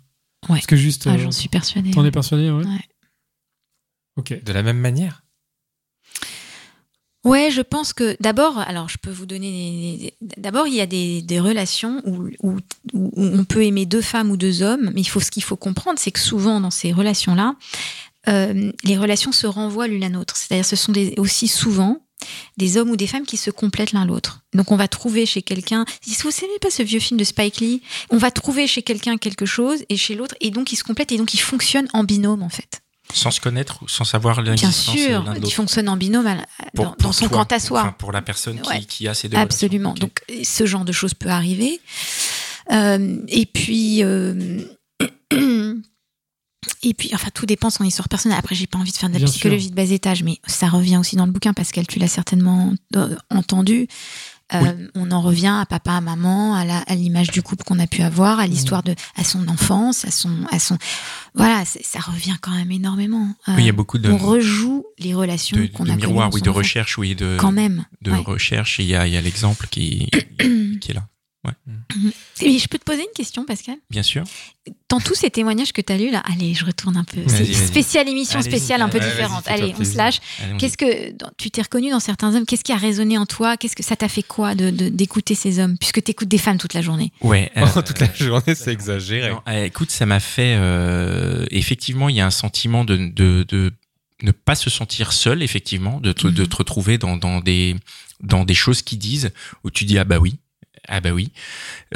Ouais. 0.49 0.57
Parce 0.57 0.67
que 0.67 0.77
juste, 0.77 1.07
Ah, 1.07 1.15
euh, 1.15 1.19
J'en 1.19 1.31
suis 1.31 1.49
persuadée. 1.49 1.91
t'en 1.91 2.05
es 2.05 2.11
persuadé, 2.11 2.51
ouais. 2.51 2.65
Ouais. 2.65 2.81
Ok. 4.17 4.43
De 4.45 4.53
la 4.53 4.63
même 4.63 4.79
manière? 4.79 5.23
Ouais, 7.23 7.51
je 7.51 7.61
pense 7.61 7.93
que 7.93 8.17
d'abord, 8.21 8.57
alors 8.59 8.89
je 8.89 8.97
peux 8.97 9.11
vous 9.11 9.27
donner. 9.27 10.15
D'abord, 10.39 10.67
il 10.67 10.75
y 10.75 10.81
a 10.81 10.87
des, 10.87 11.21
des 11.21 11.39
relations 11.39 12.01
où, 12.07 12.29
où, 12.43 12.57
où 12.95 13.11
on 13.17 13.45
peut 13.45 13.63
aimer 13.63 13.85
deux 13.85 14.01
femmes 14.01 14.31
ou 14.31 14.39
deux 14.39 14.63
hommes, 14.63 14.91
mais 14.95 15.03
il 15.03 15.09
faut 15.09 15.21
ce 15.21 15.31
qu'il 15.31 15.43
faut 15.43 15.57
comprendre, 15.57 15.99
c'est 15.99 16.13
que 16.13 16.19
souvent 16.19 16.61
dans 16.61 16.71
ces 16.71 16.93
relations-là, 16.93 17.57
euh, 18.29 18.73
les 18.85 18.97
relations 18.99 19.33
se 19.33 19.47
renvoient 19.47 19.87
l'une 19.89 20.05
à 20.05 20.09
l'autre. 20.09 20.37
C'est-à-dire, 20.37 20.65
ce 20.67 20.77
sont 20.77 20.93
des, 20.93 21.15
aussi 21.19 21.49
souvent 21.49 21.99
des 22.59 22.77
hommes 22.77 22.91
ou 22.91 22.97
des 22.97 23.07
femmes 23.07 23.25
qui 23.25 23.39
se 23.39 23.51
complètent 23.51 23.93
l'un 23.93 24.05
l'autre. 24.05 24.43
Donc, 24.53 24.73
on 24.73 24.77
va 24.77 24.89
trouver 24.89 25.25
chez 25.25 25.41
quelqu'un. 25.41 25.87
Vous 26.07 26.31
savez 26.31 26.59
pas 26.61 26.71
ce 26.71 26.83
vieux 26.83 27.01
film 27.01 27.19
de 27.19 27.25
Spike 27.25 27.61
Lee 27.61 27.81
On 28.11 28.19
va 28.19 28.31
trouver 28.31 28.67
chez 28.67 28.83
quelqu'un 28.83 29.17
quelque 29.17 29.47
chose 29.47 29.85
et 29.89 29.97
chez 29.97 30.15
l'autre, 30.15 30.35
et 30.43 30.51
donc 30.51 30.71
ils 30.71 30.77
se 30.77 30.85
complètent 30.85 31.13
et 31.13 31.17
donc 31.17 31.33
ils 31.33 31.41
fonctionnent 31.41 31.89
en 31.95 32.05
binôme 32.05 32.43
en 32.43 32.51
fait. 32.51 32.83
Sans 33.15 33.31
se 33.31 33.41
connaître 33.41 33.83
ou 33.83 33.89
sans 33.89 34.05
savoir 34.05 34.43
Bien 34.43 34.53
l'existence 34.53 34.95
sûr, 34.95 35.23
de 35.25 35.31
ils 35.37 35.41
l'autre. 35.41 35.55
fonctionnent 35.55 35.89
en 35.89 35.97
binôme 35.97 36.27
à 36.27 36.37
Pour- 36.75 36.85
dans, 36.85 36.91
pour 36.93 36.97
dans 37.05 37.13
son 37.13 37.29
toi, 37.29 37.39
quant 37.47 37.57
à 37.57 37.59
soi. 37.59 37.81
enfin, 37.81 37.93
pour 37.99 38.13
la 38.13 38.21
personne 38.21 38.61
qui, 38.61 38.69
Ouais. 38.69 38.81
qui 38.85 39.09
a 39.09 39.15
ces 39.15 39.31
deux 39.31 39.39
Absolument. 39.39 39.95
Donc, 39.95 40.21
ce 40.45 40.67
genre 40.67 40.85
de 40.85 40.93
choses 40.93 41.15
peut 41.15 41.31
arriver. 41.31 41.81
Euh, 42.71 43.17
et 43.29 43.47
puis. 43.47 44.05
euh, 44.05 44.63
Et 46.83 46.95
puis, 46.95 47.11
enfin, 47.15 47.29
tout 47.33 47.47
dépend 47.47 47.69
de 47.69 47.73
son 47.73 47.85
histoire 47.85 48.09
personnelle. 48.09 48.39
Après, 48.39 48.55
j'ai 48.55 48.67
pas 48.67 48.79
envie 48.79 48.93
de 48.93 48.97
faire 48.97 49.09
de 49.09 49.15
la 49.15 49.21
Bien 49.21 49.29
psychologie 49.29 49.71
de 49.71 49.75
bas 49.75 49.83
étage, 49.91 50.23
mais 50.23 50.39
ça 50.47 50.69
revient 50.69 50.99
aussi 50.99 51.17
dans 51.17 51.27
le 51.27 51.33
bouquin. 51.33 51.53
Pascal, 51.53 51.87
tu 51.87 51.99
l'as 51.99 52.09
certainement 52.09 52.73
euh, 52.97 53.17
entendu. 53.31 53.89
Euh, 54.53 54.89
On 54.95 55.11
en 55.13 55.21
revient 55.21 55.57
à 55.61 55.65
papa, 55.65 55.93
à 55.93 56.01
maman, 56.01 56.55
à 56.57 56.95
l'image 56.97 57.31
du 57.31 57.41
couple 57.41 57.63
qu'on 57.65 57.79
a 57.79 57.87
pu 57.87 58.03
avoir, 58.03 58.41
à 58.41 58.47
l'histoire 58.49 58.83
de, 58.83 58.95
à 59.17 59.23
son 59.23 59.47
enfance, 59.49 60.05
à 60.05 60.11
son, 60.11 60.31
à 60.51 60.59
son, 60.59 60.77
voilà, 61.35 61.65
ça 61.65 62.01
revient 62.01 62.35
quand 62.41 62.51
même 62.51 62.73
énormément. 62.73 63.29
Euh, 63.49 63.53
Oui, 63.55 63.63
il 63.63 63.67
y 63.67 63.69
a 63.69 63.73
beaucoup 63.73 63.99
de, 63.99 64.11
on 64.11 64.19
rejoue 64.19 64.85
les 64.99 65.15
relations 65.15 65.57
de, 65.57 65.67
qu'on 65.67 65.85
de 65.85 65.93
a 65.93 65.97
miroirs, 65.97 66.31
connues 66.31 66.41
oui, 66.41 66.43
de 66.43 66.51
recherche, 66.51 66.99
oui, 66.99 67.15
de, 67.15 67.37
Quand 67.39 67.53
même. 67.53 67.85
de 68.03 68.11
ouais. 68.11 68.19
recherche. 68.19 68.81
Il 68.81 68.87
y 68.87 68.97
a, 68.97 69.07
il 69.07 69.13
y 69.13 69.17
a 69.17 69.21
l'exemple 69.21 69.69
qui, 69.71 70.11
qui 70.81 70.91
est 70.91 70.95
là, 70.95 71.07
Et 72.43 72.59
je 72.59 72.69
peux 72.69 72.79
te 72.79 72.85
poser 72.85 73.01
une 73.03 73.13
question, 73.15 73.45
Pascal? 73.45 73.77
Bien 73.91 74.03
sûr. 74.03 74.25
Dans 74.91 75.01
tous 75.01 75.15
ces 75.15 75.31
témoignages 75.31 75.73
que 75.73 75.81
tu 75.81 75.93
as 75.93 75.97
lus, 75.97 76.11
là, 76.11 76.23
allez, 76.31 76.53
je 76.55 76.65
retourne 76.67 76.97
un 76.97 77.05
peu. 77.05 77.21
C'est 77.27 77.53
spéciale 77.55 78.09
émission 78.09 78.43
spéciale, 78.43 78.83
un 78.83 78.89
peu 78.89 78.99
Ouais, 78.99 79.05
différente. 79.09 79.45
Allez, 79.47 79.75
on 79.79 79.85
se 79.85 79.97
lâche. 79.97 80.21
Qu'est-ce 80.59 80.77
que 80.77 81.13
dans- 81.13 81.31
tu 81.39 81.51
t'es 81.51 81.63
reconnu 81.63 81.91
dans 81.91 82.01
certains 82.01 82.35
hommes? 82.35 82.45
Qu'est-ce 82.47 82.65
qui 82.65 82.73
a 82.73 82.77
résonné 82.77 83.17
en 83.19 83.27
toi? 83.27 83.57
Qu'est-ce 83.57 83.77
que 83.77 83.83
ça 83.83 83.97
t'a 83.97 84.09
fait 84.09 84.23
quoi 84.23 84.55
de 84.55 84.71
de- 84.71 84.89
d'écouter 84.91 85.35
ces 85.35 85.59
hommes? 85.59 85.77
Puisque 85.79 86.03
tu 86.03 86.11
écoutes 86.11 86.29
des 86.29 86.39
femmes 86.39 86.59
toute 86.59 86.75
la 86.75 86.83
journée. 86.83 87.13
Ouais. 87.23 87.51
Oh, 87.57 87.79
euh, 87.79 87.83
toute 87.83 88.01
la 88.01 88.13
journée, 88.15 88.55
c'est 88.55 88.73
exagéré. 88.73 89.31
non, 89.31 89.41
euh, 89.49 89.65
écoute, 89.65 89.91
ça 89.91 90.05
m'a 90.07 90.21
fait. 90.21 90.57
euh, 90.59 91.47
effectivement, 91.51 92.09
il 92.09 92.17
y 92.17 92.21
a 92.21 92.27
un 92.27 92.31
sentiment 92.31 92.85
de, 92.85 92.97
de, 92.97 93.45
de 93.49 93.73
ne 94.23 94.33
pas 94.33 94.55
se 94.55 94.69
sentir 94.71 95.13
seul, 95.13 95.43
effectivement, 95.43 96.01
de 96.01 96.13
te, 96.13 96.27
de 96.29 96.43
Mhm. 96.43 96.49
te 96.49 96.57
retrouver 96.57 96.99
dans, 96.99 97.17
dans, 97.17 97.41
des, 97.41 97.77
dans 98.21 98.45
des 98.45 98.55
choses 98.55 98.83
qui 98.83 98.97
disent, 98.99 99.31
où 99.65 99.71
tu 99.71 99.85
dis 99.85 99.99
Ah 99.99 100.05
bah 100.05 100.19
oui, 100.19 100.37
ah 100.89 101.01
bah 101.01 101.11
oui, 101.11 101.33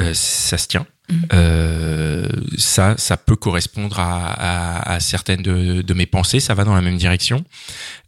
euh, 0.01 0.13
ça 0.13 0.57
se 0.57 0.67
tient. 0.67 0.85
Mhm. 1.09 1.21
Euh, 1.33 2.27
ça, 2.57 2.95
ça 2.97 3.15
peut 3.15 3.35
correspondre 3.35 3.99
à, 3.99 4.27
à, 4.27 4.93
à 4.95 4.99
certaines 4.99 5.41
de, 5.41 5.81
de 5.81 5.93
mes 5.93 6.07
pensées, 6.07 6.39
ça 6.39 6.53
va 6.55 6.63
dans 6.63 6.73
la 6.73 6.81
même 6.81 6.97
direction. 6.97 7.43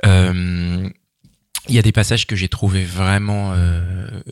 Euh, 0.05 0.89
il 1.69 1.75
y 1.75 1.79
a 1.79 1.81
des 1.81 1.91
passages 1.91 2.25
que 2.27 2.35
j'ai 2.35 2.47
trouvé 2.47 2.83
vraiment, 2.83 3.51
euh, 3.53 3.81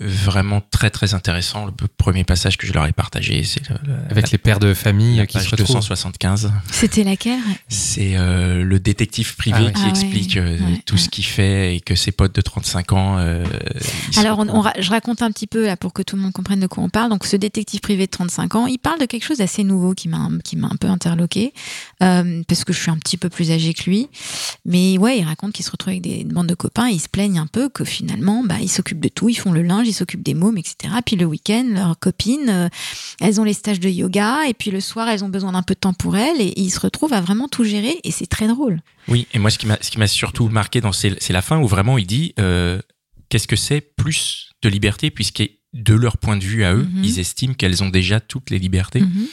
vraiment 0.02 0.62
très 0.72 0.90
très 0.90 1.14
intéressants. 1.14 1.66
Le 1.66 1.88
premier 1.98 2.24
passage 2.24 2.58
que 2.58 2.66
je 2.68 2.74
leur 2.74 2.86
ai 2.86 2.92
partagé, 2.92 3.44
c'est 3.44 3.68
le- 3.70 3.76
Avec 4.10 4.32
les 4.32 4.38
pères 4.38 4.60
de 4.60 4.74
famille 4.74 5.18
la 5.18 5.26
qui 5.26 5.34
se 5.40 5.44
page 5.50 5.52
retrouvent. 5.52 5.68
275. 5.78 6.52
C'était 6.72 7.04
laquelle? 7.04 7.40
C'est 7.68 8.16
euh, 8.18 8.64
le 8.64 8.80
détective 8.80 9.36
privé 9.36 9.58
Ah 9.60 9.64
ouais. 9.66 9.74
qui 9.74 9.82
Ah 9.82 9.86
ouais, 9.86 9.90
explique 9.90 10.38
euh, 10.38 10.58
ouais, 10.58 10.82
tout 10.86 10.98
ce 10.98 11.10
qu'il 11.10 11.26
fait 11.26 11.76
et 11.76 11.82
que 11.82 11.96
ses 11.96 12.12
potes 12.12 12.36
de 12.36 12.42
35 12.42 12.94
ans. 12.94 13.18
euh, 13.18 13.44
se 14.12 14.20
Alors, 14.20 14.38
on, 14.40 14.42
retrouvent. 14.42 14.58
on 14.58 14.62
ra- 14.62 14.74
je 14.80 14.90
raconte 14.90 15.22
un 15.22 15.32
petit 15.32 15.48
peu 15.48 15.66
là 15.66 15.78
pour 15.78 15.94
que 15.94 16.02
tout 16.02 16.16
le 16.16 16.22
monde 16.22 16.34
comprenne 16.34 16.60
de 16.60 16.68
quoi 16.68 16.84
on 16.84 16.90
parle. 16.90 17.10
Donc, 17.10 17.26
ce 17.26 17.36
détective 17.36 17.80
privé 17.82 18.06
de 18.06 18.12
35 18.12 18.56
ans, 18.56 18.66
il 18.68 18.78
parle 18.78 19.00
de 19.00 19.06
quelque 19.06 19.24
chose 19.26 19.38
d'assez 19.40 19.64
nouveau 19.64 19.94
qui 19.94 20.08
m'a 20.10 20.30
qui 20.44 20.56
m'a 20.56 20.68
un 20.68 20.76
peu 20.78 20.88
interloqué 20.88 21.54
euh, 22.04 22.42
parce 22.48 22.64
que 22.64 22.74
je 22.74 22.80
suis 22.80 22.92
un 22.92 22.98
petit 22.98 23.18
peu 23.18 23.30
plus 23.30 23.52
âgée 23.52 23.74
que 23.74 23.84
lui. 23.90 24.08
Mais 24.66 24.98
ouais, 24.98 25.20
il 25.20 25.24
raconte 25.24 25.54
qu'il 25.54 25.66
se 25.66 25.72
retrouve 25.72 25.92
avec 25.92 26.02
des 26.02 26.22
une 26.22 26.30
bande 26.30 26.48
de 26.48 26.56
copains 26.56 26.88
et 26.90 26.94
ils 26.94 27.00
se 27.00 27.10
plaignent 27.26 27.40
un 27.40 27.48
peu 27.48 27.70
que 27.70 27.84
finalement, 27.84 28.44
bah, 28.44 28.58
ils 28.62 28.70
s'occupent 28.70 29.00
de 29.00 29.10
tout, 29.10 29.30
ils 29.30 29.36
font 29.36 29.52
le 29.52 29.64
linge, 29.64 29.88
ils 29.88 29.94
s'occupent 29.94 30.24
des 30.24 30.34
mômes, 30.34 30.58
etc. 30.58 30.94
Puis 31.06 31.16
le 31.16 31.26
week-end, 31.26 31.66
leurs 31.70 31.98
copines, 31.98 32.50
euh, 32.50 32.70
elles 33.20 33.42
ont 33.42 33.44
les 33.44 33.54
stages 33.54 33.80
de 33.80 33.90
yoga 33.90 34.48
et 34.48 34.54
puis 34.54 34.72
le 34.72 34.80
soir, 34.80 35.08
elles 35.10 35.24
ont 35.24 35.30
besoin 35.30 35.54
d'un 35.54 35.64
peu 35.64 35.74
de 35.74 35.80
temps 35.80 35.94
pour 35.94 36.18
elles 36.18 36.40
et 36.40 36.54
ils 36.58 36.70
se 36.70 36.80
retrouvent 36.80 37.14
à 37.14 37.22
vraiment 37.22 37.48
tout 37.48 37.64
gérer 37.64 38.00
et 38.04 38.12
c'est 38.12 38.28
très 38.28 38.48
drôle. 38.48 38.82
Oui, 39.08 39.28
et 39.34 39.40
moi, 39.40 39.50
ce 39.50 39.58
qui 39.58 39.68
m'a, 39.98 40.08
surtout 40.08 40.50
marqué 40.50 40.82
dans 40.82 40.92
c'est, 40.92 41.30
la 41.30 41.42
fin 41.42 41.60
où 41.60 41.68
vraiment 41.68 41.98
il 41.98 42.06
dit 42.06 42.34
euh, 42.40 42.80
qu'est-ce 43.30 43.48
que 43.48 43.56
c'est 43.56 43.82
plus 43.82 44.50
de 44.62 44.70
liberté 44.70 45.10
puisque 45.10 45.44
de 45.74 45.94
leur 45.94 46.18
point 46.18 46.38
de 46.38 46.44
vue 46.44 46.64
à 46.64 46.74
eux, 46.74 46.88
Mhm. 46.90 47.04
ils 47.04 47.20
estiment 47.20 47.54
qu'elles 47.54 47.84
ont 47.84 47.90
déjà 47.90 48.20
toutes 48.20 48.50
les 48.50 48.60
libertés. 48.60 49.02
Mhm. 49.02 49.28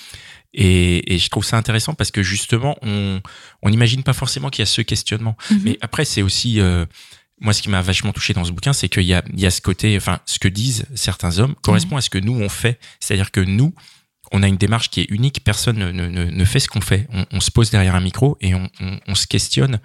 Et, 0.54 1.14
et 1.14 1.18
je 1.18 1.28
trouve 1.30 1.44
ça 1.44 1.56
intéressant 1.56 1.94
parce 1.94 2.10
que 2.10 2.22
justement, 2.22 2.76
on 2.82 3.20
on 3.62 3.70
n'imagine 3.70 4.02
pas 4.02 4.12
forcément 4.12 4.50
qu'il 4.50 4.60
y 4.62 4.64
a 4.64 4.66
ce 4.66 4.82
questionnement. 4.82 5.36
Mhm. 5.50 5.60
Mais 5.64 5.78
après, 5.80 6.04
c'est 6.04 6.20
aussi 6.22 6.60
euh, 6.60 6.84
moi 7.42 7.52
ce 7.52 7.60
qui 7.62 7.68
m'a 7.68 7.82
vachement 7.82 8.12
touché 8.12 8.32
dans 8.32 8.44
ce 8.44 8.52
bouquin, 8.52 8.72
c'est 8.72 8.88
qu'il 8.88 9.02
y 9.04 9.12
a 9.14 9.22
il 9.32 9.40
y 9.40 9.46
a 9.46 9.50
ce 9.50 9.60
côté, 9.60 9.96
enfin, 9.96 10.20
ce 10.26 10.38
que 10.38 10.48
disent 10.48 10.86
certains 10.94 11.38
hommes 11.38 11.54
correspond 11.62 11.96
à 11.96 12.00
ce 12.00 12.08
que 12.10 12.18
nous 12.18 12.34
on 12.34 12.48
fait. 12.48 12.78
C'est-à-dire 13.00 13.30
que 13.30 13.40
nous, 13.40 13.74
on 14.32 14.42
a 14.42 14.48
une 14.48 14.56
démarche 14.56 14.88
qui 14.90 15.00
est 15.00 15.10
unique. 15.10 15.44
Personne 15.44 15.76
ne, 15.78 15.90
ne, 15.92 16.06
ne- 16.08 16.30
ne 16.30 16.44
fait 16.44 16.60
ce 16.60 16.68
qu'on 16.68 16.80
fait. 16.80 17.06
On, 17.12 17.26
on 17.32 17.40
se 17.40 17.50
pose 17.50 17.70
derrière 17.70 17.94
un 17.94 18.00
micro 18.00 18.38
et 18.40 18.54
on, 18.54 18.70
on, 18.80 18.98
on 19.08 19.14
se 19.14 19.26
questionne. 19.26 19.80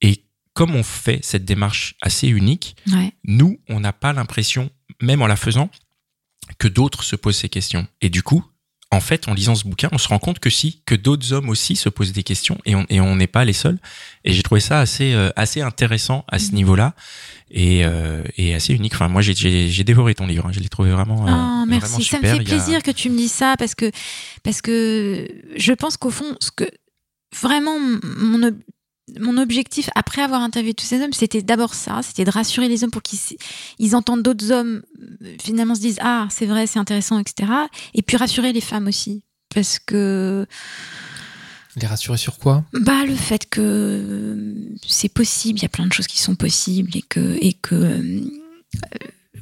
Et 0.00 0.24
comme 0.54 0.74
on 0.74 0.82
fait 0.82 1.20
cette 1.22 1.44
démarche 1.44 1.94
assez 2.02 2.28
unique, 2.28 2.76
Ouais. 2.92 3.12
nous, 3.24 3.60
on 3.68 3.80
n'a 3.80 3.92
pas 3.92 4.12
l'impression, 4.12 4.70
même 5.00 5.22
en 5.22 5.26
la 5.26 5.36
faisant, 5.36 5.70
que 6.58 6.68
d'autres 6.68 7.02
se 7.04 7.16
posent 7.16 7.36
ces 7.36 7.48
questions. 7.48 7.86
Et 8.00 8.08
du 8.10 8.22
coup, 8.22 8.44
en 8.94 9.00
fait, 9.00 9.28
en 9.28 9.34
lisant 9.34 9.54
ce 9.54 9.64
bouquin, 9.64 9.88
on 9.92 9.98
se 9.98 10.08
rend 10.08 10.18
compte 10.18 10.38
que 10.38 10.50
si, 10.50 10.80
que 10.86 10.94
d'autres 10.94 11.32
hommes 11.32 11.48
aussi 11.50 11.76
se 11.76 11.88
posent 11.88 12.12
des 12.12 12.22
questions 12.22 12.58
et 12.64 12.74
on 12.74 12.86
et 12.88 13.00
on 13.00 13.16
n'est 13.16 13.26
pas 13.26 13.44
les 13.44 13.52
seuls. 13.52 13.78
Et 14.24 14.32
j'ai 14.32 14.42
trouvé 14.42 14.60
ça 14.60 14.80
assez 14.80 15.12
euh, 15.12 15.30
assez 15.36 15.60
intéressant 15.60 16.24
à 16.28 16.38
ce 16.38 16.48
Mhm. 16.48 16.54
niveau-là 16.54 16.94
et, 17.50 17.84
euh, 17.84 18.22
et 18.36 18.54
assez 18.54 18.72
unique. 18.74 18.94
Enfin, 18.94 19.08
moi, 19.08 19.20
j'ai 19.22 19.84
dévoré 19.84 20.14
ton 20.14 20.26
livre. 20.26 20.46
hein. 20.46 20.52
Je 20.52 20.60
l'ai 20.60 20.68
trouvé 20.68 20.90
vraiment. 20.90 21.26
euh, 21.26 21.30
Ah, 21.30 21.64
vraiment 21.66 21.66
merci. 21.68 22.04
Ça 22.04 22.18
me 22.18 22.22
fait 22.26 22.40
a- 22.40 22.44
plaisir 22.44 22.82
que 22.82 22.90
tu 22.90 23.10
me 23.10 23.16
dises 23.16 23.32
ça 23.32 23.54
parce 23.58 23.74
que, 23.74 23.90
parce 24.42 24.60
que 24.62 25.28
je 25.56 25.72
pense 25.72 25.96
qu'au 25.96 26.10
fond, 26.10 26.36
ce 26.40 26.50
que 26.50 26.64
vraiment 27.40 27.78
mon, 27.78 28.50
mon 29.20 29.36
objectif 29.36 29.90
après 29.94 30.22
avoir 30.22 30.40
interviewé 30.40 30.74
tous 30.74 30.86
ces 30.86 31.02
hommes, 31.02 31.12
c'était 31.12 31.42
d'abord 31.42 31.74
ça, 31.74 32.00
c'était 32.02 32.24
de 32.24 32.30
rassurer 32.30 32.68
les 32.68 32.84
hommes 32.84 32.90
pour 32.90 33.02
qu'ils 33.02 33.18
ils 33.78 33.94
entendent 33.94 34.22
d'autres 34.22 34.50
hommes 34.50 34.82
euh, 35.22 35.36
finalement 35.42 35.74
se 35.74 35.80
disent 35.80 35.98
ah 36.00 36.26
c'est 36.30 36.46
vrai, 36.46 36.66
c'est 36.66 36.78
intéressant, 36.78 37.18
etc. 37.18 37.50
Et 37.94 38.02
puis 38.02 38.16
rassurer 38.16 38.52
les 38.52 38.60
femmes 38.62 38.86
aussi 38.88 39.22
parce 39.54 39.78
que 39.78 40.46
Les 41.76 41.86
rassurer 41.86 42.16
sur 42.18 42.38
quoi? 42.38 42.64
Bah 42.72 43.04
le 43.04 43.14
fait 43.14 43.48
que 43.48 43.60
euh, 43.60 44.54
c'est 44.86 45.08
possible, 45.12 45.58
il 45.58 45.62
y 45.62 45.66
a 45.66 45.68
plein 45.68 45.86
de 45.86 45.92
choses 45.92 46.06
qui 46.06 46.18
sont 46.20 46.34
possibles 46.34 46.96
et 46.96 47.02
que 47.02 47.36
et 47.40 47.52
que 47.52 47.74
euh, 47.74 48.20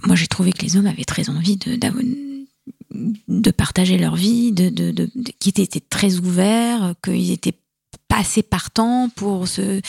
moi, 0.07 0.17
j'ai 0.17 0.27
trouvé 0.27 0.53
que 0.53 0.63
les 0.63 0.77
hommes 0.77 0.87
avaient 0.87 1.05
très 1.05 1.31
envie 1.31 1.57
de, 1.57 1.79
de 3.29 3.51
partager 3.53 3.97
leur 3.99 4.17
vie, 4.17 4.53
de, 4.53 4.69
de, 4.69 4.91
de, 4.91 5.09
de- 5.15 5.33
qu'ils 5.39 5.61
étaient 5.61 5.81
très 5.81 6.17
ouverts, 6.19 6.95
qu'ils 7.05 7.31
étaient 7.31 7.55
pas 8.13 8.19
assez 8.21 8.43
partants 8.43 9.09
pour 9.17 9.49
se, 9.49 9.81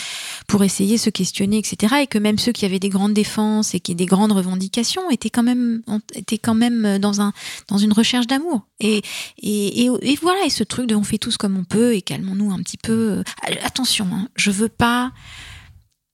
pour 0.46 0.64
essayer, 0.64 0.96
se 0.96 1.10
questionner, 1.10 1.58
etc. 1.58 1.96
Et 2.02 2.06
que 2.06 2.18
même 2.18 2.38
ceux 2.38 2.52
qui 2.52 2.64
avaient 2.64 2.78
des 2.78 2.88
grandes 2.88 3.12
défenses 3.12 3.74
et 3.74 3.80
qui 3.80 3.94
des 3.94 4.06
grandes 4.06 4.32
revendications 4.32 5.10
étaient 5.10 5.30
quand 5.30 5.42
même, 5.42 5.82
étaient 6.14 6.38
quand 6.38 6.54
même 6.54 6.98
dans 6.98 7.20
un, 7.20 7.32
dans 7.68 7.76
une 7.76 7.92
recherche 7.92 8.26
d'amour. 8.26 8.62
Et, 8.80 9.02
et, 9.42 9.84
et, 9.84 9.90
et 10.02 10.18
voilà, 10.22 10.40
et 10.46 10.50
ce 10.50 10.64
truc 10.64 10.86
de 10.86 10.94
on 10.94 11.04
fait 11.04 11.18
tous 11.18 11.36
comme 11.36 11.58
on 11.58 11.64
peut 11.64 11.94
et 11.94 12.00
calmons-nous 12.00 12.50
un 12.50 12.58
petit 12.58 12.78
peu. 12.78 12.92
Euh, 13.18 13.22
Attention, 13.62 14.08
hein, 14.12 14.28
je 14.36 14.50
veux 14.50 14.68
pas 14.70 15.12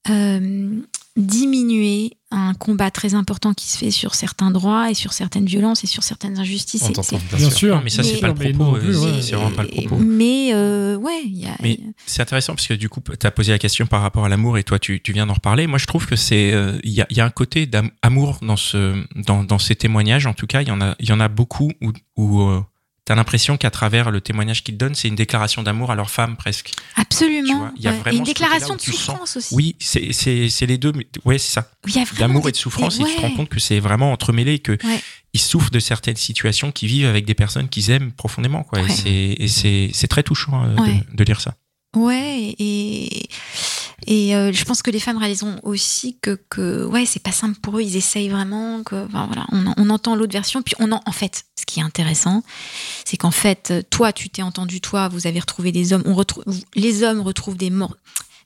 euh, 0.09 0.79
diminuer 1.17 2.11
un 2.31 2.53
combat 2.53 2.89
très 2.91 3.13
important 3.13 3.53
qui 3.53 3.67
se 3.67 3.77
fait 3.77 3.91
sur 3.91 4.15
certains 4.15 4.51
droits 4.51 4.89
et 4.89 4.93
sur 4.93 5.11
certaines 5.11 5.45
violences 5.45 5.83
et 5.83 5.87
sur 5.87 6.01
certaines 6.03 6.39
injustices. 6.39 6.83
On 6.83 6.87
C'est- 6.87 6.93
t'entend, 6.93 7.19
c'est- 7.29 7.35
Bien 7.37 7.49
sûr. 7.49 7.81
Mais 7.83 7.89
ça, 7.89 8.01
c'est 8.03 8.13
Mais- 8.13 8.19
pas 8.21 8.27
le 8.29 8.33
propos. 8.53 8.77
euh, 8.77 9.15
ouais. 9.15 9.21
C'est 9.21 9.35
vraiment 9.35 9.51
pas 9.51 9.63
le 9.63 9.69
propos. 9.69 9.97
Mais 9.97 10.51
euh, 10.53 10.95
ouais, 10.95 11.21
il 11.25 11.37
y 11.37 11.45
a. 11.47 11.55
Mais 11.61 11.79
c'est 12.05 12.21
intéressant 12.21 12.55
parce 12.55 12.67
que 12.67 12.73
du 12.73 12.87
coup, 12.87 13.01
tu 13.19 13.27
as 13.27 13.31
posé 13.31 13.51
la 13.51 13.59
question 13.59 13.85
par 13.85 14.01
rapport 14.01 14.23
à 14.25 14.29
l'amour 14.29 14.57
et 14.57 14.63
toi, 14.63 14.79
tu, 14.79 15.01
tu 15.01 15.11
viens 15.11 15.27
d'en 15.27 15.33
reparler. 15.33 15.67
Moi, 15.67 15.77
je 15.77 15.85
trouve 15.85 16.07
que 16.07 16.15
c'est 16.15 16.53
euh, 16.53 16.79
il 16.83 16.91
y, 16.91 17.01
a, 17.01 17.07
il 17.09 17.17
y 17.17 17.21
a 17.21 17.25
un 17.25 17.29
côté 17.29 17.65
d'amour 17.65 18.39
dans 18.41 18.55
ce 18.55 19.03
dans, 19.15 19.43
dans 19.43 19.59
ces 19.59 19.75
témoignages. 19.75 20.25
En 20.25 20.33
tout 20.33 20.47
cas, 20.47 20.61
il 20.61 20.69
y 20.69 20.71
en 20.71 20.79
a 20.81 20.95
il 20.99 21.09
y 21.09 21.11
en 21.11 21.19
a 21.19 21.27
beaucoup 21.27 21.71
où, 22.15 22.31
as 23.09 23.15
l'impression 23.15 23.57
qu'à 23.57 23.71
travers 23.71 24.11
le 24.11 24.21
témoignage 24.21 24.63
qu'ils 24.63 24.77
donnent, 24.77 24.95
c'est 24.95 25.07
une 25.07 25.15
déclaration 25.15 25.63
d'amour 25.63 25.91
à 25.91 25.95
leur 25.95 26.09
femme 26.09 26.37
presque. 26.37 26.71
Absolument. 26.95 27.57
vois, 27.57 27.71
il 27.75 27.81
y 27.83 27.87
a 27.87 27.91
ouais. 27.91 27.97
vraiment 27.97 28.15
Et 28.15 28.19
une 28.19 28.23
déclaration 28.23 28.75
de 28.75 28.79
sens- 28.81 28.95
souffrance 28.95 29.37
aussi. 29.37 29.55
Oui, 29.55 29.75
c'est 29.79 30.65
les 30.67 30.77
deux. 30.77 30.91
mais- 30.93 31.07
Ouais, 31.25 31.37
c'est 31.37 31.51
ça. 31.51 31.71
D'amour 32.19 32.43
des- 32.43 32.49
et 32.49 32.51
de 32.51 32.57
souffrance. 32.57 32.99
Et, 32.99 33.03
ouais. 33.03 33.09
tu 33.09 33.15
te 33.17 33.21
rends 33.21 33.31
compte 33.31 33.49
que 33.49 33.59
c'est 33.59 33.79
vraiment 33.79 34.11
entremêlé 34.11 34.53
et 34.53 34.59
que 34.59 34.73
Ouais. 34.85 35.01
ils 35.33 35.41
souffrent 35.41 35.71
de 35.71 35.79
certaines 35.79 36.15
situations, 36.15 36.71
qu'ils 36.71 36.89
vivent 36.89 37.07
avec 37.07 37.25
des 37.25 37.33
personnes 37.33 37.69
qu'ils 37.69 37.89
aiment 37.89 38.11
profondément. 38.11 38.63
Quoi. 38.63 38.81
Et 38.81 38.89
c'est- 38.89 39.37
Et 39.39 39.47
très 40.07 40.23
touchant 40.23 40.63
euh, 40.63 40.75
de- 40.75 41.15
de 41.15 41.23
lire 41.23 41.41
ça. 41.41 41.55
Ouais, 41.95 42.55
et, 42.59 43.27
et 44.07 44.35
euh, 44.35 44.51
je 44.51 44.63
pense 44.65 44.81
que 44.81 44.91
les 44.91 44.99
femmes 44.99 45.17
réaliseront 45.17 45.59
aussi 45.63 46.17
que, 46.21 46.39
que 46.49 46.85
ouais, 46.85 47.05
c'est 47.05 47.21
pas 47.21 47.31
simple 47.31 47.59
pour 47.59 47.77
eux, 47.77 47.81
ils 47.81 47.95
essayent 47.95 48.29
vraiment, 48.29 48.83
que, 48.83 49.05
enfin, 49.05 49.27
voilà, 49.27 49.45
on, 49.51 49.73
on 49.77 49.89
entend 49.89 50.15
l'autre 50.15 50.33
version, 50.33 50.61
puis 50.61 50.75
on 50.79 50.91
en, 50.91 51.01
en 51.05 51.11
fait, 51.11 51.43
ce 51.59 51.65
qui 51.65 51.79
est 51.79 51.83
intéressant, 51.83 52.43
c'est 53.05 53.17
qu'en 53.17 53.31
fait, 53.31 53.73
toi, 53.89 54.11
tu 54.13 54.29
t'es 54.29 54.41
entendu, 54.41 54.81
toi, 54.81 55.07
vous 55.07 55.27
avez 55.27 55.39
retrouvé 55.39 55.71
des 55.71 55.93
hommes, 55.93 56.03
on 56.05 56.13
retrouve, 56.13 56.43
les 56.75 57.03
hommes 57.03 57.21
retrouvent 57.21 57.57
des 57.57 57.69
morts, 57.69 57.95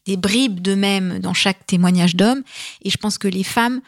des 0.06 0.18
bribes 0.18 0.60
d'eux-mêmes 0.60 1.20
dans 1.20 1.34
chaque 1.34 1.66
témoignage 1.66 2.16
d'homme, 2.16 2.44
et 2.84 2.90
je 2.90 2.98
pense 2.98 3.18
que 3.18 3.28
les 3.28 3.44
femmes 3.44 3.82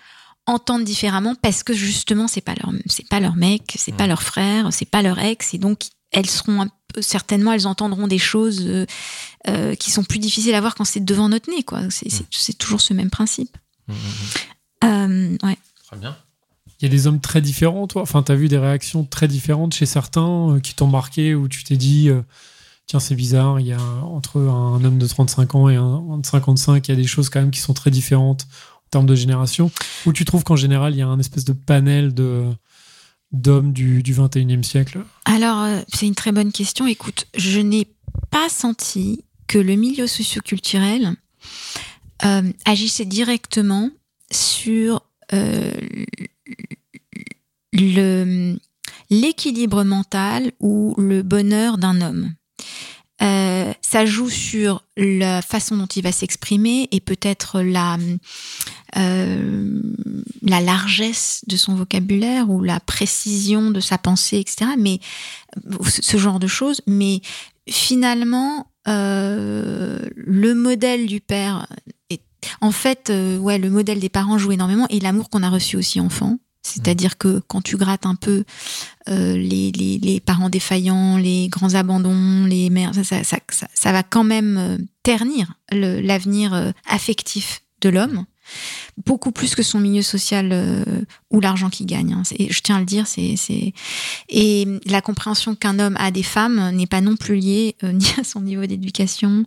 entendent 0.45 0.85
différemment 0.85 1.35
parce 1.35 1.63
que 1.63 1.73
justement, 1.73 2.27
c'est 2.27 2.41
pas 2.41 2.55
leur, 2.55 2.71
c'est 2.85 3.07
pas 3.07 3.19
leur 3.19 3.35
mec, 3.35 3.75
c'est 3.77 3.95
pas 3.95 4.07
leur 4.07 4.23
frère, 4.23 4.71
c'est 4.71 4.89
pas 4.89 5.01
leur 5.01 5.19
ex, 5.19 5.53
et 5.53 5.57
donc, 5.57 5.81
elles 6.11 6.29
seront 6.29 6.61
un 6.61 6.67
peu, 6.67 6.76
certainement, 7.01 7.53
elles 7.53 7.67
entendront 7.67 8.07
des 8.07 8.17
choses 8.17 8.65
euh, 8.67 8.85
euh, 9.47 9.75
qui 9.75 9.91
sont 9.91 10.03
plus 10.03 10.19
difficiles 10.19 10.55
à 10.55 10.61
voir 10.61 10.75
quand 10.75 10.85
c'est 10.85 11.03
devant 11.03 11.29
notre 11.29 11.49
nez, 11.49 11.63
quoi. 11.63 11.81
C'est, 11.89 12.09
c'est, 12.09 12.25
c'est 12.31 12.57
toujours 12.57 12.81
ce 12.81 12.93
même 12.93 13.09
principe. 13.09 13.57
Euh, 14.83 15.37
ouais. 15.43 15.57
Très 15.87 15.97
bien. 15.97 16.15
Il 16.79 16.85
y 16.85 16.87
a 16.87 16.89
des 16.89 17.07
hommes 17.07 17.19
très 17.19 17.41
différents, 17.41 17.87
toi? 17.87 18.03
Enfin, 18.03 18.21
t'as 18.21 18.35
vu 18.35 18.47
des 18.47 18.57
réactions 18.57 19.03
très 19.03 19.27
différentes 19.27 19.73
chez 19.73 19.85
certains 19.85 20.55
euh, 20.55 20.59
qui 20.59 20.75
t'ont 20.75 20.87
marqué, 20.87 21.33
où 21.33 21.47
tu 21.47 21.63
t'es 21.63 21.77
dit, 21.77 22.09
euh, 22.09 22.21
tiens, 22.85 22.99
c'est 22.99 23.15
bizarre, 23.15 23.59
il 23.59 23.67
y 23.67 23.73
a 23.73 23.81
entre 24.03 24.39
un 24.39 24.83
homme 24.83 24.99
de 24.99 25.07
35 25.07 25.55
ans 25.55 25.69
et 25.69 25.75
un 25.75 26.17
de 26.17 26.25
55, 26.25 26.87
il 26.87 26.91
y 26.91 26.93
a 26.93 26.97
des 26.97 27.07
choses 27.07 27.29
quand 27.29 27.39
même 27.39 27.51
qui 27.51 27.61
sont 27.61 27.73
très 27.73 27.89
différentes 27.89 28.47
en 28.75 28.89
termes 28.91 29.05
de 29.07 29.15
génération. 29.15 29.71
Ou 30.05 30.13
tu 30.13 30.23
trouves 30.23 30.43
qu'en 30.43 30.55
général, 30.55 30.93
il 30.93 30.99
y 30.99 31.01
a 31.01 31.07
un 31.07 31.19
espèce 31.19 31.45
de 31.45 31.53
panel 31.53 32.13
de 32.13 32.45
d'hommes 33.31 33.73
du, 33.73 34.03
du 34.03 34.13
21e 34.13 34.63
siècle? 34.63 35.03
Alors, 35.25 35.61
euh, 35.63 35.81
c'est 35.93 36.07
une 36.07 36.15
très 36.15 36.31
bonne 36.31 36.51
question. 36.51 36.87
Écoute, 36.87 37.27
je 37.35 37.59
n'ai 37.59 37.87
pas 38.31 38.49
senti 38.49 39.23
que 39.47 39.57
le 39.57 39.75
milieu 39.75 40.07
socioculturel 40.07 41.15
euh, 42.25 42.51
agissait 42.65 43.05
directement 43.05 43.91
sur 44.31 45.01
euh, 45.33 45.71
l'équilibre 49.09 49.83
mental 49.83 50.51
ou 50.59 50.95
le 50.97 51.21
bonheur 51.21 51.77
d'un 51.77 52.01
homme. 52.01 52.33
Euh, 53.21 53.73
ça 53.81 54.05
joue 54.05 54.29
sur 54.29 54.83
la 54.95 55.41
façon 55.41 55.75
dont 55.75 55.87
il 55.87 56.03
va 56.03 56.11
s'exprimer 56.11 56.87
et 56.91 56.99
peut-être 56.99 57.61
la 57.61 57.97
euh, 58.95 59.81
la 60.43 60.61
largesse 60.61 61.43
de 61.47 61.57
son 61.57 61.75
vocabulaire 61.75 62.49
ou 62.49 62.61
la 62.63 62.79
précision 62.79 63.71
de 63.71 63.79
sa 63.79 63.97
pensée, 63.97 64.37
etc. 64.37 64.71
Mais 64.77 64.99
ce 65.87 66.17
genre 66.17 66.39
de 66.39 66.47
choses. 66.47 66.81
Mais 66.87 67.21
finalement, 67.69 68.67
euh, 68.87 69.99
le 70.15 70.53
modèle 70.53 71.05
du 71.05 71.19
père 71.19 71.67
est, 72.09 72.21
en 72.61 72.71
fait, 72.71 73.09
euh, 73.09 73.37
ouais, 73.37 73.57
le 73.57 73.69
modèle 73.69 73.99
des 73.99 74.09
parents 74.09 74.37
joue 74.37 74.53
énormément 74.53 74.87
et 74.89 74.99
l'amour 74.99 75.29
qu'on 75.29 75.43
a 75.43 75.49
reçu 75.49 75.75
aussi 75.75 75.99
enfant. 75.99 76.37
C'est-à-dire 76.67 77.17
que 77.17 77.39
quand 77.47 77.61
tu 77.61 77.77
grattes 77.77 78.05
un 78.05 78.15
peu 78.15 78.43
euh, 79.09 79.37
les, 79.37 79.71
les, 79.71 79.97
les 79.99 80.19
parents 80.19 80.49
défaillants, 80.49 81.17
les 81.17 81.47
grands 81.47 81.73
abandons, 81.75 82.45
les 82.45 82.69
mères, 82.69 82.93
ça, 82.93 83.03
ça, 83.03 83.23
ça, 83.23 83.37
ça- 83.49 83.67
ça 83.73 83.91
va 83.91 84.03
quand 84.03 84.23
même 84.23 84.57
euh, 84.57 84.77
ternir 85.03 85.53
l'avenir 85.71 86.53
euh, 86.53 86.71
affectif 86.87 87.61
de 87.81 87.89
l'homme, 87.89 88.25
beaucoup 89.05 89.31
plus 89.31 89.53
que 89.53 89.61
son 89.61 89.79
milieu 89.79 90.01
social 90.01 90.49
euh, 90.51 90.83
ou 91.29 91.39
l'argent 91.41 91.69
qu'il 91.69 91.85
gagne. 91.85 92.13
hein. 92.13 92.23
Je 92.49 92.59
tiens 92.61 92.77
à 92.77 92.79
le 92.79 92.85
dire, 92.85 93.05
c'est 93.05 93.35
et 94.29 94.67
la 94.85 95.01
compréhension 95.01 95.53
qu'un 95.55 95.77
homme 95.79 95.95
a 95.99 96.09
des 96.11 96.23
femmes 96.23 96.71
n'est 96.75 96.87
pas 96.87 97.01
non 97.01 97.15
plus 97.15 97.35
liée 97.35 97.75
euh, 97.83 97.91
ni 97.93 98.05
à 98.19 98.23
son 98.23 98.41
niveau 98.41 98.65
d'éducation, 98.65 99.45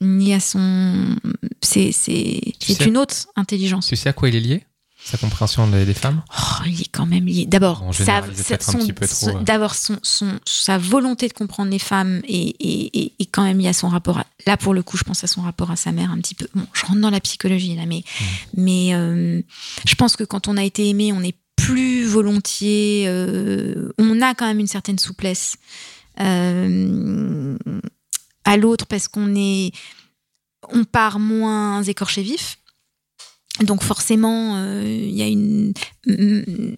ni 0.00 0.34
à 0.34 0.40
son. 0.40 1.16
C'est 1.60 1.92
c'est 1.92 2.40
une 2.86 2.96
autre 2.98 3.14
intelligence. 3.36 3.86
Tu 3.88 3.96
sais 3.96 4.08
à 4.08 4.12
quoi 4.12 4.28
il 4.28 4.34
est 4.36 4.40
lié? 4.40 4.64
Sa 5.10 5.16
compréhension 5.16 5.66
des, 5.68 5.86
des 5.86 5.94
femmes? 5.94 6.22
Oh, 6.38 6.62
il 6.66 6.82
est 6.82 6.88
quand 6.92 7.06
même 7.06 7.24
lié. 7.24 7.46
D'abord, 7.46 7.82
sa- 8.04 8.54
un 8.54 8.58
son- 8.72 8.78
son- 9.14 9.26
ouais. 9.38 9.42
d'abord 9.44 9.74
son, 9.74 9.98
son- 10.02 10.38
sa 10.44 10.76
volonté 10.76 11.28
de 11.28 11.32
comprendre 11.32 11.70
les 11.70 11.78
femmes 11.78 12.20
est 12.28 13.26
quand 13.32 13.42
même 13.44 13.58
liée 13.58 13.68
à 13.68 13.72
son 13.72 13.88
rapport. 13.88 14.18
À, 14.18 14.26
là, 14.46 14.56
pour 14.58 14.74
le 14.74 14.82
coup, 14.82 14.98
je 14.98 15.04
pense 15.04 15.24
à 15.24 15.26
son 15.26 15.40
rapport 15.40 15.70
à 15.70 15.76
sa 15.76 15.92
mère 15.92 16.10
un 16.10 16.18
petit 16.18 16.34
peu. 16.34 16.46
Bon, 16.54 16.66
je 16.74 16.84
rentre 16.84 17.00
dans 17.00 17.08
la 17.10 17.20
psychologie 17.20 17.74
là, 17.74 17.86
mais 17.86 18.02
Mmh. 18.20 18.24
mais 18.62 18.94
euh, 18.94 19.40
je 19.86 19.94
pense 19.94 20.14
que 20.16 20.24
quand 20.24 20.46
on 20.46 20.56
a 20.58 20.62
été 20.64 20.86
aimé, 20.88 21.12
on 21.14 21.22
est 21.22 21.36
plus 21.56 22.04
volontiers. 22.06 23.04
euh, 23.08 23.92
on 23.98 24.20
a 24.20 24.34
quand 24.34 24.46
même 24.46 24.60
une 24.60 24.66
certaine 24.66 24.98
souplesse 24.98 25.56
euh, 26.20 27.56
à 28.44 28.56
l'autre 28.56 28.86
parce 28.86 29.08
qu'on 29.08 29.34
est, 29.36 29.72
on 30.72 30.84
part 30.84 31.18
moins 31.18 31.82
écorché 31.82 32.22
vif. 32.22 32.57
Donc 33.60 33.82
forcément, 33.82 34.56
euh, 34.56 34.82
il 34.84 35.16
y 35.16 35.22
a 35.22 35.26
une, 35.26 35.72
mm, 36.06 36.74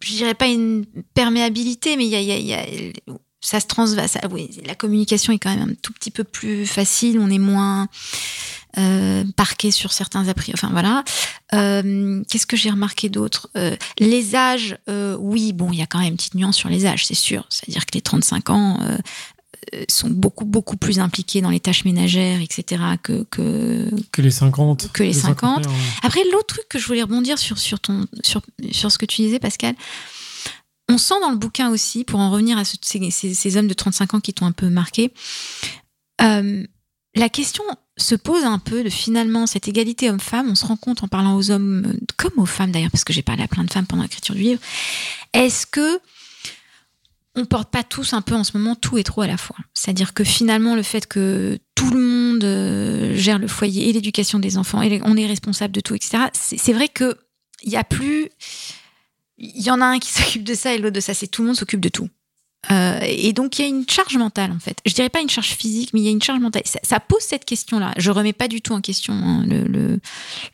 je 0.00 0.12
dirais 0.12 0.34
pas 0.34 0.46
une 0.46 0.84
perméabilité, 1.14 1.96
mais 1.96 2.06
il 2.06 2.12
y 2.12 2.54
a, 2.54 2.66
ça 3.40 3.60
se 3.60 3.66
transvase. 3.66 4.18
la 4.66 4.74
communication 4.74 5.32
est 5.32 5.38
quand 5.38 5.54
même 5.54 5.70
un 5.70 5.74
tout 5.82 5.92
petit 5.92 6.10
peu 6.10 6.24
plus 6.24 6.66
facile. 6.66 7.18
On 7.18 7.30
est 7.30 7.38
moins 7.38 7.88
euh, 8.78 9.24
parqué 9.36 9.70
sur 9.70 9.92
certains 9.92 10.28
a 10.28 10.34
priori. 10.34 10.52
Enfin 10.54 10.70
voilà. 10.72 11.04
Euh, 11.54 12.22
Qu'est-ce 12.28 12.46
que 12.46 12.56
j'ai 12.56 12.70
remarqué 12.70 13.08
d'autre? 13.08 13.50
Les 13.98 14.36
âges, 14.36 14.76
oui, 15.18 15.52
bon, 15.52 15.72
il 15.72 15.78
y 15.78 15.82
a 15.82 15.86
quand 15.86 15.98
même 15.98 16.08
une 16.08 16.16
petite 16.16 16.34
nuance 16.34 16.56
sur 16.56 16.68
les 16.68 16.86
âges, 16.86 17.06
c'est 17.06 17.14
sûr. 17.14 17.46
C'est-à-dire 17.48 17.86
que 17.86 17.92
les 17.94 18.02
35 18.02 18.50
ans 18.50 18.78
sont 19.88 20.10
beaucoup 20.10 20.44
beaucoup 20.44 20.76
plus 20.76 20.98
impliqués 20.98 21.40
dans 21.40 21.50
les 21.50 21.60
tâches 21.60 21.84
ménagères, 21.84 22.40
etc. 22.40 22.82
que 23.02 23.24
que 23.30 23.88
que 24.12 24.22
les 24.22 24.30
50. 24.30 24.90
Que 24.92 25.02
les 25.02 25.12
50. 25.12 25.64
cinquantaires, 25.64 25.70
ouais. 25.72 25.78
après, 26.02 26.20
l'autre 26.32 26.46
truc 26.54 26.64
que 26.68 26.78
je 26.78 26.86
voulais 26.86 27.02
rebondir 27.02 27.38
sur, 27.38 27.58
sur, 27.58 27.78
ton, 27.80 28.06
sur, 28.24 28.42
sur 28.72 28.90
ce 28.90 28.98
que 28.98 29.06
tu 29.06 29.22
disais, 29.22 29.38
Pascal, 29.38 29.74
on 30.88 30.98
sent 30.98 31.14
dans 31.22 31.30
le 31.30 31.36
bouquin 31.36 31.70
aussi, 31.70 32.02
pour 32.04 32.18
en 32.18 32.30
revenir 32.30 32.58
à 32.58 32.64
ce- 32.64 32.76
ces, 32.82 33.10
ces- 33.10 33.56
hommes 33.56 33.68
de 33.68 33.74
35 33.74 34.14
ans 34.14 34.20
qui 34.20 34.34
t'ont 34.34 34.46
un 34.46 34.52
peu 34.52 34.68
marqué, 34.68 35.12
euh, 36.20 36.64
la 37.14 37.28
question 37.28 37.64
se 37.96 38.14
pose 38.14 38.44
un 38.44 38.58
peu 38.58 38.82
de 38.84 38.90
finalement 38.90 39.46
cette 39.46 39.68
égalité 39.68 40.10
homme-femme. 40.10 40.48
On 40.50 40.54
se 40.54 40.64
rend 40.66 40.76
compte 40.76 41.02
en 41.02 41.08
parlant 41.08 41.36
aux 41.36 41.50
hommes, 41.50 41.84
euh, 41.86 41.98
comme 42.16 42.32
aux 42.38 42.46
femmes 42.46 42.72
d'ailleurs, 42.72 42.90
parce 42.90 43.04
que 43.04 43.12
j'ai 43.12 43.22
parlé 43.22 43.42
à 43.42 43.48
plein 43.48 43.64
de 43.64 43.70
femmes 43.72 43.86
pendant 43.86 44.02
l'écriture 44.02 44.34
du 44.34 44.42
livre. 44.42 44.60
Est-ce 45.32 45.66
que 45.66 46.00
on 47.36 47.44
porte 47.44 47.70
pas 47.70 47.84
tous 47.84 48.12
un 48.12 48.22
peu 48.22 48.34
en 48.34 48.44
ce 48.44 48.56
moment 48.56 48.74
tout 48.74 48.98
et 48.98 49.04
trop 49.04 49.22
à 49.22 49.26
la 49.26 49.36
fois. 49.36 49.56
C'est-à-dire 49.74 50.14
que 50.14 50.24
finalement, 50.24 50.74
le 50.74 50.82
fait 50.82 51.06
que 51.06 51.58
tout 51.74 51.90
le 51.90 52.00
monde 52.00 52.44
euh, 52.44 53.14
gère 53.14 53.38
le 53.38 53.46
foyer 53.46 53.88
et 53.88 53.92
l'éducation 53.92 54.38
des 54.38 54.58
enfants, 54.58 54.82
et 54.82 55.00
on 55.04 55.16
est 55.16 55.26
responsable 55.26 55.72
de 55.72 55.80
tout, 55.80 55.94
etc., 55.94 56.24
c'est 56.32 56.72
vrai 56.72 56.88
que 56.88 57.16
il 57.62 57.70
y 57.70 57.76
a 57.76 57.84
plus. 57.84 58.28
Il 59.38 59.62
y 59.62 59.70
en 59.70 59.80
a 59.80 59.86
un 59.86 59.98
qui 59.98 60.10
s'occupe 60.12 60.44
de 60.44 60.54
ça 60.54 60.74
et 60.74 60.78
l'autre 60.78 60.94
de 60.94 61.00
ça. 61.00 61.14
C'est 61.14 61.28
tout 61.28 61.42
le 61.42 61.48
monde 61.48 61.56
s'occupe 61.56 61.80
de 61.80 61.88
tout. 61.88 62.08
Euh, 62.70 63.00
et 63.02 63.32
donc 63.32 63.58
il 63.58 63.62
y 63.62 63.64
a 63.64 63.68
une 63.68 63.88
charge 63.88 64.18
mentale 64.18 64.52
en 64.52 64.58
fait. 64.58 64.76
Je 64.84 64.92
dirais 64.92 65.08
pas 65.08 65.22
une 65.22 65.30
charge 65.30 65.52
physique, 65.52 65.94
mais 65.94 66.00
il 66.00 66.04
y 66.04 66.08
a 66.08 66.10
une 66.10 66.22
charge 66.22 66.40
mentale. 66.40 66.62
Ça, 66.82 67.00
pose 67.00 67.22
cette 67.22 67.46
question-là. 67.46 67.94
Je 67.96 68.10
remets 68.10 68.34
pas 68.34 68.48
du 68.48 68.60
tout 68.60 68.74
en 68.74 68.82
question 68.82 69.14
hein, 69.14 69.46
le 69.46 70.00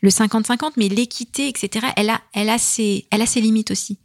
50-50, 0.09 0.73
mais 0.77 0.87
l'équité, 0.87 1.49
etc. 1.49 1.87
Elle 1.97 2.09
a, 2.09 2.21
elle 2.33 2.49
a 2.49 2.57
ses, 2.57 3.07
elle 3.11 3.21
a 3.21 3.25
ses 3.25 3.41
limites 3.41 3.71
aussi. 3.71 3.97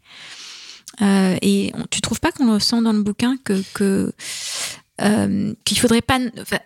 Euh, 1.01 1.37
et 1.41 1.71
on, 1.75 1.87
tu 1.91 2.01
trouves 2.03 2.21
pas 2.21 2.33
qu'on 2.33 2.53
le 2.53 2.61
sent 2.61 2.83
dans 2.83 2.93
le 2.93 3.03
bouquin 3.03 3.37
que 3.45 3.63
que 3.73 4.13
euh, 5.01 5.55
qu'il 5.65 5.79
faudrait 5.79 6.03
pas. 6.03 6.19
enfin, 6.41 6.59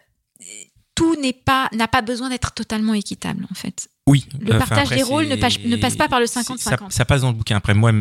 tout 0.94 1.14
n'est 1.20 1.32
pas 1.32 1.68
n'a 1.72 1.86
pas 1.88 2.02
besoin 2.02 2.28
d'être 2.30 2.52
totalement 2.52 2.94
équitable 2.94 3.46
en 3.50 3.54
fait. 3.54 3.88
Oui. 4.08 4.26
Le 4.40 4.58
partage 4.58 4.78
après, 4.84 4.96
des 4.96 5.02
rôles 5.02 5.26
ne 5.28 5.36
passe- 5.36 5.58
ne 5.64 5.76
passe 5.76 5.96
pas 5.96 6.08
par 6.08 6.20
le 6.20 6.26
Ça, 6.26 6.40
50-50. 6.42 6.90
ça 6.90 7.04
passe 7.04 7.20
dans 7.22 7.28
le 7.30 7.34
bouquin. 7.36 7.56
Après, 7.56 7.74
moi, 7.74 7.92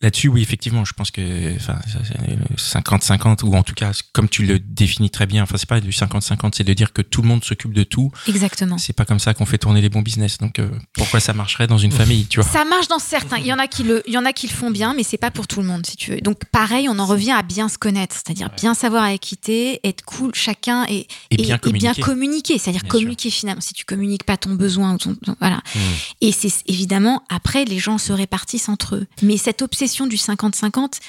là-dessus, 0.00 0.28
oui, 0.28 0.42
effectivement, 0.42 0.84
je 0.84 0.92
pense 0.92 1.10
que 1.10 1.54
enfin, 1.56 1.78
ça, 1.92 1.98
c'est 2.06 2.18
le 2.36 2.56
50-50, 2.56 3.44
ou 3.44 3.54
en 3.54 3.62
tout 3.62 3.74
cas, 3.74 3.92
comme 4.12 4.28
tu 4.28 4.44
le 4.46 4.58
définis 4.58 5.10
très 5.10 5.26
bien, 5.26 5.42
enfin, 5.42 5.56
c'est 5.56 5.68
pas 5.68 5.80
du 5.80 5.90
50-50, 5.90 6.52
c'est 6.54 6.64
de 6.64 6.72
dire 6.74 6.92
que 6.92 7.02
tout 7.02 7.22
le 7.22 7.28
monde 7.28 7.44
s'occupe 7.44 7.72
de 7.72 7.82
tout. 7.84 8.10
Exactement. 8.28 8.78
C'est 8.78 8.92
pas 8.92 9.04
comme 9.04 9.18
ça 9.18 9.34
qu'on 9.34 9.46
fait 9.46 9.58
tourner 9.58 9.80
les 9.80 9.88
bons 9.88 10.02
business. 10.02 10.38
Donc, 10.38 10.58
euh, 10.58 10.68
pourquoi 10.92 11.20
ça 11.20 11.32
marcherait 11.32 11.66
dans 11.66 11.78
une 11.78 11.92
famille, 11.92 12.26
tu 12.26 12.40
vois? 12.40 12.48
Ça 12.50 12.64
marche 12.64 12.88
dans 12.88 12.98
certains. 12.98 13.38
Il 13.38 13.46
y 13.46 13.52
en 13.52 13.58
a 13.58 13.66
qui 13.66 13.82
le, 13.82 14.02
il 14.06 14.12
y 14.14 14.18
en 14.18 14.24
a 14.24 14.32
qui 14.32 14.46
le 14.46 14.52
font 14.52 14.70
bien, 14.70 14.94
mais 14.94 15.02
c'est 15.02 15.16
pas 15.18 15.30
pour 15.30 15.46
tout 15.46 15.60
le 15.60 15.66
monde, 15.66 15.84
si 15.86 15.96
tu 15.96 16.12
veux. 16.12 16.20
Donc 16.20 16.44
pareil, 16.46 16.88
on 16.88 16.98
en 16.98 17.06
revient 17.06 17.32
à 17.32 17.42
bien 17.42 17.68
se 17.68 17.78
connaître, 17.78 18.14
c'est-à-dire 18.14 18.50
bien 18.56 18.74
savoir 18.74 19.02
à 19.04 19.12
équité, 19.12 19.80
être 19.84 20.04
cool, 20.04 20.34
chacun 20.34 20.84
et, 20.88 21.06
Et 21.30 21.36
bien 21.36 21.58
communiquer. 21.58 22.00
communiquer, 22.02 22.58
c'est-à-dire 22.58 22.86
communiquer 22.86 23.30
finalement. 23.30 23.60
Si 23.60 23.74
tu 23.74 23.84
communiques 23.84 24.24
pas 24.24 24.36
ton 24.36 24.54
besoin, 24.54 24.94
ou 24.94 24.98
ton, 24.98 25.14
ton- 25.14 25.36
voilà. 25.40 25.56
Hmm. 25.74 25.78
Et 26.20 26.32
c'est 26.32 26.52
évidemment 26.66 27.22
après 27.28 27.64
les 27.64 27.78
gens 27.78 27.98
se 27.98 28.12
répartissent 28.12 28.68
entre 28.68 28.96
eux. 28.96 29.06
Mais 29.22 29.36
cette 29.36 29.62
obsession 29.62 29.87
du 30.06 30.16
50-50, 30.16 31.00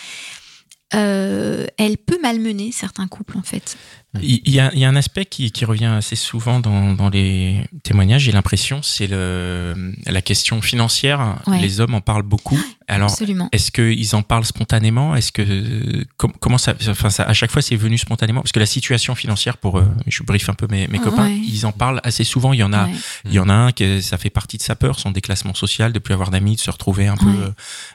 euh, 0.96 1.68
elle 1.78 1.98
peut 1.98 2.20
malmener 2.22 2.72
certains 2.72 3.08
couples 3.08 3.38
en 3.38 3.44
fait. 3.44 3.78
Il 4.22 4.50
y 4.50 4.60
a, 4.60 4.72
il 4.74 4.80
y 4.80 4.86
a 4.86 4.90
un 4.90 4.96
aspect 4.96 5.26
qui, 5.26 5.52
qui 5.52 5.66
revient 5.66 5.86
assez 5.86 6.16
souvent 6.16 6.60
dans, 6.60 6.94
dans 6.94 7.10
les 7.10 7.64
témoignages, 7.84 8.24
j'ai 8.24 8.32
l'impression, 8.32 8.82
c'est 8.82 9.08
la 9.08 10.22
question 10.24 10.62
financière. 10.62 11.38
Ouais. 11.46 11.60
Les 11.62 11.80
hommes 11.80 11.94
en 11.94 12.02
parlent 12.02 12.24
beaucoup. 12.24 12.60
Alors. 12.88 13.16
Est-ce 13.52 13.72
qu'ils 13.72 14.16
en 14.16 14.24
parlent 14.24 14.46
spontanément? 14.46 15.16
Est-ce 15.16 15.32
que 15.32 16.04
com- 16.18 16.34
comment 16.40 16.58
ça, 16.58 16.74
enfin 16.90 17.12
ça, 17.12 17.22
à 17.24 17.34
chaque 17.34 17.52
fois 17.52 17.62
c'est 17.62 17.76
venu 17.76 18.00
spontanément? 18.00 18.42
Parce 18.42 18.52
que 18.52 18.60
la 18.60 18.66
situation 18.66 19.14
financière, 19.14 19.58
pour 19.58 19.78
euh, 19.78 19.86
je 20.08 20.24
brief 20.24 20.50
un 20.50 20.56
peu 20.56 20.66
mes, 20.72 20.88
copains, 20.98 21.30
ils 21.30 21.68
en 21.68 21.72
parlent 21.72 22.02
assez 22.04 22.24
souvent. 22.24 22.52
Il 22.52 22.60
y 22.60 22.64
en 22.64 22.74
a, 22.74 22.86
Ouais. 22.86 22.94
il 23.26 23.34
y 23.34 23.40
en 23.40 23.48
a 23.48 23.54
un 23.54 23.72
que 23.72 24.02
ça 24.02 24.18
fait 24.18 24.32
partie 24.32 24.58
de 24.58 24.64
sa 24.64 24.76
peur, 24.76 25.00
son 25.00 25.12
déclassement 25.12 25.54
social, 25.54 25.94
de 25.94 26.00
plus 26.00 26.16
avoir 26.16 26.32
d'amis, 26.32 26.56
de 26.56 26.62
se 26.62 26.72
retrouver 26.72 27.06
un 27.08 27.16
peu, 27.18 27.54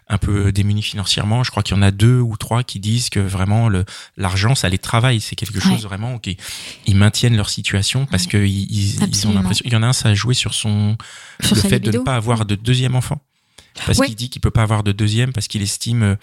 un 0.08 0.18
peu 0.18 0.52
démuni 0.52 0.82
financièrement. 0.82 1.42
Je 1.42 1.50
crois 1.50 1.64
qu'il 1.64 1.76
y 1.76 1.78
en 1.80 1.82
a 1.82 1.90
deux 1.90 2.20
ou 2.20 2.36
trois 2.36 2.62
qui 2.62 2.78
disent 2.78 3.08
que 3.10 3.18
vraiment 3.18 3.68
l'argent, 4.16 4.54
ça 4.54 4.68
les 4.68 4.78
travaille. 4.78 5.20
C'est 5.20 5.34
quelque 5.34 5.58
chose 5.58 5.82
Ouais. 5.84 5.88
Ils 6.86 6.96
maintiennent 6.96 7.36
leur 7.36 7.48
situation 7.50 8.06
parce 8.06 8.24
Ouais. 8.24 8.30
que 8.30 8.38
ils, 8.46 9.26
ont 9.26 9.32
l'impression. 9.34 9.62
Il 9.66 9.72
y 9.72 9.76
en 9.76 9.82
a 9.82 9.86
un, 9.88 9.92
ça 9.92 10.08
a 10.10 10.14
joué 10.14 10.34
sur 10.34 10.54
son 10.54 10.96
Sur 11.42 11.56
le 11.56 11.62
fait 11.62 11.80
de 11.80 11.90
ne 11.92 11.98
pas 11.98 12.16
avoir 12.16 12.44
de 12.46 12.54
deuxième 12.54 12.94
enfant. 12.96 13.20
Parce 13.86 13.98
Ouais. 13.98 14.06
qu'il 14.06 14.14
dit 14.14 14.30
qu'il 14.30 14.40
peut 14.40 14.52
pas 14.52 14.62
avoir 14.62 14.84
de 14.84 14.92
deuxième 14.92 15.32
parce 15.32 15.48
qu'il 15.48 15.60
estime 15.60 16.02
euh, 16.04 16.16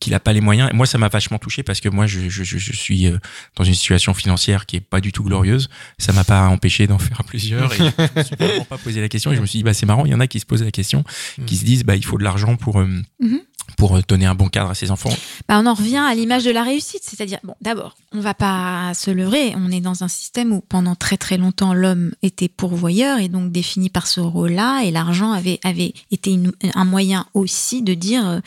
qu'il 0.00 0.12
a 0.14 0.18
pas 0.18 0.32
les 0.32 0.40
moyens. 0.40 0.68
Et 0.72 0.74
moi, 0.74 0.86
ça 0.86 0.98
m'a 0.98 1.06
vachement 1.06 1.38
touché 1.38 1.62
parce 1.62 1.78
que 1.80 1.88
moi, 1.88 2.08
je, 2.08 2.28
je, 2.28 2.42
je, 2.42 2.58
je 2.58 2.72
suis 2.76 3.06
euh, 3.06 3.16
dans 3.54 3.62
une 3.62 3.74
situation 3.74 4.12
financière 4.12 4.66
qui 4.66 4.74
est 4.74 4.80
pas 4.80 5.00
du 5.00 5.12
tout 5.12 5.22
glorieuse. 5.22 5.68
Ça 5.98 6.12
m'a 6.12 6.24
pas 6.24 6.48
empêché 6.48 6.88
d'en 6.88 6.98
faire 6.98 7.22
plusieurs 7.22 7.72
et 7.74 7.76
je 7.78 7.84
me 8.18 8.22
suis 8.24 8.36
vraiment 8.36 8.64
pas 8.64 8.78
posé 8.78 9.00
la 9.00 9.08
question. 9.08 9.30
Et 9.32 9.36
je 9.36 9.40
me 9.40 9.46
suis 9.46 9.60
dit, 9.60 9.62
bah, 9.62 9.72
c'est 9.72 9.86
marrant, 9.86 10.04
il 10.04 10.10
y 10.10 10.14
en 10.16 10.20
a 10.20 10.26
qui 10.26 10.40
se 10.40 10.46
posent 10.46 10.64
la 10.64 10.72
question, 10.72 11.04
qui 11.46 11.56
se 11.56 11.64
disent, 11.64 11.84
bah, 11.84 11.94
il 11.94 12.04
faut 12.04 12.18
de 12.18 12.24
l'argent 12.24 12.56
pour, 12.56 12.80
euh, 12.80 12.88
Mhm. 13.20 13.40
Pour 13.76 13.96
euh, 13.96 14.00
donner 14.06 14.26
un 14.26 14.34
bon 14.34 14.48
cadre 14.48 14.70
à 14.70 14.74
ses 14.74 14.90
enfants. 14.90 15.14
Bah, 15.48 15.58
on 15.62 15.66
en 15.66 15.74
revient 15.74 15.96
à 15.96 16.14
l'image 16.14 16.44
de 16.44 16.50
la 16.50 16.62
réussite, 16.62 17.02
c'est-à-dire, 17.04 17.38
bon, 17.44 17.54
d'abord, 17.60 17.96
on 18.12 18.20
va 18.20 18.34
pas 18.34 18.92
se 18.94 19.10
leurrer, 19.10 19.54
on 19.56 19.70
est 19.70 19.80
dans 19.80 20.04
un 20.04 20.08
système 20.08 20.52
où 20.52 20.60
pendant 20.60 20.94
très 20.94 21.16
très 21.16 21.36
longtemps 21.36 21.74
l'homme 21.74 22.12
était 22.22 22.48
pourvoyeur 22.48 23.18
et 23.18 23.28
donc 23.28 23.52
défini 23.52 23.90
par 23.90 24.06
ce 24.06 24.20
rôle-là, 24.20 24.82
et 24.84 24.90
l'argent 24.90 25.32
avait, 25.32 25.60
avait 25.64 25.94
été 26.10 26.38
un 26.74 26.84
moyen 26.84 27.26
aussi 27.34 27.82
de 27.82 27.94
dire 27.94 28.26
euh, 28.26 28.40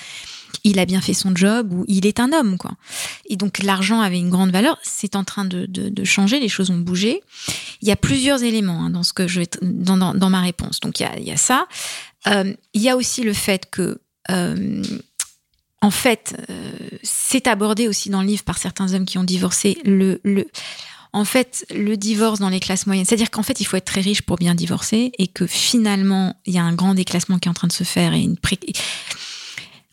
il 0.63 0.80
a 0.80 0.86
bien 0.86 1.01
fait 1.01 1.13
son 1.13 1.36
job 1.36 1.74
ou 1.74 1.86
il 1.88 2.05
est 2.05 2.20
un 2.20 2.34
homme, 2.34 2.57
quoi. 2.57 2.72
Et 3.30 3.36
donc 3.36 3.59
l'argent 3.59 4.01
avait 4.01 4.20
une 4.20 4.30
grande 4.30 4.51
valeur, 4.51 4.78
c'est 4.84 5.15
en 5.15 5.24
train 5.24 5.45
de, 5.45 5.65
de, 5.65 6.03
changer, 6.03 6.39
les 6.39 6.49
choses 6.49 6.70
ont 6.70 6.78
bougé. 6.78 7.22
Il 7.82 7.88
y 7.88 7.91
a 7.91 7.95
plusieurs 7.95 8.43
éléments 8.43 8.86
hein, 8.86 8.89
dans 8.89 9.03
ce 9.03 9.13
que 9.13 9.28
je 9.28 9.41
dans, 9.61 9.97
dans, 9.97 10.13
dans 10.13 10.30
ma 10.30 10.41
réponse. 10.41 10.80
Donc 10.80 10.99
il 10.99 11.03
y 11.03 11.05
a, 11.05 11.20
y 11.20 11.32
a 11.32 11.38
ça. 11.38 11.67
Euh, 12.28 12.53
il 12.74 12.82
y 12.82 12.89
a 12.89 12.95
aussi 12.95 13.24
le 13.24 13.34
fait 13.34 13.70
que 13.70 14.01
euh, 14.30 14.84
en 15.82 15.91
fait, 15.91 16.36
euh, 16.49 16.71
c'est 17.03 17.47
abordé 17.47 17.88
aussi 17.88 18.09
dans 18.09 18.21
le 18.21 18.27
livre 18.27 18.43
par 18.43 18.57
certains 18.57 18.93
hommes 18.93 19.05
qui 19.05 19.17
ont 19.17 19.23
divorcé. 19.23 19.77
Le, 19.86 20.19
en 21.13 21.25
fait, 21.25 21.65
le 21.73 21.95
divorce 21.97 22.39
dans 22.39 22.49
les 22.49 22.59
classes 22.59 22.86
moyennes, 22.86 23.05
c'est-à-dire 23.05 23.32
qu'en 23.32 23.43
fait, 23.43 23.59
il 23.61 23.65
faut 23.65 23.77
être 23.77 23.86
très 23.86 24.01
riche 24.01 24.21
pour 24.21 24.36
bien 24.38 24.55
divorcer 24.55 25.11
et 25.17 25.27
que 25.27 25.47
finalement, 25.47 26.36
il 26.45 26.53
y 26.53 26.57
a 26.59 26.63
un 26.63 26.73
grand 26.75 26.93
déclassement 26.93 27.39
qui 27.39 27.47
est 27.47 27.51
en 27.51 27.53
train 27.55 27.67
de 27.67 27.73
se 27.73 27.84
faire 27.84 28.13
et 28.13 28.19
une 28.21 28.38
pré- 28.38 28.59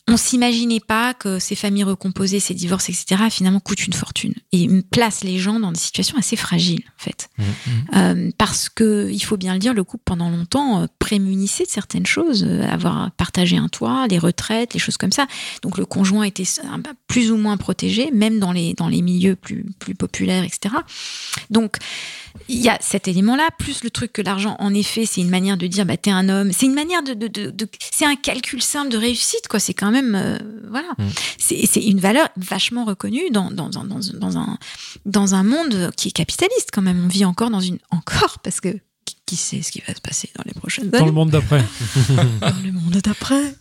on 0.08 0.16
s'imaginait 0.16 0.78
pas 0.80 1.14
que 1.14 1.40
ces 1.40 1.56
familles 1.56 1.82
recomposées, 1.82 2.38
ces 2.38 2.54
divorces, 2.54 2.88
etc., 2.88 3.24
finalement 3.28 3.58
coûtent 3.58 3.86
une 3.86 3.92
fortune 3.92 4.34
et 4.52 4.68
placent 4.90 5.24
les 5.24 5.38
gens 5.38 5.58
dans 5.58 5.72
des 5.72 5.80
situations 5.80 6.16
assez 6.16 6.36
fragiles, 6.36 6.84
en 6.98 7.02
fait. 7.02 7.28
Euh, 7.96 8.30
parce 8.38 8.68
que, 8.68 9.10
il 9.10 9.18
faut 9.20 9.36
bien 9.36 9.52
le 9.54 9.58
dire, 9.58 9.74
le 9.74 9.82
couple 9.82 10.04
pendant 10.04 10.30
longtemps 10.30 10.82
euh, 10.82 10.86
prémunissait 11.00 11.64
de 11.64 11.70
certaines 11.70 12.06
choses, 12.06 12.44
euh, 12.48 12.62
avoir 12.70 13.10
partagé 13.12 13.56
un 13.56 13.68
toit, 13.68 14.06
les 14.08 14.18
retraites, 14.18 14.74
les 14.74 14.80
choses 14.80 14.96
comme 14.96 15.12
ça. 15.12 15.26
Donc 15.62 15.76
le 15.76 15.86
conjoint 15.86 16.22
était 16.22 16.44
plus 17.08 17.32
ou 17.32 17.36
moins 17.36 17.56
protégé, 17.56 18.10
même 18.12 18.38
dans 18.38 18.52
les, 18.52 18.74
dans 18.74 18.88
les 18.88 19.02
milieux 19.02 19.34
plus, 19.34 19.64
plus 19.80 19.94
populaires, 19.96 20.44
etc. 20.44 20.74
Donc 21.50 21.78
il 22.48 22.60
y 22.60 22.68
a 22.68 22.76
cet 22.82 23.08
élément-là, 23.08 23.48
plus 23.58 23.82
le 23.82 23.88
truc 23.88 24.12
que 24.12 24.20
l'argent, 24.20 24.56
en 24.58 24.74
effet, 24.74 25.06
c'est 25.06 25.22
une 25.22 25.30
manière 25.30 25.56
de 25.56 25.66
dire, 25.66 25.86
bah, 25.86 25.96
t'es 25.96 26.10
un 26.10 26.28
homme. 26.28 26.52
C'est 26.52 26.66
une 26.66 26.74
manière 26.74 27.02
de, 27.02 27.14
de, 27.14 27.28
de, 27.28 27.50
de- 27.50 27.68
c'est 27.90 28.04
un 28.04 28.14
calcul 28.14 28.60
simple 28.60 28.90
de 28.90 28.98
réussite, 28.98 29.48
quoi. 29.48 29.58
C'est 29.58 29.72
quand 29.72 29.90
même, 29.90 29.95
euh, 30.14 30.38
voilà, 30.68 30.88
Mm. 30.98 31.04
c'est 31.38 31.82
une 31.84 32.00
valeur 32.00 32.28
vachement 32.36 32.84
reconnue 32.84 33.30
dans, 33.30 33.50
dans, 33.50 33.68
dans, 33.70 33.84
dans, 33.84 34.00
dans 34.14 34.36
un 34.38 34.58
dans 35.06 35.34
un 35.34 35.42
monde 35.42 35.90
qui 35.96 36.08
est 36.08 36.12
capitaliste 36.12 36.70
quand 36.72 36.82
même. 36.82 37.02
On 37.04 37.08
vit 37.08 37.24
encore 37.24 37.50
dans 37.50 37.60
une 37.60 37.78
encore 37.90 38.38
parce 38.40 38.60
que 38.60 38.68
qui- 39.24 39.36
sait 39.36 39.60
ce 39.62 39.72
qui 39.72 39.82
va 39.86 39.92
se 39.94 40.00
passer 40.00 40.30
dans 40.36 40.42
les 40.46 40.52
prochaines 40.54 40.88
Dans 40.90 40.98
années 40.98 41.06
le 41.06 41.12
monde 41.12 41.30
d'après. 41.30 41.62
dans 42.40 42.62
le 42.64 42.72
monde 42.72 43.00
d'après. 43.04 43.54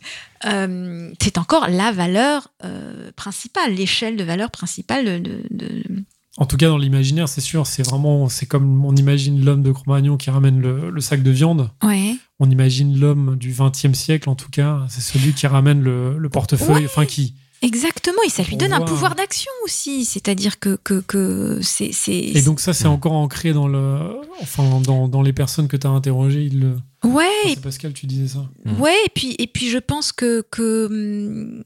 Euh, 0.45 1.11
c'est 1.21 1.37
encore 1.39 1.67
la 1.69 1.91
valeur 1.91 2.49
euh, 2.63 3.11
principale, 3.15 3.73
l'échelle 3.73 4.15
de 4.15 4.23
valeur 4.23 4.51
principale 4.51 5.05
de, 5.05 5.17
de- 5.17 5.43
de- 5.51 6.03
En 6.37 6.45
tout 6.45 6.57
cas, 6.57 6.67
dans 6.67 6.77
l'imaginaire, 6.77 7.29
c'est 7.29 7.39
sûr, 7.41 7.65
c'est 7.65 7.83
vraiment, 7.83 8.27
c'est 8.27 8.45
comme 8.45 8.83
on 8.83 8.93
imagine 8.95 9.43
l'homme 9.45 9.63
de 9.63 9.71
Cro-Magnon 9.71 10.17
qui 10.17 10.29
ramène 10.29 10.59
le, 10.59 10.89
le 10.89 11.01
sac 11.01 11.23
de 11.23 11.31
viande. 11.31 11.69
Ouais. 11.81 12.15
On 12.39 12.49
imagine 12.49 12.99
l'homme 12.99 13.37
du 13.37 13.55
XXe 13.57 13.93
siècle, 13.97 14.29
en 14.29 14.35
tout 14.35 14.49
cas, 14.49 14.81
c'est 14.89 14.99
celui 15.01 15.31
qui 15.33 15.47
ramène 15.47 15.81
le, 15.81 16.17
le 16.17 16.29
portefeuille, 16.29 16.85
enfin 16.85 17.05
qui. 17.05 17.35
Exactement, 17.61 18.17
et 18.25 18.29
ça 18.29 18.43
lui 18.43 18.55
On 18.55 18.57
donne 18.57 18.73
un 18.73 18.81
pouvoir 18.81 19.15
d'action 19.15 19.51
aussi. 19.63 20.03
C'est-à-dire 20.03 20.59
que, 20.59 20.77
que, 20.83 20.99
que 20.99 21.59
c'est. 21.63 21.93
c'est- 21.93 22.11
Et 22.13 22.41
donc 22.41 22.59
ça, 22.59 22.73
c'est 22.73 22.85
encore 22.87 23.13
ancré 23.13 23.53
dans 23.53 23.69
le, 23.69 23.97
enfin, 24.41 24.81
dans, 24.81 25.07
dans 25.07 25.21
les 25.21 25.31
personnes 25.33 25.69
que 25.69 25.77
tu 25.77 25.87
as 25.87 25.89
interrogées. 25.89 26.43
Il 26.43 26.59
le... 26.59 26.75
Ouais, 27.09 27.25
Enfin, 27.45 27.61
Pascal, 27.63 27.93
tu 27.93 28.07
disais 28.07 28.27
ça. 28.27 28.45
Ouais, 28.77 28.93
et 29.05 29.09
puis, 29.15 29.35
et 29.39 29.47
puis 29.47 29.69
je 29.69 29.77
pense 29.77 30.11
que, 30.11 30.43
que 30.51 30.87
hum, 30.87 31.63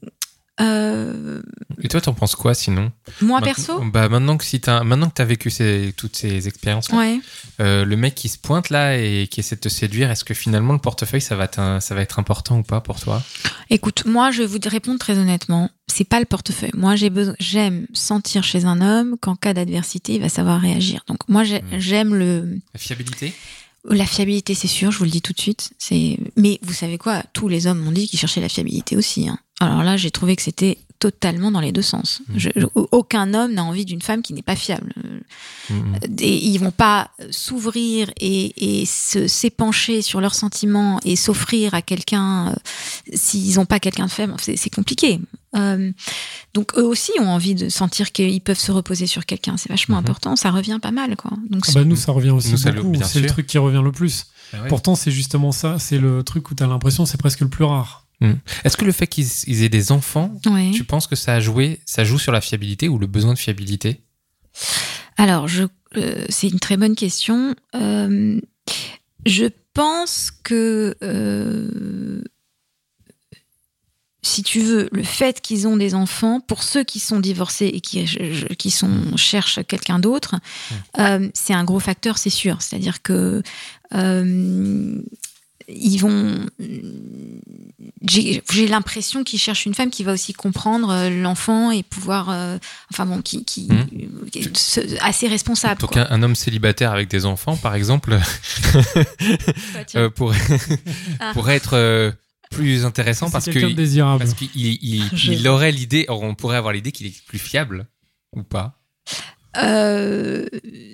euh, 0.60 1.40
Et 1.82 1.88
toi, 1.88 2.00
t'en 2.00 2.12
penses 2.14 2.34
quoi 2.34 2.54
sinon? 2.54 2.92
Moi 3.22 3.40
perso, 3.40 3.80
bah, 3.92 4.08
maintenant 4.08 4.36
que 4.36 4.44
si 4.44 4.60
maintenant 4.84 5.08
que 5.08 5.14
t'as 5.14 5.24
vécu 5.24 5.50
ces, 5.50 5.92
toutes 5.96 6.16
ces 6.16 6.46
expériences, 6.48 6.88
ouais. 6.90 7.18
le 7.58 7.94
mec 7.96 8.14
qui 8.14 8.28
se 8.28 8.38
pointe 8.38 8.70
là 8.70 8.96
et 8.98 9.26
qui 9.30 9.40
essaie 9.40 9.56
de 9.56 9.60
te 9.60 9.68
séduire, 9.68 10.10
est-ce 10.10 10.24
que 10.24 10.34
finalement 10.34 10.72
le 10.72 10.78
portefeuille 10.78 11.20
ça 11.20 11.36
va 11.36 11.48
ça 11.80 11.94
va 11.94 12.00
être 12.02 12.18
important 12.18 12.58
ou 12.58 12.62
pas 12.62 12.80
pour 12.80 13.00
toi? 13.00 13.22
Écoute, 13.70 14.04
moi 14.06 14.30
je 14.30 14.42
vais 14.42 14.46
vous 14.46 14.58
répondre 14.66 14.98
très 14.98 15.18
honnêtement, 15.18 15.70
c'est 15.86 16.04
pas 16.04 16.20
le 16.20 16.26
portefeuille. 16.26 16.70
Moi 16.76 16.94
j'aime 16.96 17.86
sentir 17.92 18.44
chez 18.44 18.64
un 18.64 18.80
homme 18.80 19.16
qu'en 19.20 19.36
cas 19.36 19.54
d'adversité 19.54 20.14
il 20.14 20.20
va 20.20 20.28
savoir 20.28 20.60
réagir. 20.60 21.02
Donc 21.08 21.18
moi 21.28 21.44
j'ai- 21.44 21.60
Mm. 21.62 21.78
j'aime 21.78 22.14
le 22.14 22.58
La 22.74 22.80
fiabilité? 22.80 23.32
La 23.88 24.04
fiabilité, 24.04 24.54
c'est 24.54 24.68
sûr, 24.68 24.90
je 24.90 24.98
vous 24.98 25.04
le 25.04 25.10
dis 25.10 25.22
tout 25.22 25.32
de 25.32 25.40
suite. 25.40 25.70
C'est 25.78 26.18
mais 26.36 26.58
vous 26.62 26.74
savez 26.74 26.98
quoi, 26.98 27.22
tous 27.32 27.48
les 27.48 27.66
hommes 27.66 27.78
m'ont 27.80 27.92
dit 27.92 28.06
qu'ils 28.08 28.18
cherchaient 28.18 28.42
la 28.42 28.50
fiabilité 28.50 28.94
aussi. 28.96 29.26
hein. 29.28 29.38
Alors 29.60 29.82
là 29.82 29.96
j'ai 29.96 30.10
trouvé 30.10 30.36
que 30.36 30.42
c'était 30.42 30.78
totalement 30.98 31.50
dans 31.50 31.60
les 31.60 31.72
deux 31.72 31.80
sens. 31.82 32.20
Mm. 32.28 32.32
Je- 32.38 32.48
je- 32.56 32.66
aucun 32.74 33.32
homme 33.32 33.54
n'a 33.54 33.64
envie 33.64 33.86
d'une 33.86 34.02
femme 34.02 34.20
qui 34.20 34.34
n'est 34.34 34.42
pas 34.42 34.56
fiable. 34.56 34.92
Mhm. 35.70 35.96
Et 36.18 36.36
ils 36.46 36.58
vont 36.58 36.72
pas 36.72 37.10
s'ouvrir 37.30 38.10
et, 38.20 38.80
et 38.82 38.84
se 38.86 39.26
s'épancher 39.26 40.02
sur 40.02 40.20
leurs 40.20 40.34
sentiments 40.34 41.00
et 41.06 41.16
s'offrir 41.16 41.72
à 41.72 41.80
quelqu'un 41.80 42.48
euh, 42.50 42.54
s'ils 43.14 43.56
n'ont 43.56 43.64
pas 43.64 43.80
quelqu'un 43.80 44.06
de 44.06 44.10
faible. 44.10 44.34
C'est 44.40 44.56
c'est 44.56 44.68
compliqué. 44.68 45.20
Euh, 45.56 45.90
donc 46.54 46.76
eux 46.76 46.84
aussi 46.84 47.12
ont 47.18 47.28
envie 47.28 47.54
de 47.54 47.68
sentir 47.70 48.12
qu'ils 48.12 48.40
peuvent 48.42 48.58
se 48.58 48.70
reposer 48.72 49.06
sur 49.06 49.24
quelqu'un. 49.24 49.56
C'est 49.56 49.70
vachement 49.70 49.96
Mhm. 49.96 50.00
important. 50.04 50.36
Ça 50.36 50.50
revient 50.50 50.78
pas 50.82 50.90
mal, 50.92 51.16
quoi. 51.16 51.30
Donc 51.48 51.64
Ah 51.68 51.72
bah, 51.76 51.84
nous, 51.84 51.96
ça 51.96 52.12
revient 52.12 52.30
aussi 52.30 52.50
Nous, 52.50 52.56
ça 52.58 52.70
le- 52.72 52.76
beaucoup. 52.82 52.90
bien 52.90 53.06
C'est 53.06 53.20
le 53.20 53.28
truc 53.28 53.46
qui 53.46 53.56
revient 53.58 53.80
le 53.82 53.92
plus. 53.92 54.26
Ah 54.52 54.62
ouais. 54.62 54.68
Pourtant, 54.68 54.94
c'est 54.96 55.10
justement 55.12 55.50
ça. 55.52 55.78
C'est 55.78 55.98
le 55.98 56.22
truc 56.24 56.50
où 56.50 56.54
tu 56.54 56.62
as 56.62 56.66
l'impression 56.66 57.04
que 57.04 57.10
c'est 57.10 57.16
presque 57.18 57.40
le 57.40 57.48
plus 57.48 57.64
rare. 57.64 58.04
Est-ce 58.64 58.76
que 58.76 58.84
le 58.84 58.92
fait 58.92 59.06
qu'ils 59.06 59.26
ils 59.46 59.62
aient 59.64 59.68
des 59.70 59.92
enfants, 59.92 60.32
Ouais. 60.46 60.70
tu 60.74 60.84
penses 60.84 61.06
que 61.06 61.16
ça 61.16 61.34
a 61.34 61.40
joué, 61.40 61.80
ça 61.86 62.04
joue 62.04 62.18
sur 62.18 62.32
la 62.32 62.40
fiabilité 62.40 62.88
ou 62.88 62.98
le 62.98 63.06
besoin 63.06 63.32
de 63.32 63.38
fiabilité? 63.38 64.00
Alors, 65.16 65.46
euh, 65.96 66.24
c'est 66.28 66.48
une 66.48 66.60
très 66.60 66.76
bonne 66.76 66.94
question. 66.96 67.54
Euh, 67.74 68.38
je 69.26 69.46
pense 69.72 70.30
que, 70.42 70.96
euh, 71.02 72.22
si 74.22 74.42
tu 74.42 74.60
veux, 74.60 74.88
le 74.92 75.02
fait 75.02 75.40
qu'ils 75.40 75.66
ont 75.66 75.78
des 75.78 75.94
enfants, 75.94 76.40
pour 76.40 76.62
ceux 76.62 76.84
qui 76.84 77.00
sont 77.00 77.20
divorcés 77.20 77.66
et 77.72 77.80
qui, 77.80 78.04
qui 78.58 78.70
sont, 78.70 79.16
cherchent 79.16 79.60
quelqu'un 79.66 79.98
d'autre, 79.98 80.36
euh, 80.98 81.28
c'est 81.32 81.54
un 81.54 81.64
gros 81.64 81.80
facteur, 81.80 82.18
c'est 82.18 82.28
sûr. 82.30 82.60
C'est-à-dire 82.60 83.00
que 83.02 83.42
ils 85.74 85.98
vont. 85.98 86.46
J'ai 88.02 88.66
l'impression 88.66 89.24
qu'ils 89.24 89.38
cherchent 89.38 89.66
une 89.66 89.74
femme 89.74 89.90
qui 89.90 90.04
va 90.04 90.12
aussi 90.12 90.32
comprendre 90.32 90.90
euh, 90.90 91.10
l'enfant 91.10 91.70
et 91.70 91.82
pouvoir. 91.82 92.30
euh, 92.30 92.58
enfin 92.92 93.06
bon, 93.06 93.20
qui. 93.22 93.44
qui 93.44 93.68
qui- 94.32 94.48
se- 94.54 94.80
assez 95.02 95.28
responsable. 95.28 95.80
Donc 95.80 95.92
quoi. 95.92 96.02
un, 96.10 96.16
un 96.18 96.22
homme 96.22 96.34
célibataire 96.34 96.92
avec 96.92 97.08
des 97.08 97.26
enfants, 97.26 97.56
par 97.56 97.74
exemple, 97.74 98.18
tiens. 99.86 100.00
euh, 100.02 100.10
pourrait, 100.10 100.38
Ah. 101.20 101.30
pourrait 101.34 101.56
être 101.56 101.74
euh, 101.74 102.10
plus 102.50 102.84
intéressant 102.84 103.30
parce 103.30 103.46
que 103.46 103.50
quelqu'un 103.52 103.68
de 103.70 103.74
désirable. 103.74 104.18
parce 104.24 104.34
qu'il 104.34 104.48
il, 104.54 104.78
il- 104.82 105.10
Je- 105.16 105.32
il 105.32 105.46
aurait 105.48 105.72
l'idée, 105.72 106.06
on 106.08 106.34
pourrait 106.34 106.56
avoir 106.56 106.72
l'idée 106.72 106.92
qu'il 106.92 107.06
est 107.06 107.24
plus 107.26 107.38
fiable 107.38 107.86
ou 108.34 108.42
pas. 108.42 108.78
Euh, 109.56 110.46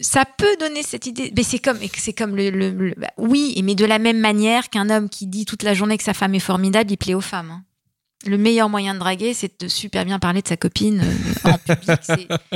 ça 0.03 0.25
peut 0.25 0.57
donner 0.59 0.83
cette 0.83 1.07
idée, 1.07 1.33
mais 1.37 1.43
c'est 1.43 1.59
comme, 1.59 1.79
c'est 1.97 2.13
comme 2.15 2.35
le, 2.37 2.51
le- 2.51 2.71
le- 2.71 2.95
bah, 2.97 3.11
oui, 3.19 3.61
mais 3.63 3.75
de 3.75 3.85
la 3.85 3.99
même 3.99 4.19
manière 4.19 4.71
qu'un 4.71 4.89
homme 4.91 5.09
qui 5.09 5.27
dit 5.27 5.45
toute 5.45 5.63
la 5.63 5.75
journée 5.75 5.99
que 5.99 6.05
sa 6.05 6.15
femme 6.15 6.35
est 6.35 6.39
formidable, 6.41 6.91
il 6.91 6.97
plaît 6.97 7.15
aux 7.15 7.21
femmes. 7.21 7.51
hein. 7.51 7.63
Le 8.27 8.39
meilleur 8.39 8.71
moyen 8.71 8.95
de 8.95 8.99
draguer, 8.99 9.35
c'est 9.35 9.61
de 9.61 9.69
super 9.69 10.05
bien 10.07 10.19
parler 10.19 10.41
de 10.41 10.49
sa 10.49 10.57
copine 10.57 11.01
euh, 11.05 11.51
en 11.51 11.59
public. 11.59 12.01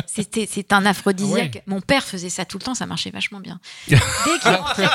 C'est- 0.06 0.72
un 0.72 0.86
aphrodisiaque. 0.86 1.62
Mon 1.66 1.80
père 1.82 2.02
faisait 2.02 2.30
ça 2.30 2.44
tout 2.46 2.56
le 2.58 2.64
temps, 2.64 2.74
ça 2.74 2.86
marchait 2.86 3.10
vachement 3.10 3.40
bien. 3.40 3.60
Dès 3.88 3.96
qu'il 4.40 4.50
rentrait, 4.52 4.88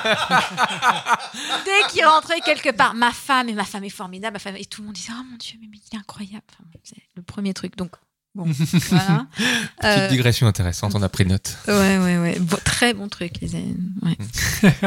dès 1.65 1.87
qu'il 1.91 2.05
rentrait 2.05 2.39
quelque 2.41 2.71
part, 2.75 2.93
ma 2.95 3.11
femme 3.11 3.47
et 3.49 3.53
ma 3.53 3.63
femme 3.63 3.83
est 3.83 3.89
formidable, 3.89 4.33
ma 4.33 4.39
femme 4.39 4.55
et 4.57 4.65
tout 4.65 4.81
le 4.81 4.87
monde 4.87 4.95
disait 4.95 5.11
oh 5.17 5.23
mon 5.29 5.37
dieu, 5.37 5.57
mais 5.61 5.67
il 5.71 5.95
est 5.95 5.99
incroyable. 5.99 6.43
Enfin, 6.51 6.63
c'est 6.83 6.97
le 7.15 7.21
premier 7.21 7.53
truc. 7.53 7.77
Donc 7.77 7.91
bon, 8.35 8.45
voilà. 8.89 9.27
Petite 9.35 9.69
Euh, 9.83 10.09
digression 10.09 10.47
intéressante, 10.47 10.93
on 10.95 11.01
a 11.01 11.09
pris 11.09 11.25
note. 11.25 11.57
Ouais, 11.67 11.97
ouais, 11.97 12.17
ouais. 12.17 12.39
Bon, 12.39 12.57
très 12.63 12.93
bon 12.93 13.07
truc, 13.07 13.33
les 13.41 13.55
amis. 13.55 13.75
Ouais. 14.03 14.17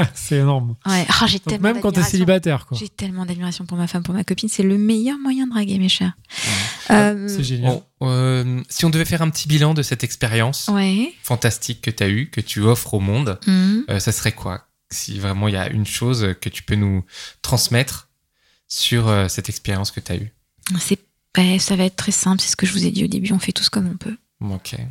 c'est 0.14 0.36
énorme. 0.36 0.76
Ouais. 0.86 1.06
Ah, 1.20 1.26
j'ai 1.26 1.40
tellement 1.40 1.72
même 1.72 1.80
quand 1.80 1.92
t'es 1.92 2.02
célibataire, 2.02 2.66
quoi. 2.66 2.76
J'ai 2.78 2.88
tellement 2.88 3.26
d'admiration 3.26 3.66
pour 3.66 3.78
ma 3.78 3.86
femme, 3.86 4.02
pour 4.02 4.14
ma 4.14 4.24
copine. 4.24 4.48
C'est 4.48 4.62
le 4.62 4.78
meilleur 4.78 5.18
moyen 5.18 5.46
de 5.46 5.52
draguer, 5.52 5.78
mes 5.78 5.88
chers. 5.88 6.12
Euh, 6.90 7.28
C'est 7.28 7.42
génial. 7.44 7.72
Bon, 7.72 7.84
euh, 8.08 8.62
si 8.68 8.84
on 8.84 8.90
devait 8.90 9.04
faire 9.04 9.22
un 9.22 9.30
petit 9.30 9.48
bilan 9.48 9.74
de 9.74 9.82
cette 9.82 10.04
expérience 10.04 10.68
ouais. 10.72 11.12
fantastique 11.22 11.82
que 11.82 11.90
tu 11.90 12.02
as 12.02 12.08
eue, 12.08 12.30
que 12.30 12.40
tu 12.40 12.60
offres 12.62 12.94
au 12.94 13.00
monde, 13.00 13.38
euh, 13.48 13.98
ça 13.98 14.12
serait 14.12 14.32
quoi? 14.32 14.68
Si 14.90 15.18
vraiment 15.18 15.48
il 15.48 15.54
y 15.54 15.58
a 15.58 15.68
une 15.68 15.86
chose 15.86 16.34
que 16.40 16.48
tu 16.48 16.62
peux 16.62 16.76
nous 16.76 17.04
transmettre 17.42 18.08
sur 18.68 19.08
euh, 19.08 19.28
cette 19.28 19.48
expérience 19.48 19.90
que 19.90 20.00
tu 20.00 20.12
as 20.12 20.16
eue. 20.16 20.32
C'est, 20.78 20.98
ben, 21.38 21.60
ça 21.60 21.76
va 21.76 21.84
être 21.84 21.94
très 21.94 22.10
simple. 22.10 22.42
C'est 22.42 22.50
ce 22.50 22.56
que 22.56 22.66
je 22.66 22.72
vous 22.72 22.84
ai 22.84 22.90
dit 22.90 23.04
au 23.04 23.06
début. 23.06 23.32
On 23.32 23.38
fait 23.38 23.52
tous 23.52 23.68
comme 23.68 23.86
on 23.86 23.96
peut. 23.96 24.16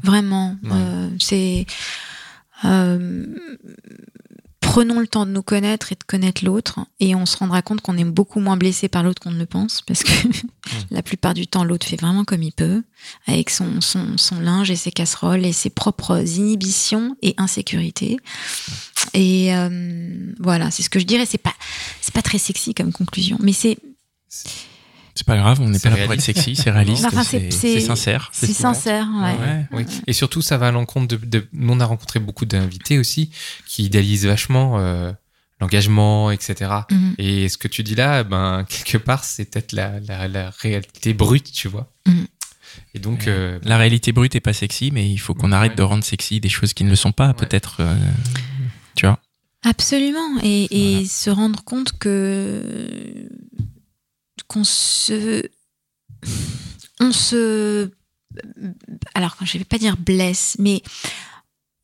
Vraiment. 0.01 0.55
Ouais. 0.63 0.69
Euh, 0.71 1.09
c'est. 1.19 1.65
euh, 2.63 3.25
prenons 4.61 5.01
le 5.01 5.07
temps 5.07 5.25
de 5.25 5.31
nous 5.31 5.41
connaître 5.43 5.91
et 5.91 5.95
de 5.95 6.03
connaître 6.05 6.45
l'autre, 6.45 6.79
et 7.01 7.15
on 7.15 7.25
se 7.25 7.35
rendra 7.35 7.61
compte 7.61 7.81
qu'on 7.81 7.97
est 7.97 8.05
beaucoup 8.05 8.39
moins 8.39 8.55
blessé 8.55 8.87
par 8.87 9.03
l'autre 9.03 9.21
qu'on 9.21 9.31
ne 9.31 9.39
le 9.39 9.45
pense, 9.45 9.81
parce 9.81 10.03
que 10.03 10.11
la 10.91 11.01
plupart 11.01 11.33
du 11.33 11.47
temps, 11.47 11.65
l'autre 11.65 11.85
fait 11.85 11.99
vraiment 11.99 12.23
comme 12.23 12.43
il 12.43 12.51
peut, 12.53 12.83
avec 13.27 13.49
son, 13.49 13.81
son, 13.81 14.17
son 14.17 14.39
linge 14.39 14.71
et 14.71 14.75
ses 14.75 14.91
casseroles 14.91 15.45
et 15.45 15.51
ses 15.53 15.69
propres 15.69 16.21
inhibitions 16.37 17.17
et 17.21 17.33
insécurités. 17.37 18.17
Et 19.13 19.53
euh, 19.55 20.33
voilà, 20.39 20.71
c'est 20.71 20.83
ce 20.83 20.89
que 20.89 20.99
je 20.99 21.05
dirais. 21.05 21.25
C'est 21.25 21.37
pas, 21.37 21.55
c'est 22.01 22.13
pas 22.13 22.21
très 22.21 22.37
sexy 22.37 22.73
comme 22.73 22.91
conclusion, 22.93 23.37
mais 23.41 23.53
c'est, 23.53 23.77
C'est 25.17 25.25
pas 25.25 25.35
grave, 25.35 25.59
on 25.61 25.67
n'est 25.69 25.79
pas 25.79 25.89
là 25.89 25.95
pour 25.95 26.03
être 26.03 26.09
réaliste. 26.21 26.25
sexy, 26.27 26.55
c'est 26.55 26.69
réaliste, 26.69 27.03
Enfin, 27.05 27.23
c'est 27.23 27.49
sincère. 27.81 28.29
c'est 28.31 28.53
sincère. 28.53 29.07
Ouais. 29.71 29.85
Et 30.05 30.13
surtout, 30.13 30.43
ça 30.43 30.57
va 30.59 30.67
à 30.67 30.71
l'encontre 30.71 31.07
de, 31.07 31.25
de- 31.25 31.47
Nous, 31.53 31.73
on 31.73 31.79
a 31.79 31.85
rencontré 31.85 32.19
beaucoup 32.19 32.45
d'invités 32.45 32.99
aussi 32.99 33.31
qui 33.65 33.83
idéalisent 33.85 34.27
vachement 34.27 34.77
euh, 34.77 35.11
l'engagement, 35.59 36.29
etc. 36.29 36.69
Mhm. 36.91 37.15
Et 37.17 37.49
ce 37.49 37.57
que 37.57 37.67
tu 37.67 37.81
dis 37.81 37.95
là, 37.95 38.23
ben, 38.23 38.63
quelque 38.69 38.97
part, 39.03 39.23
c'est 39.23 39.45
peut-être 39.45 39.71
la, 39.71 39.99
la, 40.01 40.27
la 40.27 40.51
réalité 40.51 41.15
brute, 41.15 41.51
tu 41.51 41.67
vois. 41.67 41.91
Mhm. 42.05 42.27
Et 42.93 42.99
donc, 42.99 43.21
Ouais. 43.21 43.25
euh, 43.29 43.59
La 43.63 43.77
réalité 43.79 44.11
brute 44.11 44.35
est 44.35 44.39
pas 44.39 44.53
sexy, 44.53 44.91
mais 44.93 45.09
il 45.09 45.17
faut 45.17 45.33
qu'on 45.33 45.51
arrête 45.51 45.75
de 45.75 45.81
rendre 45.81 46.03
sexy 46.03 46.39
des 46.39 46.49
choses 46.49 46.73
qui 46.75 46.83
ne 46.83 46.91
le 46.91 46.95
sont 46.95 47.11
pas, 47.11 47.29
Ouais. 47.29 47.33
peut-être. 47.33 47.77
euh, 47.79 47.95
tu 48.95 49.07
vois 49.07 49.17
Absolument. 49.65 50.37
Et, 50.43 50.67
et 50.69 50.91
Voilà. 50.93 51.07
se 51.09 51.29
rendre 51.31 51.63
compte 51.63 51.97
que 51.97 53.27
qu'on 54.47 54.63
se 54.63 55.43
on 56.99 57.11
se 57.11 57.91
alors 59.13 59.35
je 59.41 59.57
vais 59.57 59.63
pas 59.65 59.77
dire 59.77 59.97
blesse, 59.97 60.55
mais 60.59 60.81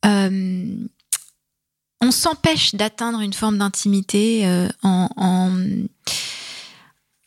euh, 0.06 0.76
on 2.02 2.12
s'empêche 2.12 2.76
d'atteindre 2.76 3.22
une 3.22 3.34
forme 3.34 3.58
d'intimité 3.58 4.46
euh, 4.46 4.68
en, 4.84 5.10
en 5.16 5.58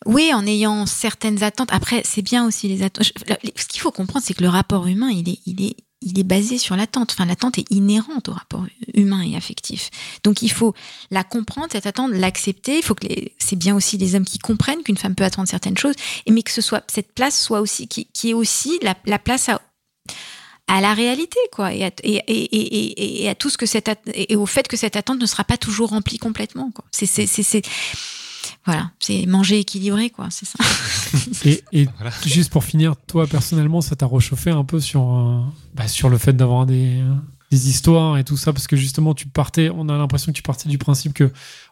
oui, 0.06 0.32
en 0.32 0.46
ayant 0.46 0.86
certaines 0.86 1.42
attentes. 1.42 1.72
Après, 1.72 2.02
c'est 2.04 2.22
bien 2.22 2.46
aussi 2.46 2.68
les 2.68 2.82
attentes. 2.82 3.10
Ce 3.56 3.66
qu'il 3.66 3.80
faut 3.80 3.90
comprendre, 3.90 4.24
c'est 4.24 4.34
que 4.34 4.42
le 4.42 4.48
rapport 4.48 4.86
humain, 4.86 5.10
il 5.10 5.28
est, 5.28 5.40
il 5.46 5.62
est, 5.62 5.76
il 6.02 6.18
est 6.18 6.24
basé 6.24 6.58
sur 6.58 6.76
l'attente. 6.76 7.12
Enfin, 7.12 7.24
l'attente 7.24 7.58
est 7.58 7.70
inhérente 7.70 8.28
au 8.28 8.32
rapport 8.32 8.64
humain 8.94 9.22
et 9.22 9.36
affectif. 9.36 9.90
Donc, 10.24 10.42
il 10.42 10.50
faut 10.50 10.74
la 11.10 11.24
comprendre, 11.24 11.68
cette 11.72 11.86
attente, 11.86 12.12
l'accepter. 12.12 12.78
Il 12.78 12.82
faut 12.82 12.94
que 12.94 13.06
c'est 13.38 13.56
bien 13.56 13.74
aussi 13.74 13.96
les 13.96 14.14
hommes 14.14 14.24
qui 14.24 14.38
comprennent 14.38 14.82
qu'une 14.82 14.96
femme 14.96 15.14
peut 15.14 15.24
attendre 15.24 15.48
certaines 15.48 15.78
choses, 15.78 15.94
mais 16.28 16.42
que 16.42 16.50
ce 16.52 16.60
soit 16.60 16.84
cette 16.88 17.12
place 17.12 17.40
soit 17.40 17.60
aussi 17.60 17.88
qui, 17.88 18.08
est 18.24 18.34
aussi 18.34 18.78
la, 18.82 18.94
la 19.06 19.18
place 19.18 19.48
à 20.68 20.80
la 20.80 20.94
réalité 20.94 21.38
quoi 21.52 21.72
et 21.72 21.84
à, 21.84 23.34
tout 23.34 23.50
ce 23.50 23.56
que 23.56 23.66
cette 23.66 23.88
et 24.12 24.34
au 24.34 24.46
fait 24.46 24.66
que 24.66 24.76
cette 24.76 24.96
attente 24.96 25.20
ne 25.20 25.26
sera 25.26 25.44
pas 25.44 25.56
toujours 25.56 25.90
remplie 25.90 26.18
complètement 26.18 26.72
c'est- 26.90 27.62
voilà 28.66 28.90
c'est 29.00 29.24
manger 29.26 29.58
équilibré 29.60 30.10
quoi 30.10 30.28
c'est 30.30 30.44
ça 30.46 30.58
Et, 31.44 31.62
et 31.72 31.86
Voilà. 31.96 32.10
juste 32.24 32.50
pour 32.50 32.64
finir, 32.64 32.94
toi 33.06 33.26
personnellement, 33.26 33.80
ça 33.80 33.96
t'a 33.96 34.06
réchauffé 34.06 34.50
un 34.50 34.64
peu 34.64 34.80
sur, 34.80 35.02
euh, 35.16 35.40
bah, 35.74 35.88
sur 35.88 36.08
le 36.08 36.18
fait 36.18 36.32
d'avoir 36.34 36.66
des, 36.66 36.98
euh, 37.00 37.14
des 37.52 37.68
histoires 37.70 38.18
et 38.18 38.24
tout 38.24 38.36
ça, 38.36 38.52
parce 38.52 38.66
que 38.66 38.76
justement, 38.76 39.14
tu 39.14 39.28
partais, 39.28 39.70
on 39.72 39.88
a 39.88 39.96
l'impression 39.96 40.32
que 40.32 40.36
tu 40.36 40.42
partais 40.42 40.68
du 40.68 40.78
principe 40.78 41.14
que 41.14 41.30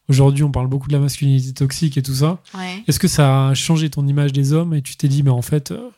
aujourd'hui, 0.08 0.44
on 0.44 0.52
parle 0.52 0.68
beaucoup 0.68 0.86
de 0.88 0.92
la 0.92 1.00
masculinité 1.00 1.52
toxique 1.52 1.96
et 1.98 2.02
tout 2.02 2.14
ça. 2.14 2.40
ouais 2.56 2.84
Est-ce 2.86 2.98
que 3.00 3.08
ça 3.08 3.48
a 3.48 3.54
changé 3.54 3.90
ton 3.90 4.06
image 4.06 4.32
des 4.32 4.52
hommes 4.52 4.72
et 4.74 4.82
tu 4.82 4.96
t'es 4.96 5.08
dit, 5.08 5.22
mais 5.24 5.30
en 5.30 5.42
fait, 5.42 5.72
euh, 5.72 5.90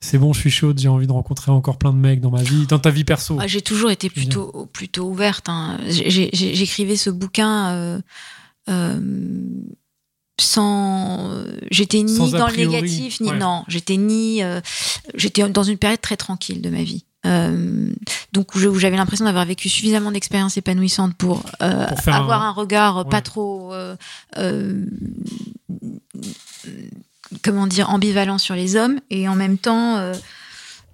c'est 0.00 0.16
bon, 0.18 0.32
je 0.32 0.38
suis 0.40 0.50
chaude, 0.50 0.78
j'ai 0.78 0.88
envie 0.88 1.06
de 1.08 1.12
rencontrer 1.12 1.50
encore 1.50 1.76
plein 1.76 1.92
de 1.92 1.98
mecs 1.98 2.20
dans 2.20 2.30
ma 2.30 2.42
vie, 2.42 2.66
dans 2.66 2.78
ta 2.78 2.90
vie 2.90 3.04
perso? 3.04 3.36
Ah, 3.40 3.46
J'ai 3.48 3.62
toujours 3.62 3.90
été 3.90 4.08
plutôt, 4.10 4.66
plutôt 4.72 5.08
ouverte. 5.10 5.48
hein. 5.48 5.78
J'écrivais 5.88 6.96
ce 6.96 7.10
bouquin 7.10 7.70
euh, 7.74 8.00
euh, 8.68 9.00
sans. 10.40 11.30
J'étais 11.70 12.02
ni 12.02 12.16
Sans 12.16 12.30
dans 12.30 12.48
le 12.48 12.56
négatif, 12.56 13.20
ni. 13.20 13.28
ouais. 13.30 13.36
Non, 13.38 13.64
j'étais 13.68 13.96
ni. 13.96 14.42
euh, 14.42 14.60
j'étais 15.14 15.48
dans 15.48 15.62
une 15.62 15.78
période 15.78 16.00
très 16.00 16.16
tranquille 16.16 16.60
de 16.62 16.70
ma 16.70 16.82
vie. 16.82 17.04
Euh, 17.26 17.92
donc 18.32 18.54
où 18.54 18.58
j'avais 18.78 18.96
l'impression 18.96 19.26
d'avoir 19.26 19.44
vécu 19.44 19.68
suffisamment 19.68 20.10
d'expériences 20.10 20.56
épanouissantes 20.56 21.14
pour, 21.16 21.42
euh, 21.60 21.86
avoir 22.06 22.42
un- 22.42 22.48
un, 22.48 22.52
regard 22.52 23.06
pas 23.10 23.20
trop 23.20 23.74
euh, 23.74 23.94
euh, 24.38 24.86
comment 27.42 27.66
dire 27.66 27.90
ambivalent 27.90 28.38
sur 28.38 28.54
les 28.54 28.76
hommes 28.76 29.00
et 29.10 29.28
en 29.28 29.36
même 29.36 29.58
temps 29.58 29.96
euh, 29.96 30.14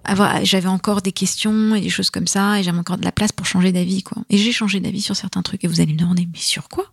avoir 0.03 0.43
j'avais 0.45 0.67
encore 0.67 1.01
des 1.01 1.11
questions 1.13 1.75
et 1.75 1.81
des 1.81 1.89
choses 1.89 2.09
comme 2.09 2.27
ça 2.27 2.59
et 2.59 2.63
j'avais 2.63 2.77
encore 2.77 2.97
de 2.97 3.05
la 3.05 3.11
place 3.13 3.31
pour 3.31 3.45
changer 3.45 3.71
d'avis 3.71 4.03
quoi 4.03 4.21
et 4.29 4.37
j'ai 4.37 4.51
changé 4.51 4.79
d'avis 4.81 5.01
sur 5.01 5.15
certains 5.15 5.41
trucs 5.41 5.63
et 5.63 5.67
vous 5.67 5.81
allez 5.81 5.93
me 5.93 5.97
demander 5.99 6.27
mais 6.31 6.39
sur 6.39 6.67
quoi? 6.69 6.85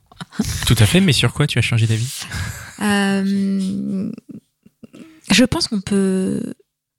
Tout 0.66 0.76
à 0.78 0.86
fait, 0.86 1.00
mais 1.00 1.12
sur 1.12 1.32
quoi 1.32 1.46
tu 1.46 1.58
as 1.58 1.62
changé 1.62 1.86
d'avis? 1.86 2.22
Euh, 2.82 4.10
je 5.30 5.44
pense 5.44 5.68
qu'on 5.68 5.80
peut 5.80 6.54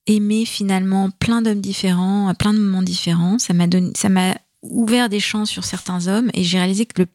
aimer 0.07 0.45
finalement 0.45 1.09
plein 1.09 1.41
d'hommes 1.41 1.61
différents, 1.61 2.27
à 2.27 2.33
plein 2.33 2.53
de 2.53 2.59
moments 2.59 2.83
différents. 2.83 3.39
Ça 3.39 3.53
m'a 3.53 3.67
donné, 3.67 3.91
ça 3.95 4.09
m'a 4.09 4.35
ouvert 4.69 5.09
des 5.09 5.19
champs 5.19 5.45
sur 5.45 5.63
certains 5.63 6.07
hommes 6.07 6.29
et 6.33 6.43
j'ai 6.43 6.57
réalisé 6.57 6.85
que 6.85 7.03
le, 7.03 7.07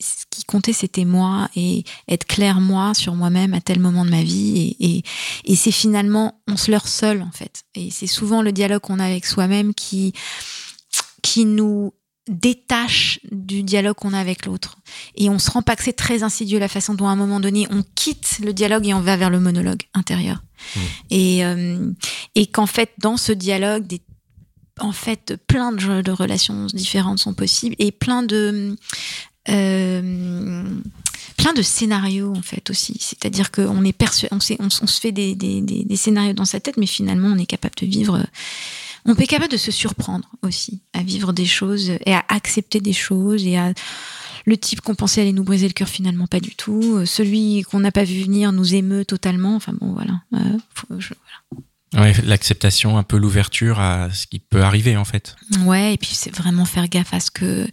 ce 0.00 0.24
qui 0.30 0.44
comptait 0.44 0.72
c'était 0.72 1.04
moi 1.04 1.48
et 1.56 1.84
être 2.08 2.26
clair 2.26 2.60
moi 2.60 2.94
sur 2.94 3.14
moi-même 3.14 3.54
à 3.54 3.60
tel 3.60 3.80
moment 3.80 4.04
de 4.04 4.10
ma 4.10 4.22
vie 4.22 4.76
et, 4.78 5.56
c'est 5.56 5.72
finalement 5.72 6.40
on 6.48 6.56
se 6.56 6.70
leurre 6.70 6.86
seul 6.88 7.22
en 7.22 7.30
fait 7.32 7.64
et 7.74 7.90
c'est 7.90 8.06
souvent 8.06 8.40
le 8.40 8.52
dialogue 8.52 8.82
qu'on 8.82 9.00
a 9.00 9.04
avec 9.04 9.26
soi-même 9.26 9.74
qui 9.74 10.12
qui 11.22 11.44
nous 11.44 11.92
détache 12.28 13.18
du 13.30 13.62
dialogue 13.62 13.96
qu'on 13.96 14.12
a 14.12 14.18
avec 14.18 14.46
l'autre. 14.46 14.78
Et 15.16 15.28
on 15.28 15.38
se 15.38 15.50
rend 15.50 15.62
pas 15.62 15.74
que 15.76 15.82
c'est 15.82 15.92
très 15.92 16.22
insidieux 16.22 16.58
la 16.58 16.68
façon 16.68 16.94
dont 16.94 17.08
à 17.08 17.10
un 17.10 17.16
moment 17.16 17.40
donné 17.40 17.66
on 17.70 17.82
quitte 17.94 18.38
le 18.44 18.52
dialogue 18.52 18.86
et 18.86 18.94
on 18.94 19.00
va 19.00 19.16
vers 19.16 19.30
le 19.30 19.40
monologue 19.40 19.82
intérieur. 19.94 20.42
Et, 21.10 21.44
euh, 21.44 21.90
et 22.36 22.46
qu'en 22.46 22.66
fait 22.66 22.92
dans 22.98 23.16
ce 23.16 23.32
dialogue, 23.32 23.86
des, 23.86 24.00
en 24.78 24.92
fait 24.92 25.34
plein 25.48 25.72
de, 25.72 26.02
de 26.02 26.12
relations 26.12 26.66
différentes 26.66 27.18
sont 27.18 27.34
possibles 27.34 27.74
et 27.78 27.90
plein 27.90 28.22
de 28.22 28.76
euh, 29.48 30.64
plein 31.36 31.52
de 31.52 31.62
scénarios 31.62 32.32
en 32.36 32.42
fait 32.42 32.70
aussi. 32.70 32.96
C'est-à-dire 33.00 33.50
qu'on 33.50 33.84
est 33.84 33.92
perçu, 33.92 34.28
on, 34.30 34.38
on, 34.60 34.70
se 34.70 35.00
fait 35.00 35.10
des, 35.10 35.34
des 35.34 35.96
scénarios 35.96 36.34
dans 36.34 36.44
sa 36.44 36.60
tête, 36.60 36.76
mais 36.76 36.86
finalement 36.86 37.28
on 37.28 37.38
est 37.38 37.46
capable 37.46 37.74
de 37.80 37.86
vivre. 37.86 38.24
On 39.04 39.14
est 39.16 39.26
capable 39.26 39.50
de 39.52 39.56
se 39.56 39.70
surprendre 39.72 40.28
aussi 40.42 40.80
à 40.92 41.02
vivre 41.02 41.32
des 41.32 41.46
choses 41.46 41.90
et 42.06 42.14
à 42.14 42.24
accepter 42.28 42.80
des 42.80 42.92
choses 42.92 43.44
et 43.46 43.56
à 43.58 43.72
le 44.46 44.56
type 44.56 44.80
qu'on 44.80 44.94
pensait 44.94 45.20
allait 45.22 45.32
nous 45.32 45.44
briser 45.44 45.66
le 45.68 45.72
cœur 45.72 45.88
finalement 45.88 46.26
pas 46.26 46.40
du 46.40 46.54
tout. 46.54 46.96
Euh, 46.98 47.06
Celui 47.06 47.62
qu'on 47.62 47.80
n'a 47.80 47.92
pas 47.92 48.04
vu 48.04 48.22
venir 48.22 48.52
nous 48.52 48.74
émeut 48.74 49.04
totalement. 49.04 49.54
Enfin 49.56 49.72
bon 49.80 49.92
voilà. 49.92 50.20
Euh, 50.34 50.58
faut- 50.74 50.98
je- 51.00 51.14
Ouais, 51.94 52.14
l'acceptation, 52.24 52.96
un 52.96 53.02
peu 53.02 53.18
l'ouverture 53.18 53.78
à 53.78 54.10
ce 54.12 54.26
qui 54.26 54.38
peut 54.38 54.62
arriver 54.62 54.96
en 54.96 55.04
fait. 55.04 55.36
Ouais, 55.64 55.94
et 55.94 55.98
puis 55.98 56.10
c'est 56.14 56.34
vraiment 56.34 56.64
faire 56.64 56.88
gaffe 56.88 57.12
à 57.12 57.20
ce 57.20 57.30
que 57.30 57.68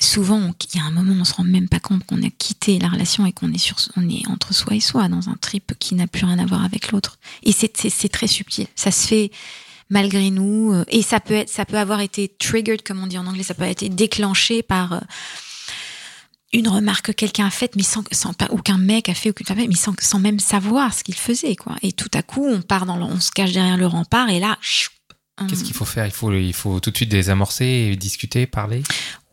souvent 0.00 0.52
il 0.74 0.78
y 0.78 0.82
a 0.82 0.86
un 0.86 0.90
moment 0.90 1.12
où 1.12 1.20
on 1.20 1.24
se 1.24 1.34
rend 1.34 1.44
même 1.44 1.68
pas 1.68 1.78
compte 1.80 2.04
qu'on 2.04 2.22
a 2.22 2.30
quitté 2.30 2.78
la 2.78 2.88
relation 2.88 3.26
et 3.26 3.32
qu'on 3.32 3.52
est 3.52 3.58
sur 3.58 3.76
on 3.96 4.08
est 4.08 4.26
entre 4.28 4.52
soi 4.54 4.74
et 4.74 4.80
soi 4.80 5.08
dans 5.08 5.28
un 5.28 5.36
trip 5.40 5.74
qui 5.78 5.94
n'a 5.94 6.06
plus 6.06 6.24
rien 6.24 6.38
à 6.38 6.46
voir 6.46 6.64
avec 6.64 6.90
l'autre. 6.92 7.18
Et 7.42 7.52
c'est 7.52 7.76
c'est- 7.76 7.90
c'est 7.90 8.08
très 8.08 8.26
subtil. 8.26 8.66
Ça 8.74 8.90
se 8.90 9.06
fait 9.06 9.30
malgré 9.94 10.30
nous 10.30 10.72
euh, 10.74 10.84
et 10.88 11.00
ça 11.00 11.20
peut 11.20 11.34
être 11.34 11.48
ça 11.48 11.64
peut 11.64 11.78
avoir 11.78 12.00
été 12.00 12.28
triggered 12.28 12.82
comme 12.82 13.02
on 13.02 13.06
dit 13.06 13.16
en 13.16 13.26
anglais, 13.26 13.42
ça 13.42 13.54
peut 13.54 13.62
avoir 13.62 13.72
été 13.72 13.88
déclenché 13.88 14.62
par 14.62 14.92
euh, 14.92 15.00
une 16.52 16.68
remarque 16.68 17.06
que 17.06 17.12
quelqu'un 17.12 17.46
a 17.46 17.50
faite, 17.50 17.74
mais 17.76 17.82
sans, 17.82 18.04
sans 18.12 18.32
pas, 18.32 18.48
mec 18.78 19.08
a 19.08 19.14
fait, 19.14 19.30
aucune 19.30 19.46
femme, 19.46 19.58
mais 19.66 19.74
sans, 19.74 19.92
sans 20.00 20.20
même 20.20 20.38
savoir 20.38 20.94
ce 20.94 21.02
qu'il 21.02 21.16
faisait, 21.16 21.56
quoi. 21.56 21.74
Et 21.82 21.90
tout 21.90 22.10
à 22.14 22.22
coup, 22.22 22.46
on 22.46 22.62
part 22.62 22.86
dans, 22.86 22.96
le- 22.96 23.02
on 23.02 23.18
se 23.18 23.32
cache 23.32 23.52
derrière 23.52 23.76
le 23.76 23.86
rempart, 23.88 24.28
et 24.30 24.38
là, 24.38 24.56
Qu'est-ce 25.48 25.64
qu'il 25.64 25.74
faut 25.74 25.84
faire? 25.84 26.06
Il 26.06 26.12
faut, 26.12 26.32
il 26.32 26.52
faut 26.52 26.78
tout 26.78 26.92
de 26.92 26.96
suite 26.96 27.08
désamorcer, 27.10 27.96
discuter, 27.96 28.46
parler? 28.46 28.84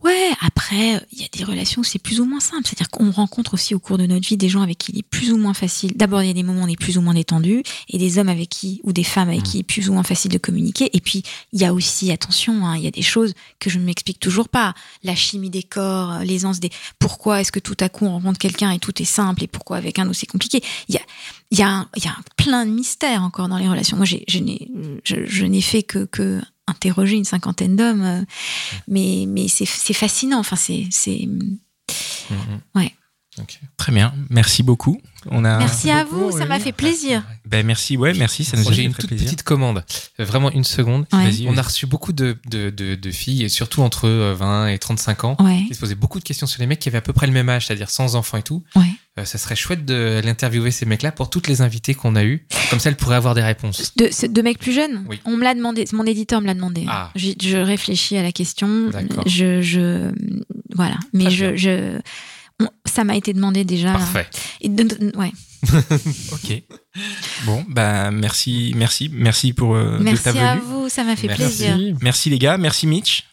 Ouais, 0.04 0.30
après, 0.42 1.06
il 1.12 1.22
y 1.22 1.24
a 1.24 1.28
des 1.32 1.44
relations 1.44 1.82
où 1.82 1.84
c'est 1.84 2.00
plus 2.00 2.20
ou 2.20 2.26
moins 2.26 2.40
simple. 2.40 2.64
C'est-à-dire 2.66 2.90
qu'on 2.90 3.12
rencontre 3.12 3.54
aussi 3.54 3.76
au 3.76 3.80
cours 3.80 4.00
de 4.00 4.08
notre 4.08 4.28
vie 4.28 4.36
des 4.36 4.50
gens 4.50 4.62
avec 4.64 4.80
qui 4.80 4.92
il 4.94 4.98
est 5.00 5.04
plus 5.04 5.32
ou 5.32 5.38
moins 5.38 5.54
facile. 5.54 5.94
D'abord, 5.96 6.24
il 6.24 6.28
y 6.28 6.32
a 6.32 6.34
des 6.34 6.42
moments 6.42 6.62
où 6.62 6.66
on 6.66 6.68
est 6.68 6.80
plus 6.80 6.98
ou 6.98 7.02
moins 7.02 7.14
détendu, 7.14 7.62
et 7.88 7.98
des 8.00 8.18
hommes 8.18 8.30
avec 8.30 8.50
qui, 8.50 8.82
ou 8.84 8.94
des 8.94 9.04
femmes 9.04 9.30
avec 9.30 9.44
qui 9.44 9.58
il 9.58 9.60
est 9.60 9.64
plus 9.64 9.90
ou 9.90 9.94
moins 9.94 10.02
facile 10.04 10.32
de 10.32 10.40
communiquer. 10.40 10.90
Et 10.98 11.02
puis, 11.02 11.22
il 11.54 11.62
y 11.62 11.66
a 11.66 11.74
aussi, 11.74 12.12
attention, 12.12 12.66
hein, 12.66 12.76
il 12.78 12.84
y 12.84 12.88
a 12.88 12.92
des 12.92 13.04
choses 13.04 13.34
que 13.60 13.70
je 13.70 13.78
ne 13.78 13.84
m'explique 13.84 14.20
toujours 14.20 14.50
pas. 14.50 14.74
La 15.04 15.14
chimie 15.16 15.52
des 15.52 15.62
corps, 15.64 16.12
euh, 16.14 16.24
l'aisance 16.24 16.60
des... 16.60 16.72
Pourquoi 16.98 17.42
est-ce 17.42 17.52
que 17.52 17.60
tout 17.60 17.78
à 17.80 17.90
coup 17.90 18.06
on 18.06 18.12
rencontre 18.14 18.40
quelqu'un 18.40 18.72
et 18.72 18.80
tout 18.80 19.00
est 19.02 19.06
simple, 19.06 19.44
et 19.44 19.48
pourquoi 19.48 19.78
avec 19.78 20.00
un 20.00 20.12
c'est 20.14 20.26
compliqué 20.26 20.64
Il 20.90 20.96
y 20.96 20.98
a, 20.98 21.02
il 21.52 21.60
y, 21.60 21.62
a 21.62 21.70
un- 21.70 21.90
il 21.96 22.04
y 22.04 22.08
a 22.08 22.12
un 22.12 22.24
plein 22.38 22.66
de 22.66 22.72
mystères 22.72 23.22
encore 23.24 23.48
dans 23.50 23.58
les 23.58 23.68
relations. 23.70 23.98
Moi, 23.98 24.06
j'ai- 24.08 24.26
je 24.28 24.40
n'ai 24.40 24.68
je, 25.04 25.26
je 25.28 25.46
n'ai 25.46 25.62
fait 25.62 25.84
que, 25.84 26.06
que 26.06 26.42
interroger 26.72 27.16
une 27.18 27.26
cinquantaine 27.26 27.76
d'hommes, 27.76 28.02
euh, 28.04 28.22
mais, 28.88 29.26
mais 29.28 29.48
c'est 29.48 29.66
c'est 29.66 29.94
fascinant. 29.94 30.40
Enfin, 30.40 30.56
c'est. 30.56 30.88
c'est- 30.92 31.28
Mhm. 32.30 32.60
Ouais. 32.76 32.94
Très 33.78 33.92
bien, 33.94 34.14
merci 34.30 34.62
beaucoup. 34.62 35.02
On 35.28 35.46
a. 35.46 35.58
Merci 35.58 35.90
à 35.90 36.04
beaucoup, 36.04 36.32
vous, 36.32 36.38
ça 36.38 36.46
m'a 36.46 36.60
fait 36.60 36.74
plaisir. 36.74 37.24
Ben 37.46 37.66
merci, 37.66 37.96
ouais, 37.96 38.14
merci, 38.14 38.44
ça 38.44 38.58
nous 38.58 38.68
a 38.68 38.72
J'ai 38.72 38.82
fait 38.82 38.84
une 38.84 38.92
très 38.92 39.02
toute 39.02 39.08
plaisir. 39.10 39.26
petite 39.26 39.44
commande, 39.44 39.84
Euh, 40.20 40.26
vraiment 40.26 40.52
une 40.52 40.66
seconde. 40.66 41.06
Ouais. 41.14 41.32
On 41.48 41.58
a 41.58 41.62
reçu 41.62 41.86
beaucoup 41.88 42.12
de, 42.12 42.38
de, 42.50 42.70
de, 42.70 42.96
de 42.96 43.12
filles, 43.12 43.44
et 43.44 43.50
surtout 43.50 43.82
entre 43.84 44.06
euh, 44.08 44.36
20 44.36 44.68
et 44.68 44.78
35 44.80 45.24
ans, 45.24 45.38
Ouais, 45.40 45.64
qui 45.68 45.74
se 45.74 45.80
posaient 45.80 45.96
beaucoup 45.96 46.20
de 46.20 46.24
questions 46.26 46.46
sur 46.46 46.60
les 46.60 46.68
mecs 46.68 46.80
qui 46.80 46.90
avaient 46.90 46.98
à 46.98 47.02
peu 47.02 47.14
près 47.14 47.26
le 47.26 47.34
même 47.34 47.48
âge, 47.50 47.68
c'est-à-dire 47.68 47.90
sans 47.90 48.16
enfants 48.16 48.38
et 48.38 48.44
tout. 48.44 48.64
ouais. 48.76 48.92
Euh, 49.20 49.26
ça 49.26 49.38
serait 49.38 49.58
chouette 49.58 49.84
de 49.84 50.22
l'interviewer 50.24 50.72
ces 50.72 50.86
mecs-là 50.86 51.12
pour 51.12 51.30
toutes 51.30 51.48
les 51.50 51.62
invités 51.62 51.94
qu'on 51.94 52.16
a 52.16 52.24
eues. 52.24 52.48
Comme 52.70 52.80
ça, 52.80 52.90
elles 52.90 52.96
pourraient 52.96 53.18
avoir 53.18 53.36
des 53.36 53.42
réponses. 53.44 53.94
De, 53.98 54.42
mecs 54.42 54.58
plus 54.58 54.72
jeunes 54.72 55.06
Oui. 55.10 55.20
On 55.26 55.36
me 55.36 55.44
l'a 55.44 55.54
demandé, 55.54 55.84
mon 55.92 56.06
éditeur 56.06 56.40
me 56.40 56.48
l'a 56.48 56.54
demandé. 56.54 56.86
Ah. 56.88 57.12
Je, 57.16 57.32
je 57.42 57.58
réfléchis 57.58 58.16
à 58.16 58.24
la 58.24 58.32
question. 58.32 58.90
D'accord. 58.90 59.24
Je, 59.28 59.62
je. 59.62 60.12
Voilà. 60.76 60.96
Mais 61.12 61.26
Très 61.26 61.34
je. 61.36 61.46
bien. 61.48 61.56
je 61.58 62.00
on- 62.62 62.70
ça 62.86 63.04
m'a 63.04 63.18
été 63.18 63.34
demandé 63.34 63.66
déjà. 63.66 63.92
Parfait. 63.92 64.28
Et 64.62 64.70
de- 64.70 64.84
de- 64.84 65.18
ouais. 65.18 65.32
Ok. 66.32 66.64
Bon, 67.46 67.66
ben 67.70 68.12
merci, 68.12 68.74
merci, 68.78 69.10
merci 69.14 69.52
pour 69.54 69.76
euh, 69.76 69.98
de 70.00 70.04
Merci 70.04 70.24
ta 70.24 70.30
à 70.52 70.56
venue. 70.56 70.66
vous, 70.66 70.90
ça 70.90 71.04
m'a 71.04 71.16
fait 71.16 71.28
Merci. 71.28 71.44
plaisir. 71.44 71.78
Merci. 71.78 71.96
Merci 72.02 72.30
les 72.30 72.40
gars, 72.40 72.58
merci 72.58 72.88
Mitch. 72.88 73.26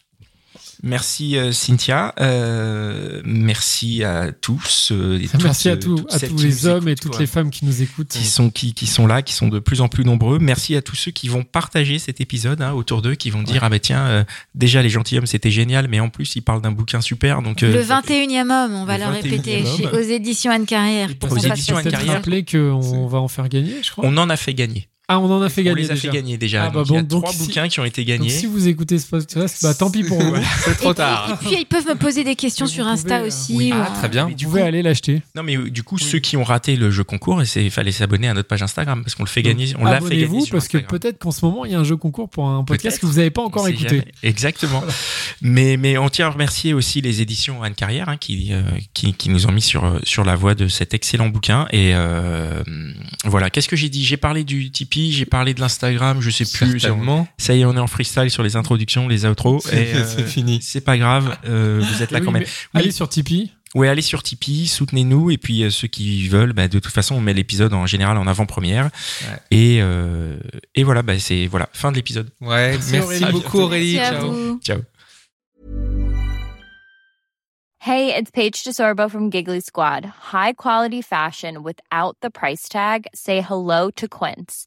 Merci 0.83 1.37
euh, 1.37 1.51
Cynthia, 1.51 2.15
euh, 2.21 3.21
merci 3.25 4.05
à 4.05 4.31
tous. 4.33 4.91
euh, 4.93 5.19
et 5.21 5.27
toutes, 5.27 5.43
Merci 5.43 5.69
à, 5.69 5.73
à 5.73 5.77
tous 5.77 6.05
les 6.43 6.67
hommes 6.67 6.89
et 6.89 6.95
toutes 6.95 7.13
quoi. 7.13 7.21
les 7.21 7.27
femmes 7.27 7.51
qui 7.51 7.65
nous 7.65 7.83
écoutent. 7.83 8.09
qui 8.09 8.25
sont 8.25 8.51
qui, 8.51 8.75
qui 8.75 8.87
sont 8.87 9.07
là, 9.07 9.23
qui 9.23 9.33
sont 9.33 9.49
de 9.49 9.59
plus 9.59 9.81
en 9.81 9.89
plus 9.89 10.05
nombreux. 10.05 10.39
Merci 10.39 10.77
à 10.77 10.83
tous 10.83 10.95
ceux 10.97 11.11
qui 11.11 11.29
vont 11.29 11.43
partager 11.43 11.99
cet 11.99 12.21
épisode 12.21 12.63
hein, 12.63 12.73
autour 12.73 13.03
d'eux, 13.03 13.15
qui 13.17 13.31
vont 13.31 13.43
dire 13.43 13.65
ah 13.65 13.71
bah 13.71 13.79
tiens 13.81 14.07
euh, 14.07 14.25
déjà 14.55 14.81
les 14.83 14.89
gentilshommes 14.89 15.27
c'était 15.27 15.51
génial, 15.51 15.89
mais 15.89 16.01
en 16.01 16.11
plus 16.11 16.37
ils 16.37 16.43
parlent 16.43 16.63
d'un 16.63 16.73
bouquin 16.73 17.01
super 17.01 17.43
donc 17.43 17.63
euh, 17.63 17.73
Le 17.73 17.83
21e 17.83 18.43
homme, 18.51 18.75
on 18.75 18.85
va 18.85 18.99
Le 18.99 19.05
le 19.05 19.11
21e 19.11 19.23
répéter, 19.23 19.65
chez- 19.77 19.87
aux 19.89 19.99
éditions 20.01 20.51
Anne 20.53 20.67
Carrière. 20.67 21.09
pour 21.19 21.33
Aux 21.33 21.37
éditions 21.39 21.77
Anne 21.77 21.91
Carrière. 21.91 22.15
rappeler 22.15 22.45
qu'on 22.45 23.07
va 23.09 23.19
en 23.19 23.29
faire 23.29 23.49
gagner, 23.49 23.75
je 23.83 23.91
crois. 23.91 24.05
on 24.07 24.17
en 24.17 24.31
a 24.31 24.37
fait 24.37 24.55
gagner. 24.55 24.89
Ah, 25.11 25.19
on 25.21 25.31
en 25.31 25.41
a 25.41 25.49
fait 25.49 25.63
on 25.63 25.65
gagner 25.65 25.81
les 25.83 25.91
a 25.91 25.95
déjà. 25.95 26.11
fait 26.11 26.15
gagner 26.17 26.37
déjà. 26.37 26.65
Ah 26.65 26.69
bah 26.71 26.81
Donc, 26.81 26.89
il 26.91 26.95
y 26.95 26.99
a 26.99 27.03
donc 27.03 27.23
trois 27.25 27.33
si- 27.35 27.39
bouquins 27.47 27.69
qui 27.69 27.81
ont 27.81 27.85
été 27.87 28.03
Donc 28.03 28.09
gagnés. 28.09 28.29
si 28.29 28.45
vous 28.45 28.69
écoutez 28.69 28.99
ce 28.99 29.07
podcast, 29.07 29.61
bah 29.63 29.73
tant 29.73 29.91
pis 29.91 30.03
pour 30.05 30.21
vous. 30.23 30.37
C'est 30.65 30.77
trop 30.77 30.93
Et 30.93 30.95
tard. 30.97 31.39
puis 31.41 31.57
ils 31.61 31.65
peuvent 31.65 31.87
me 31.87 31.95
poser 31.95 32.25
des 32.25 32.37
questions 32.37 32.67
Vous 32.67 32.73
sur 32.73 32.87
Insta 32.87 33.21
euh, 33.23 33.27
aussi. 33.29 33.55
oui. 33.57 33.73
ou 33.73 33.77
Ah, 33.77 33.91
très 33.99 34.11
bien. 34.11 34.27
Mais 34.29 34.35
Vous 34.39 34.45
pouvez 34.51 34.61
coup- 34.61 34.67
aller 34.67 34.83
l'acheter. 34.83 35.23
Non 35.35 35.43
mais 35.43 35.57
euh, 35.57 35.71
du 35.71 35.83
coup 35.83 35.97
ceux 35.97 36.19
qui 36.19 36.37
ont 36.37 36.45
raté 36.45 36.77
le 36.77 36.91
jeu 36.91 37.05
concours, 37.05 37.43
il 37.57 37.71
fallait 37.71 37.91
s'abonner 37.93 38.29
à 38.29 38.35
notre 38.35 38.49
page 38.49 38.63
Instagram 38.63 39.03
parce 39.03 39.15
qu'on 39.15 39.23
le 39.25 39.29
fait 39.31 39.43
gagner, 39.43 39.73
on 39.79 39.85
l'a 39.85 40.01
fait 40.01 40.11
gagner 40.11 40.25
Abonnez-vous 40.25 40.45
sur 40.45 40.53
parce 40.53 40.69
que 40.69 40.77
Instagram. 40.77 41.01
peut-être 41.01 41.19
qu'en 41.19 41.31
ce 41.31 41.43
moment 41.45 41.65
il 41.65 41.73
y 41.73 41.75
a 41.75 41.79
un 41.81 41.85
jeu 41.85 41.97
concours 41.97 42.29
pour 42.29 42.47
un 42.47 42.63
podcast 42.65 42.99
que 42.99 43.07
vous 43.07 43.15
n'avez 43.17 43.31
pas 43.31 43.41
On 43.41 43.47
encore 43.47 43.67
écouté. 43.67 43.89
jamais. 43.89 44.13
Exactement. 44.23 44.85
Mais, 45.41 45.79
mais 45.79 45.97
on 45.97 46.11
tient 46.11 46.27
à 46.27 46.31
remercier 46.31 46.75
aussi 46.75 47.01
les 47.01 47.23
éditions 47.23 47.63
Anne 47.63 47.75
Carrière 47.75 48.11
hein, 48.11 48.19
qui, 48.19 48.49
euh, 48.53 48.63
qui, 48.93 49.15
qui 49.15 49.31
nous 49.31 49.47
ont 49.47 49.53
mis 49.53 49.63
sur, 49.63 50.01
sur 50.03 50.25
la 50.25 50.35
voie 50.37 50.55
de 50.55 50.69
cet 50.69 50.93
excellent 50.93 51.29
bouquin. 51.31 51.67
Et 51.71 51.93
euh, 51.95 52.63
voilà, 53.25 53.49
qu'est-ce 53.49 53.69
que 53.69 53.77
j'ai 53.77 53.89
dit? 53.89 54.05
J'ai 54.05 54.17
parlé 54.17 54.45
du 54.45 54.71
Tipeee, 54.71 54.98
j'ai 55.13 55.25
parlé 55.27 55.55
de 55.55 55.61
l'Instagram, 55.61 56.21
je 56.21 56.31
sais 56.31 56.45
plus. 56.45 56.81
Certainement. 56.81 57.27
Ça 57.39 57.55
y 57.55 57.61
est, 57.61 57.65
on 57.65 57.75
est 57.77 57.81
en 57.81 57.87
freestyle 57.87 58.31
sur 58.31 58.43
les 58.43 58.57
introductions, 58.57 59.09
les 59.09 59.25
outros. 59.25 59.61
Et, 59.73 59.77
euh, 59.95 60.05
C'est 60.07 60.27
fini. 60.27 60.61
C'est 60.63 60.81
pas 60.81 60.97
grave, 60.99 61.37
euh, 61.47 61.81
vous 61.83 62.03
êtes 62.03 62.11
là 62.11 62.19
Oui, 62.21 62.25
quand 62.25 62.33
même. 62.33 62.45
Allez 62.75 62.91
sur 62.91 63.09
Tipeee. 63.09 63.53
Ouais, 63.75 63.89
allez 63.89 64.03
sur 64.03 64.23
Tipeee, 64.23 64.67
soutenez-nous. 64.67 65.31
Et 65.31 65.39
puis 65.39 65.63
euh, 65.63 65.71
ceux 65.71 65.89
qui 65.89 66.27
veulent, 66.29 66.53
bah, 66.53 66.69
de 66.69 66.79
toute 66.79 66.93
façon, 66.93 67.17
on 67.17 67.21
met 67.21 67.35
l'épisode 67.35 67.75
en 67.75 67.87
général 67.87 68.17
en 68.17 68.27
avant-première. 68.27 68.85
Ouais. 68.87 69.39
Et, 69.51 69.79
euh, 69.83 70.39
et 70.75 70.85
voilà, 70.85 71.03
bah, 71.03 71.19
c'est 71.19 71.47
voilà, 71.47 71.69
fin 71.73 71.91
de 71.91 71.97
l'épisode. 71.97 72.31
Ouais, 72.41 72.73
Merci, 72.73 72.93
merci, 72.93 73.05
Aurélie. 73.23 73.33
beaucoup 73.33 73.59
Aurélie. 73.61 73.97
Merci 73.97 74.15
à 74.15 74.21
Ciao. 74.21 74.33
vous. 74.33 74.61
Ciao. 74.65 74.79
Hey, 77.81 78.13
it's 78.13 78.31
Paige 78.31 78.65
DeSorbo 78.65 79.09
from 79.09 79.31
Giggly 79.31 79.61
Squad. 79.61 80.05
High 80.33 80.53
quality 80.55 81.01
fashion 81.01 81.63
without 81.63 82.17
the 82.21 82.31
price 82.31 82.69
tag. 82.69 83.07
Say 83.15 83.41
hello 83.41 83.91
to 83.93 84.09
Quince. 84.09 84.67